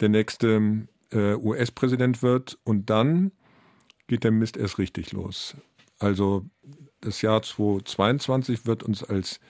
der 0.00 0.08
nächste 0.08 0.86
äh, 1.10 1.34
US-Präsident 1.34 2.22
wird. 2.22 2.58
Und 2.64 2.90
dann 2.90 3.32
geht 4.06 4.24
der 4.24 4.30
Mist 4.30 4.56
erst 4.56 4.78
richtig 4.78 5.12
los. 5.12 5.56
Also 6.04 6.44
das 7.00 7.22
Jahr 7.22 7.42
2022 7.42 8.66
wird 8.66 8.82
uns 8.82 9.02
als 9.02 9.40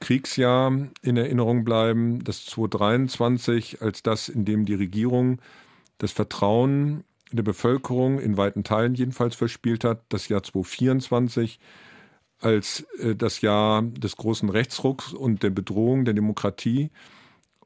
Kriegsjahr 0.00 0.70
in 1.02 1.16
Erinnerung 1.16 1.64
bleiben, 1.64 2.22
das 2.22 2.44
2023 2.46 3.80
als 3.80 4.02
das, 4.02 4.28
in 4.28 4.44
dem 4.44 4.66
die 4.66 4.74
Regierung 4.74 5.40
das 5.98 6.12
Vertrauen 6.12 7.04
der 7.32 7.42
Bevölkerung 7.42 8.20
in 8.20 8.36
weiten 8.36 8.62
Teilen 8.62 8.94
jedenfalls 8.94 9.34
verspielt 9.34 9.84
hat, 9.84 10.02
das 10.10 10.28
Jahr 10.28 10.42
2024 10.42 11.58
als 12.38 12.86
äh, 12.98 13.16
das 13.16 13.40
Jahr 13.40 13.82
des 13.82 14.16
großen 14.16 14.50
Rechtsrucks 14.50 15.14
und 15.14 15.42
der 15.42 15.50
Bedrohung 15.50 16.04
der 16.04 16.14
Demokratie. 16.14 16.90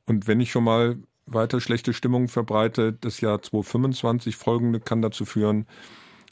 Und 0.07 0.29
wenn 0.29 0.41
ich 0.41 0.53
schon 0.53 0.65
mal 0.65 0.97
weiter 1.31 1.61
schlechte 1.61 1.93
Stimmung 1.93 2.29
verbreitet. 2.29 3.05
Das 3.05 3.21
Jahr 3.21 3.41
2025 3.41 4.37
folgende 4.37 4.81
kann 4.81 5.03
dazu 5.03 5.25
führen, 5.25 5.67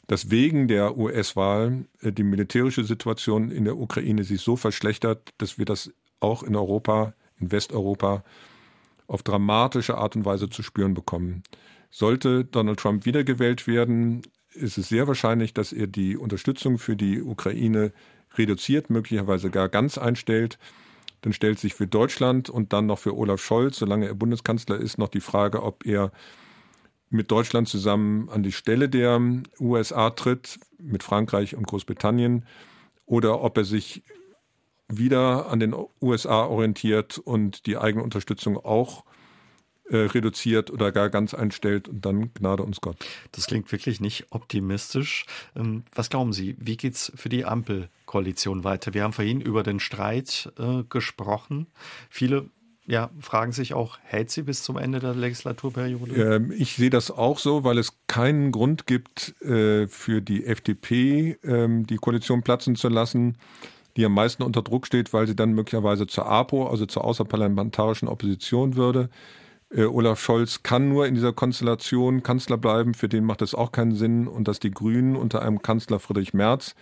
dass 0.09 0.29
wegen 0.29 0.67
der 0.67 0.97
US-Wahl 0.97 1.85
äh, 2.01 2.11
die 2.11 2.23
militärische 2.23 2.83
Situation 2.83 3.51
in 3.51 3.63
der 3.63 3.77
Ukraine 3.77 4.25
sich 4.25 4.41
so 4.41 4.55
verschlechtert, 4.55 5.29
dass 5.37 5.57
wir 5.57 5.65
das 5.65 5.93
auch 6.19 6.43
in 6.43 6.55
Europa, 6.55 7.13
in 7.39 7.51
Westeuropa, 7.51 8.23
auf 9.07 9.23
dramatische 9.23 9.97
Art 9.97 10.15
und 10.15 10.25
Weise 10.25 10.49
zu 10.49 10.63
spüren 10.63 10.93
bekommen. 10.93 11.43
Sollte 11.91 12.43
Donald 12.43 12.79
Trump 12.79 13.05
wiedergewählt 13.05 13.67
werden, 13.67 14.23
ist 14.53 14.77
es 14.77 14.89
sehr 14.89 15.07
wahrscheinlich, 15.07 15.53
dass 15.53 15.71
er 15.71 15.87
die 15.87 16.17
Unterstützung 16.17 16.79
für 16.79 16.95
die 16.95 17.21
Ukraine 17.21 17.93
reduziert, 18.35 18.89
möglicherweise 18.89 19.49
gar 19.49 19.69
ganz 19.69 19.97
einstellt 19.97 20.59
dann 21.21 21.33
stellt 21.33 21.59
sich 21.59 21.73
für 21.73 21.87
Deutschland 21.87 22.49
und 22.49 22.73
dann 22.73 22.85
noch 22.85 22.99
für 22.99 23.15
Olaf 23.15 23.41
Scholz, 23.41 23.77
solange 23.77 24.07
er 24.07 24.15
Bundeskanzler 24.15 24.77
ist, 24.77 24.97
noch 24.97 25.09
die 25.09 25.19
Frage, 25.19 25.63
ob 25.63 25.85
er 25.85 26.11
mit 27.09 27.31
Deutschland 27.31 27.67
zusammen 27.67 28.29
an 28.29 28.43
die 28.43 28.51
Stelle 28.51 28.89
der 28.89 29.19
USA 29.59 30.11
tritt, 30.11 30.59
mit 30.77 31.03
Frankreich 31.03 31.55
und 31.55 31.67
Großbritannien, 31.67 32.45
oder 33.05 33.41
ob 33.41 33.57
er 33.57 33.65
sich 33.65 34.03
wieder 34.87 35.49
an 35.49 35.59
den 35.59 35.75
USA 36.01 36.45
orientiert 36.45 37.17
und 37.17 37.65
die 37.65 37.77
eigene 37.77 38.03
Unterstützung 38.03 38.57
auch 38.57 39.03
äh, 39.89 39.97
reduziert 39.97 40.69
oder 40.69 40.91
gar 40.91 41.09
ganz 41.09 41.33
einstellt 41.33 41.87
und 41.87 42.05
dann 42.05 42.31
Gnade 42.33 42.63
uns 42.63 42.81
Gott. 42.81 42.97
Das 43.31 43.47
klingt 43.47 43.71
wirklich 43.71 43.99
nicht 43.99 44.27
optimistisch. 44.29 45.25
Ähm, 45.55 45.83
was 45.93 46.09
glauben 46.09 46.33
Sie, 46.33 46.55
wie 46.59 46.77
geht 46.77 46.93
es 46.93 47.11
für 47.15 47.29
die 47.29 47.45
Ampelkoalition 47.45 48.63
weiter? 48.63 48.93
Wir 48.93 49.03
haben 49.03 49.13
vorhin 49.13 49.41
über 49.41 49.63
den 49.63 49.79
Streit 49.79 50.51
äh, 50.59 50.83
gesprochen. 50.89 51.67
Viele 52.09 52.49
ja, 52.89 53.11
fragen 53.19 53.51
sich 53.51 53.75
auch, 53.75 53.99
hält 54.03 54.31
sie 54.31 54.41
bis 54.41 54.63
zum 54.63 54.75
Ende 54.75 54.99
der 54.99 55.13
Legislaturperiode? 55.13 56.35
Ähm, 56.35 56.51
ich 56.51 56.75
sehe 56.75 56.89
das 56.89 57.11
auch 57.11 57.37
so, 57.37 57.63
weil 57.63 57.77
es 57.77 57.93
keinen 58.07 58.51
Grund 58.51 58.87
gibt, 58.87 59.39
äh, 59.43 59.87
für 59.87 60.23
die 60.23 60.45
FDP 60.45 61.37
ähm, 61.43 61.85
die 61.85 61.97
Koalition 61.97 62.41
platzen 62.41 62.75
zu 62.75 62.89
lassen, 62.89 63.37
die 63.95 64.03
am 64.05 64.15
meisten 64.15 64.41
unter 64.41 64.63
Druck 64.63 64.87
steht, 64.87 65.13
weil 65.13 65.27
sie 65.27 65.35
dann 65.35 65.53
möglicherweise 65.53 66.07
zur 66.07 66.25
APO, 66.25 66.67
also 66.67 66.87
zur 66.87 67.05
außerparlamentarischen 67.05 68.07
Opposition 68.07 68.75
würde. 68.75 69.09
Äh, 69.69 69.83
Olaf 69.83 70.19
Scholz 70.19 70.63
kann 70.63 70.89
nur 70.89 71.05
in 71.05 71.13
dieser 71.13 71.31
Konstellation 71.31 72.23
Kanzler 72.23 72.57
bleiben, 72.57 72.95
für 72.95 73.07
den 73.07 73.23
macht 73.23 73.43
es 73.43 73.53
auch 73.53 73.71
keinen 73.71 73.93
Sinn. 73.93 74.27
Und 74.27 74.47
dass 74.47 74.59
die 74.59 74.71
Grünen 74.71 75.15
unter 75.15 75.43
einem 75.43 75.61
Kanzler 75.61 75.99
Friedrich 75.99 76.33
Merz 76.33 76.73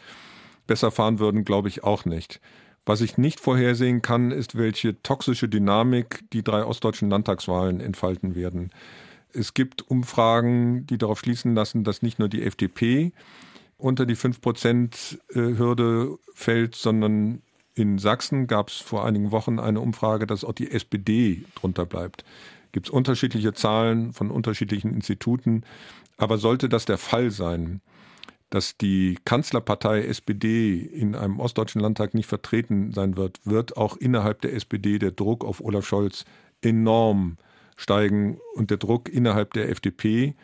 besser 0.68 0.90
fahren 0.90 1.20
würden, 1.20 1.44
glaube 1.44 1.68
ich 1.68 1.84
auch 1.84 2.06
nicht. 2.06 2.40
Was 2.88 3.02
ich 3.02 3.18
nicht 3.18 3.40
vorhersehen 3.40 4.02
kann, 4.02 4.32
ist, 4.32 4.58
welche 4.58 5.02
toxische 5.04 5.50
Dynamik 5.50 6.24
die 6.32 6.44
drei 6.44 6.64
ostdeutschen 6.64 7.10
Landtagswahlen 7.10 7.82
entfalten 7.82 8.34
werden. 8.34 8.72
Es 9.34 9.54
gibt 9.54 9.92
Umfragen, 9.92 10.88
die 10.88 10.98
darauf 10.98 11.20
schließen 11.20 11.54
lassen, 11.54 11.84
dass 11.84 12.02
nicht 12.02 12.18
nur 12.18 12.30
die 12.30 12.44
FDP 12.44 13.12
unter 13.78 14.06
die 14.06 14.16
5-Prozent-Hürde 14.16 16.18
fällt, 16.34 16.76
sondern 16.76 17.42
in 17.76 18.00
Sachsen 18.00 18.48
gab 18.48 18.70
es 18.70 18.78
vor 18.78 19.06
einigen 19.06 19.32
Wochen 19.32 19.60
eine 19.60 19.82
Umfrage, 19.82 20.26
dass 20.26 20.44
auch 20.44 20.54
die 20.54 20.72
SPD 20.72 21.44
drunter 21.56 21.86
bleibt 21.86 22.24
gibt 22.78 22.90
es 22.90 22.94
unterschiedliche 22.94 23.54
Zahlen 23.54 24.14
von 24.14 24.30
unterschiedlichen 24.30 24.94
Instituten. 24.94 25.64
Aber 26.18 26.38
sollte 26.38 26.70
das 26.70 26.86
der 26.86 27.00
Fall 27.00 27.32
sein, 27.32 27.82
dass 28.50 28.78
die 28.78 29.18
Kanzlerpartei 29.26 30.04
SPD 30.04 30.80
in 30.80 31.16
einem 31.16 31.40
ostdeutschen 31.40 31.82
Landtag 31.82 32.14
nicht 32.14 32.28
vertreten 32.28 32.94
sein 32.94 33.18
wird, 33.18 33.40
wird 33.44 33.76
auch 33.76 33.98
innerhalb 33.98 34.42
der 34.42 34.54
SPD 34.54 35.00
der 35.00 35.12
Druck 35.12 35.44
auf 35.44 35.62
Olaf 35.62 35.86
Scholz 35.86 36.24
enorm 36.62 37.38
steigen 37.76 38.40
und 38.56 38.72
der 38.72 38.78
Druck 38.78 39.10
innerhalb 39.10 39.54
der 39.54 39.70
FDP 39.70 40.36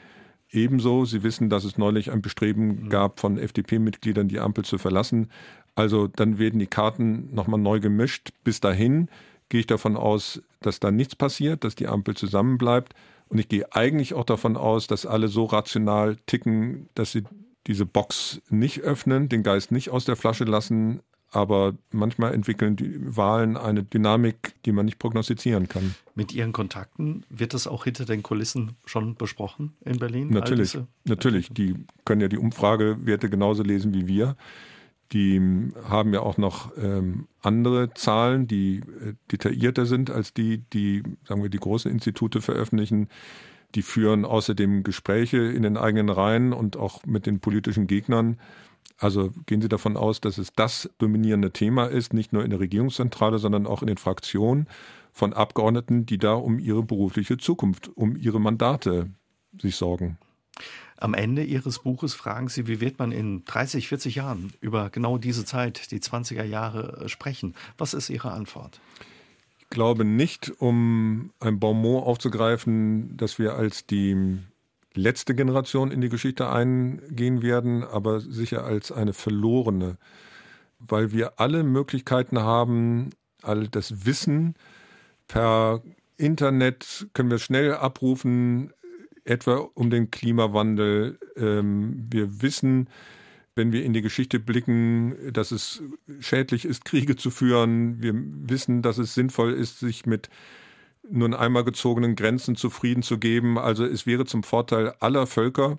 ebenso. 0.51 1.05
Sie 1.05 1.23
wissen, 1.23 1.49
dass 1.49 1.63
es 1.63 1.77
neulich 1.77 2.11
ein 2.11 2.21
Bestreben 2.21 2.89
gab 2.89 3.19
von 3.19 3.37
FDP-Mitgliedern, 3.37 4.27
die 4.27 4.39
Ampel 4.39 4.65
zu 4.65 4.77
verlassen. 4.77 5.29
Also 5.75 6.07
dann 6.07 6.37
werden 6.37 6.59
die 6.59 6.67
Karten 6.67 7.33
nochmal 7.33 7.59
neu 7.59 7.79
gemischt. 7.79 8.29
Bis 8.43 8.59
dahin 8.59 9.09
gehe 9.49 9.61
ich 9.61 9.67
davon 9.67 9.97
aus, 9.97 10.41
dass 10.61 10.79
da 10.79 10.91
nichts 10.91 11.15
passiert, 11.15 11.63
dass 11.63 11.75
die 11.75 11.87
Ampel 11.87 12.15
zusammenbleibt. 12.15 12.93
Und 13.29 13.39
ich 13.39 13.49
gehe 13.49 13.73
eigentlich 13.73 14.13
auch 14.13 14.25
davon 14.25 14.57
aus, 14.57 14.87
dass 14.87 15.05
alle 15.05 15.27
so 15.27 15.45
rational 15.45 16.17
ticken, 16.27 16.89
dass 16.93 17.11
sie 17.11 17.23
diese 17.67 17.85
Box 17.85 18.41
nicht 18.49 18.81
öffnen, 18.81 19.29
den 19.29 19.43
Geist 19.43 19.71
nicht 19.71 19.89
aus 19.89 20.05
der 20.05 20.15
Flasche 20.15 20.43
lassen. 20.43 21.01
Aber 21.29 21.73
manchmal 21.91 22.35
entwickeln 22.35 22.75
die 22.75 22.95
Wahlen 23.17 23.57
eine 23.57 23.83
Dynamik, 23.83 24.53
die 24.65 24.71
man 24.71 24.85
nicht 24.85 24.99
prognostizieren 24.99 25.67
kann. 25.67 25.95
Mit 26.13 26.31
Ihren 26.31 26.51
Kontakten 26.51 27.25
wird 27.27 27.55
das 27.55 27.65
auch 27.65 27.85
hinter 27.85 28.05
den 28.05 28.21
Kulissen 28.21 28.73
schon 28.85 29.15
besprochen 29.15 29.73
in 29.83 29.97
Berlin? 29.97 30.29
Natürlich, 30.29 30.77
natürlich. 31.05 31.49
Die 31.49 31.73
können 32.05 32.21
ja 32.21 32.27
die 32.27 32.37
Umfragewerte 32.37 33.31
genauso 33.31 33.63
lesen 33.63 33.95
wie 33.95 34.05
wir. 34.05 34.35
Die 35.11 35.41
haben 35.89 36.13
ja 36.13 36.21
auch 36.21 36.37
noch 36.37 36.71
ähm, 36.77 37.27
andere 37.41 37.93
Zahlen, 37.95 38.47
die 38.47 38.77
äh, 38.77 39.13
detaillierter 39.31 39.87
sind 39.87 40.11
als 40.11 40.35
die, 40.35 40.59
die, 40.71 41.01
sagen 41.23 41.41
wir, 41.41 41.49
die 41.49 41.59
großen 41.59 41.91
Institute 41.91 42.41
veröffentlichen. 42.41 43.09
Die 43.75 43.81
führen 43.81 44.25
außerdem 44.25 44.83
Gespräche 44.83 45.37
in 45.37 45.63
den 45.63 45.77
eigenen 45.77 46.09
Reihen 46.09 46.53
und 46.53 46.77
auch 46.77 47.05
mit 47.05 47.25
den 47.25 47.39
politischen 47.39 47.87
Gegnern. 47.87 48.39
Also 48.97 49.31
gehen 49.47 49.61
Sie 49.61 49.69
davon 49.69 49.97
aus, 49.97 50.21
dass 50.21 50.37
es 50.37 50.53
das 50.53 50.89
dominierende 50.97 51.51
Thema 51.51 51.87
ist, 51.87 52.13
nicht 52.13 52.33
nur 52.33 52.43
in 52.43 52.51
der 52.51 52.59
Regierungszentrale, 52.59 53.39
sondern 53.39 53.65
auch 53.65 53.81
in 53.81 53.87
den 53.87 53.97
Fraktionen 53.97 54.67
von 55.11 55.33
Abgeordneten, 55.33 56.05
die 56.05 56.17
da 56.17 56.33
um 56.33 56.59
ihre 56.59 56.83
berufliche 56.83 57.37
Zukunft, 57.37 57.89
um 57.95 58.15
ihre 58.15 58.39
Mandate 58.39 59.09
sich 59.59 59.75
sorgen. 59.75 60.17
Am 60.97 61.13
Ende 61.13 61.43
Ihres 61.43 61.79
Buches 61.79 62.13
fragen 62.13 62.47
Sie, 62.47 62.67
wie 62.67 62.79
wird 62.79 62.97
man 62.99 63.11
in 63.11 63.43
30, 63.45 63.87
40 63.89 64.15
Jahren 64.15 64.53
über 64.61 64.89
genau 64.89 65.17
diese 65.17 65.43
Zeit, 65.43 65.91
die 65.91 65.99
20er 65.99 66.43
Jahre, 66.43 67.09
sprechen? 67.09 67.55
Was 67.77 67.93
ist 67.93 68.09
Ihre 68.09 68.31
Antwort? 68.31 68.79
Glaube 69.73 70.05
nicht, 70.05 70.53
um 70.59 71.31
ein 71.39 71.59
Bonmot 71.59 72.05
aufzugreifen, 72.05 73.17
dass 73.17 73.39
wir 73.39 73.55
als 73.55 73.87
die 73.87 74.37
letzte 74.93 75.33
Generation 75.33 75.91
in 75.91 75.99
die 75.99 76.09
Geschichte 76.09 76.47
eingehen 76.47 77.41
werden, 77.41 77.83
aber 77.83 78.19
sicher 78.21 78.63
als 78.63 78.91
eine 78.91 79.13
verlorene, 79.13 79.97
weil 80.79 81.11
wir 81.11 81.39
alle 81.39 81.63
Möglichkeiten 81.63 82.39
haben, 82.39 83.09
all 83.41 83.67
das 83.67 84.05
Wissen 84.05 84.53
per 85.27 85.81
Internet 86.17 87.07
können 87.13 87.31
wir 87.31 87.39
schnell 87.39 87.73
abrufen, 87.73 88.71
etwa 89.25 89.67
um 89.73 89.89
den 89.89 90.11
Klimawandel. 90.11 91.17
Ähm, 91.35 92.07
wir 92.11 92.43
wissen, 92.43 92.87
wenn 93.55 93.71
wir 93.71 93.83
in 93.83 93.93
die 93.93 94.01
Geschichte 94.01 94.39
blicken, 94.39 95.15
dass 95.31 95.51
es 95.51 95.83
schädlich 96.19 96.65
ist, 96.65 96.85
Kriege 96.85 97.15
zu 97.15 97.29
führen. 97.29 98.01
Wir 98.01 98.13
wissen, 98.15 98.81
dass 98.81 98.97
es 98.97 99.13
sinnvoll 99.13 99.53
ist, 99.53 99.79
sich 99.79 100.05
mit 100.05 100.29
nun 101.09 101.33
einmal 101.33 101.63
gezogenen 101.63 102.15
Grenzen 102.15 102.55
zufrieden 102.55 103.03
zu 103.03 103.17
geben. 103.17 103.59
Also 103.59 103.85
es 103.85 104.05
wäre 104.05 104.25
zum 104.25 104.43
Vorteil 104.43 104.93
aller 104.99 105.27
Völker, 105.27 105.77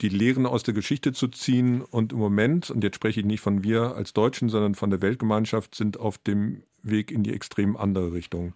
die 0.00 0.08
Lehren 0.08 0.46
aus 0.46 0.62
der 0.62 0.74
Geschichte 0.74 1.12
zu 1.12 1.28
ziehen. 1.28 1.82
Und 1.82 2.12
im 2.12 2.18
Moment, 2.18 2.70
und 2.70 2.82
jetzt 2.82 2.96
spreche 2.96 3.20
ich 3.20 3.26
nicht 3.26 3.40
von 3.40 3.62
wir 3.62 3.94
als 3.94 4.12
Deutschen, 4.12 4.48
sondern 4.48 4.74
von 4.74 4.90
der 4.90 5.02
Weltgemeinschaft, 5.02 5.74
sind 5.74 5.98
auf 5.98 6.18
dem 6.18 6.62
Weg 6.82 7.10
in 7.10 7.22
die 7.22 7.32
extrem 7.32 7.76
andere 7.76 8.12
Richtung. 8.12 8.54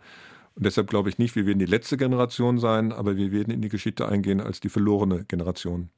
Und 0.55 0.65
deshalb 0.65 0.89
glaube 0.89 1.11
ich 1.11 1.19
nicht, 1.19 1.37
wir 1.37 1.45
werden 1.45 1.59
die 1.59 1.67
letzte 1.67 1.97
Generation 1.99 2.59
sein, 2.59 2.93
aber 2.93 3.17
wir 3.17 3.31
werden 3.31 3.53
in 3.53 3.61
die 3.61 3.69
Geschichte 3.69 4.09
eingehen 4.09 4.41
als 4.41 4.61
die 4.61 4.71
verlorene 4.71 5.25
Generation. 5.25 5.91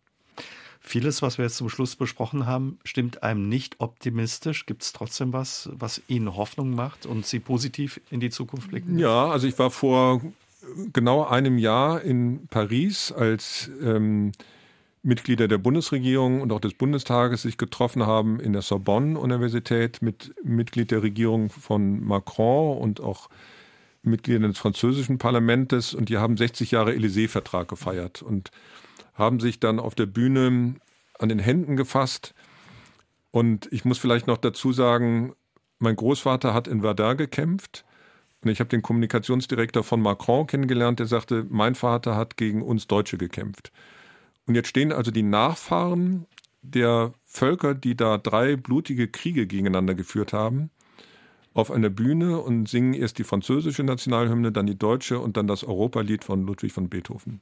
Vieles, 0.81 1.23
was 1.23 1.39
wir 1.39 1.45
jetzt 1.45 1.57
zum 1.57 1.69
Schluss 1.69 1.97
besprochen 1.97 2.47
haben, 2.47 2.79
stimmt 2.85 3.23
einem 3.23 3.49
nicht 3.49 3.77
optimistisch. 3.79 4.67
Gibt 4.67 4.83
es 4.83 4.93
trotzdem 4.93 5.33
was, 5.33 5.69
was 5.73 6.03
Ihnen 6.09 6.37
Hoffnung 6.37 6.71
macht 6.71 7.05
und 7.05 7.27
Sie 7.27 7.41
positiv 7.41 8.01
in 8.11 8.21
die 8.21 8.31
Zukunft 8.31 8.69
blicken? 8.69 8.99
Ja, 8.99 9.29
also 9.29 9.47
ich 9.47 9.59
war 9.59 9.71
vor 9.71 10.23
genau 10.93 11.25
einem 11.25 11.59
Jahr 11.59 12.03
in 12.03 12.47
Paris, 12.49 13.13
als 13.13 13.71
ähm, 13.83 14.33
Mitglieder 15.03 15.49
der 15.49 15.59
Bundesregierung 15.59 16.41
und 16.41 16.53
auch 16.53 16.61
des 16.61 16.75
Bundestages 16.75 17.43
sich 17.43 17.57
getroffen 17.57 18.07
haben 18.07 18.41
in 18.41 18.53
der 18.53 18.63
Sorbonne-Universität 18.63 20.03
mit 20.03 20.35
Mitglied 20.43 20.91
der 20.91 21.03
Regierung 21.03 21.51
von 21.51 22.05
Macron 22.05 22.79
und 22.79 23.01
auch 23.01 23.29
Mitgliedern 24.03 24.51
des 24.51 24.59
französischen 24.59 25.19
Parlaments 25.19 25.95
und 25.95 26.09
die 26.09 26.19
haben 26.19 26.37
60 26.37 26.71
Jahre 26.71 26.93
Élysée-Vertrag 26.93 27.69
gefeiert 27.69 28.23
und 28.23 28.51
haben 29.19 29.41
sich 29.41 29.61
dann 29.61 29.81
auf 29.81 29.95
der 29.95 30.07
Bühne 30.07 30.77
an 31.19 31.29
den 31.29 31.39
Händen 31.39 31.77
gefasst. 31.77 32.35
Und 33.31 33.69
ich 33.73 33.85
muss 33.85 33.99
vielleicht 33.99 34.27
noch 34.27 34.39
dazu 34.39 34.73
sagen, 34.73 35.35
mein 35.79 35.97
Großvater 35.97 36.55
hat 36.55 36.69
in 36.69 36.81
Verdun 36.81 37.17
gekämpft. 37.17 37.85
Und 38.43 38.51
ich 38.51 38.61
habe 38.61 38.71
den 38.71 38.83
Kommunikationsdirektor 38.83 39.83
von 39.83 40.01
Macron 40.01 40.47
kennengelernt, 40.47 41.01
der 41.01 41.07
sagte, 41.07 41.45
mein 41.51 41.75
Vater 41.75 42.15
hat 42.15 42.37
gegen 42.37 42.63
uns 42.63 42.87
Deutsche 42.87 43.19
gekämpft. 43.19 43.73
Und 44.47 44.55
jetzt 44.55 44.69
stehen 44.69 44.93
also 44.93 45.11
die 45.11 45.25
Nachfahren 45.25 46.27
der 46.63 47.13
Völker, 47.25 47.75
die 47.75 47.97
da 47.97 48.17
drei 48.19 48.57
blutige 48.57 49.09
Kriege 49.09 49.47
gegeneinander 49.47 49.95
geführt 49.95 50.33
haben, 50.33 50.71
auf 51.53 51.71
einer 51.71 51.91
Bühne 51.91 52.39
und 52.39 52.69
singen 52.69 52.95
erst 52.95 53.19
die 53.19 53.25
französische 53.25 53.83
Nationalhymne, 53.83 54.53
dann 54.53 54.67
die 54.67 54.79
deutsche 54.79 55.19
und 55.19 55.37
dann 55.37 55.49
das 55.49 55.65
Europalied 55.65 56.25
von 56.25 56.47
Ludwig 56.47 56.73
von 56.73 56.89
Beethoven. 56.89 57.41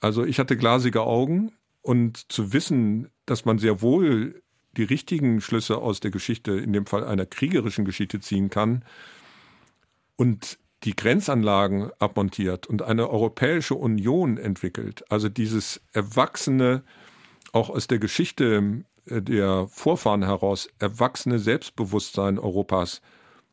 Also 0.00 0.24
ich 0.24 0.38
hatte 0.38 0.56
glasige 0.56 1.02
Augen 1.02 1.52
und 1.82 2.30
zu 2.30 2.52
wissen, 2.52 3.08
dass 3.26 3.44
man 3.44 3.58
sehr 3.58 3.82
wohl 3.82 4.42
die 4.76 4.84
richtigen 4.84 5.40
Schlüsse 5.40 5.78
aus 5.78 6.00
der 6.00 6.10
Geschichte, 6.10 6.52
in 6.52 6.72
dem 6.72 6.86
Fall 6.86 7.04
einer 7.04 7.26
kriegerischen 7.26 7.84
Geschichte 7.84 8.20
ziehen 8.20 8.50
kann 8.50 8.84
und 10.16 10.58
die 10.84 10.94
Grenzanlagen 10.94 11.90
abmontiert 11.98 12.66
und 12.66 12.82
eine 12.82 13.10
Europäische 13.10 13.74
Union 13.74 14.38
entwickelt, 14.38 15.04
also 15.10 15.28
dieses 15.28 15.80
erwachsene, 15.92 16.84
auch 17.52 17.70
aus 17.70 17.88
der 17.88 17.98
Geschichte 17.98 18.84
äh, 19.06 19.22
der 19.22 19.66
Vorfahren 19.68 20.22
heraus 20.22 20.68
erwachsene 20.78 21.38
Selbstbewusstsein 21.38 22.38
Europas, 22.38 23.00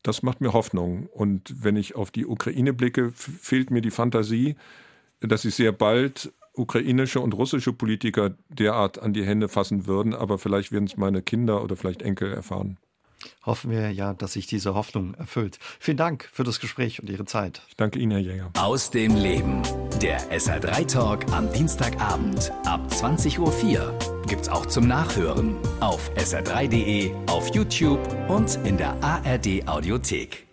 das 0.02 0.22
macht 0.22 0.40
mir 0.40 0.52
Hoffnung. 0.52 1.06
Und 1.06 1.64
wenn 1.64 1.74
ich 1.74 1.96
auf 1.96 2.12
die 2.12 2.26
Ukraine 2.26 2.72
blicke, 2.72 3.10
fehlt 3.10 3.72
mir 3.72 3.80
die 3.80 3.90
Fantasie, 3.90 4.54
dass 5.20 5.42
sich 5.42 5.56
sehr 5.56 5.72
bald 5.72 6.32
ukrainische 6.56 7.20
und 7.20 7.34
russische 7.34 7.72
Politiker 7.72 8.34
derart 8.48 8.98
an 8.98 9.12
die 9.12 9.24
Hände 9.24 9.48
fassen 9.48 9.86
würden, 9.86 10.14
aber 10.14 10.38
vielleicht 10.38 10.72
werden 10.72 10.86
es 10.86 10.96
meine 10.96 11.22
Kinder 11.22 11.62
oder 11.62 11.76
vielleicht 11.76 12.02
Enkel 12.02 12.32
erfahren. 12.32 12.78
Hoffen 13.44 13.70
wir 13.70 13.90
ja, 13.90 14.14
dass 14.14 14.34
sich 14.34 14.46
diese 14.46 14.74
Hoffnung 14.74 15.14
erfüllt. 15.14 15.58
Vielen 15.80 15.96
Dank 15.96 16.28
für 16.32 16.44
das 16.44 16.60
Gespräch 16.60 17.00
und 17.00 17.08
Ihre 17.08 17.24
Zeit. 17.24 17.62
Ich 17.68 17.76
danke 17.76 17.98
Ihnen, 17.98 18.12
Herr 18.12 18.20
Jäger. 18.20 18.50
Aus 18.58 18.90
dem 18.90 19.14
Leben. 19.14 19.62
Der 20.02 20.20
SR3 20.30 20.86
Talk 20.86 21.32
am 21.32 21.50
Dienstagabend 21.52 22.52
ab 22.64 22.86
20.04 22.90 23.38
Uhr 23.38 23.98
gibt's 24.26 24.48
auch 24.48 24.66
zum 24.66 24.86
Nachhören 24.86 25.56
auf 25.80 26.10
sr3.de, 26.16 27.12
auf 27.26 27.54
YouTube 27.54 28.00
und 28.28 28.58
in 28.64 28.76
der 28.76 29.02
ARD 29.02 29.66
Audiothek. 29.66 30.45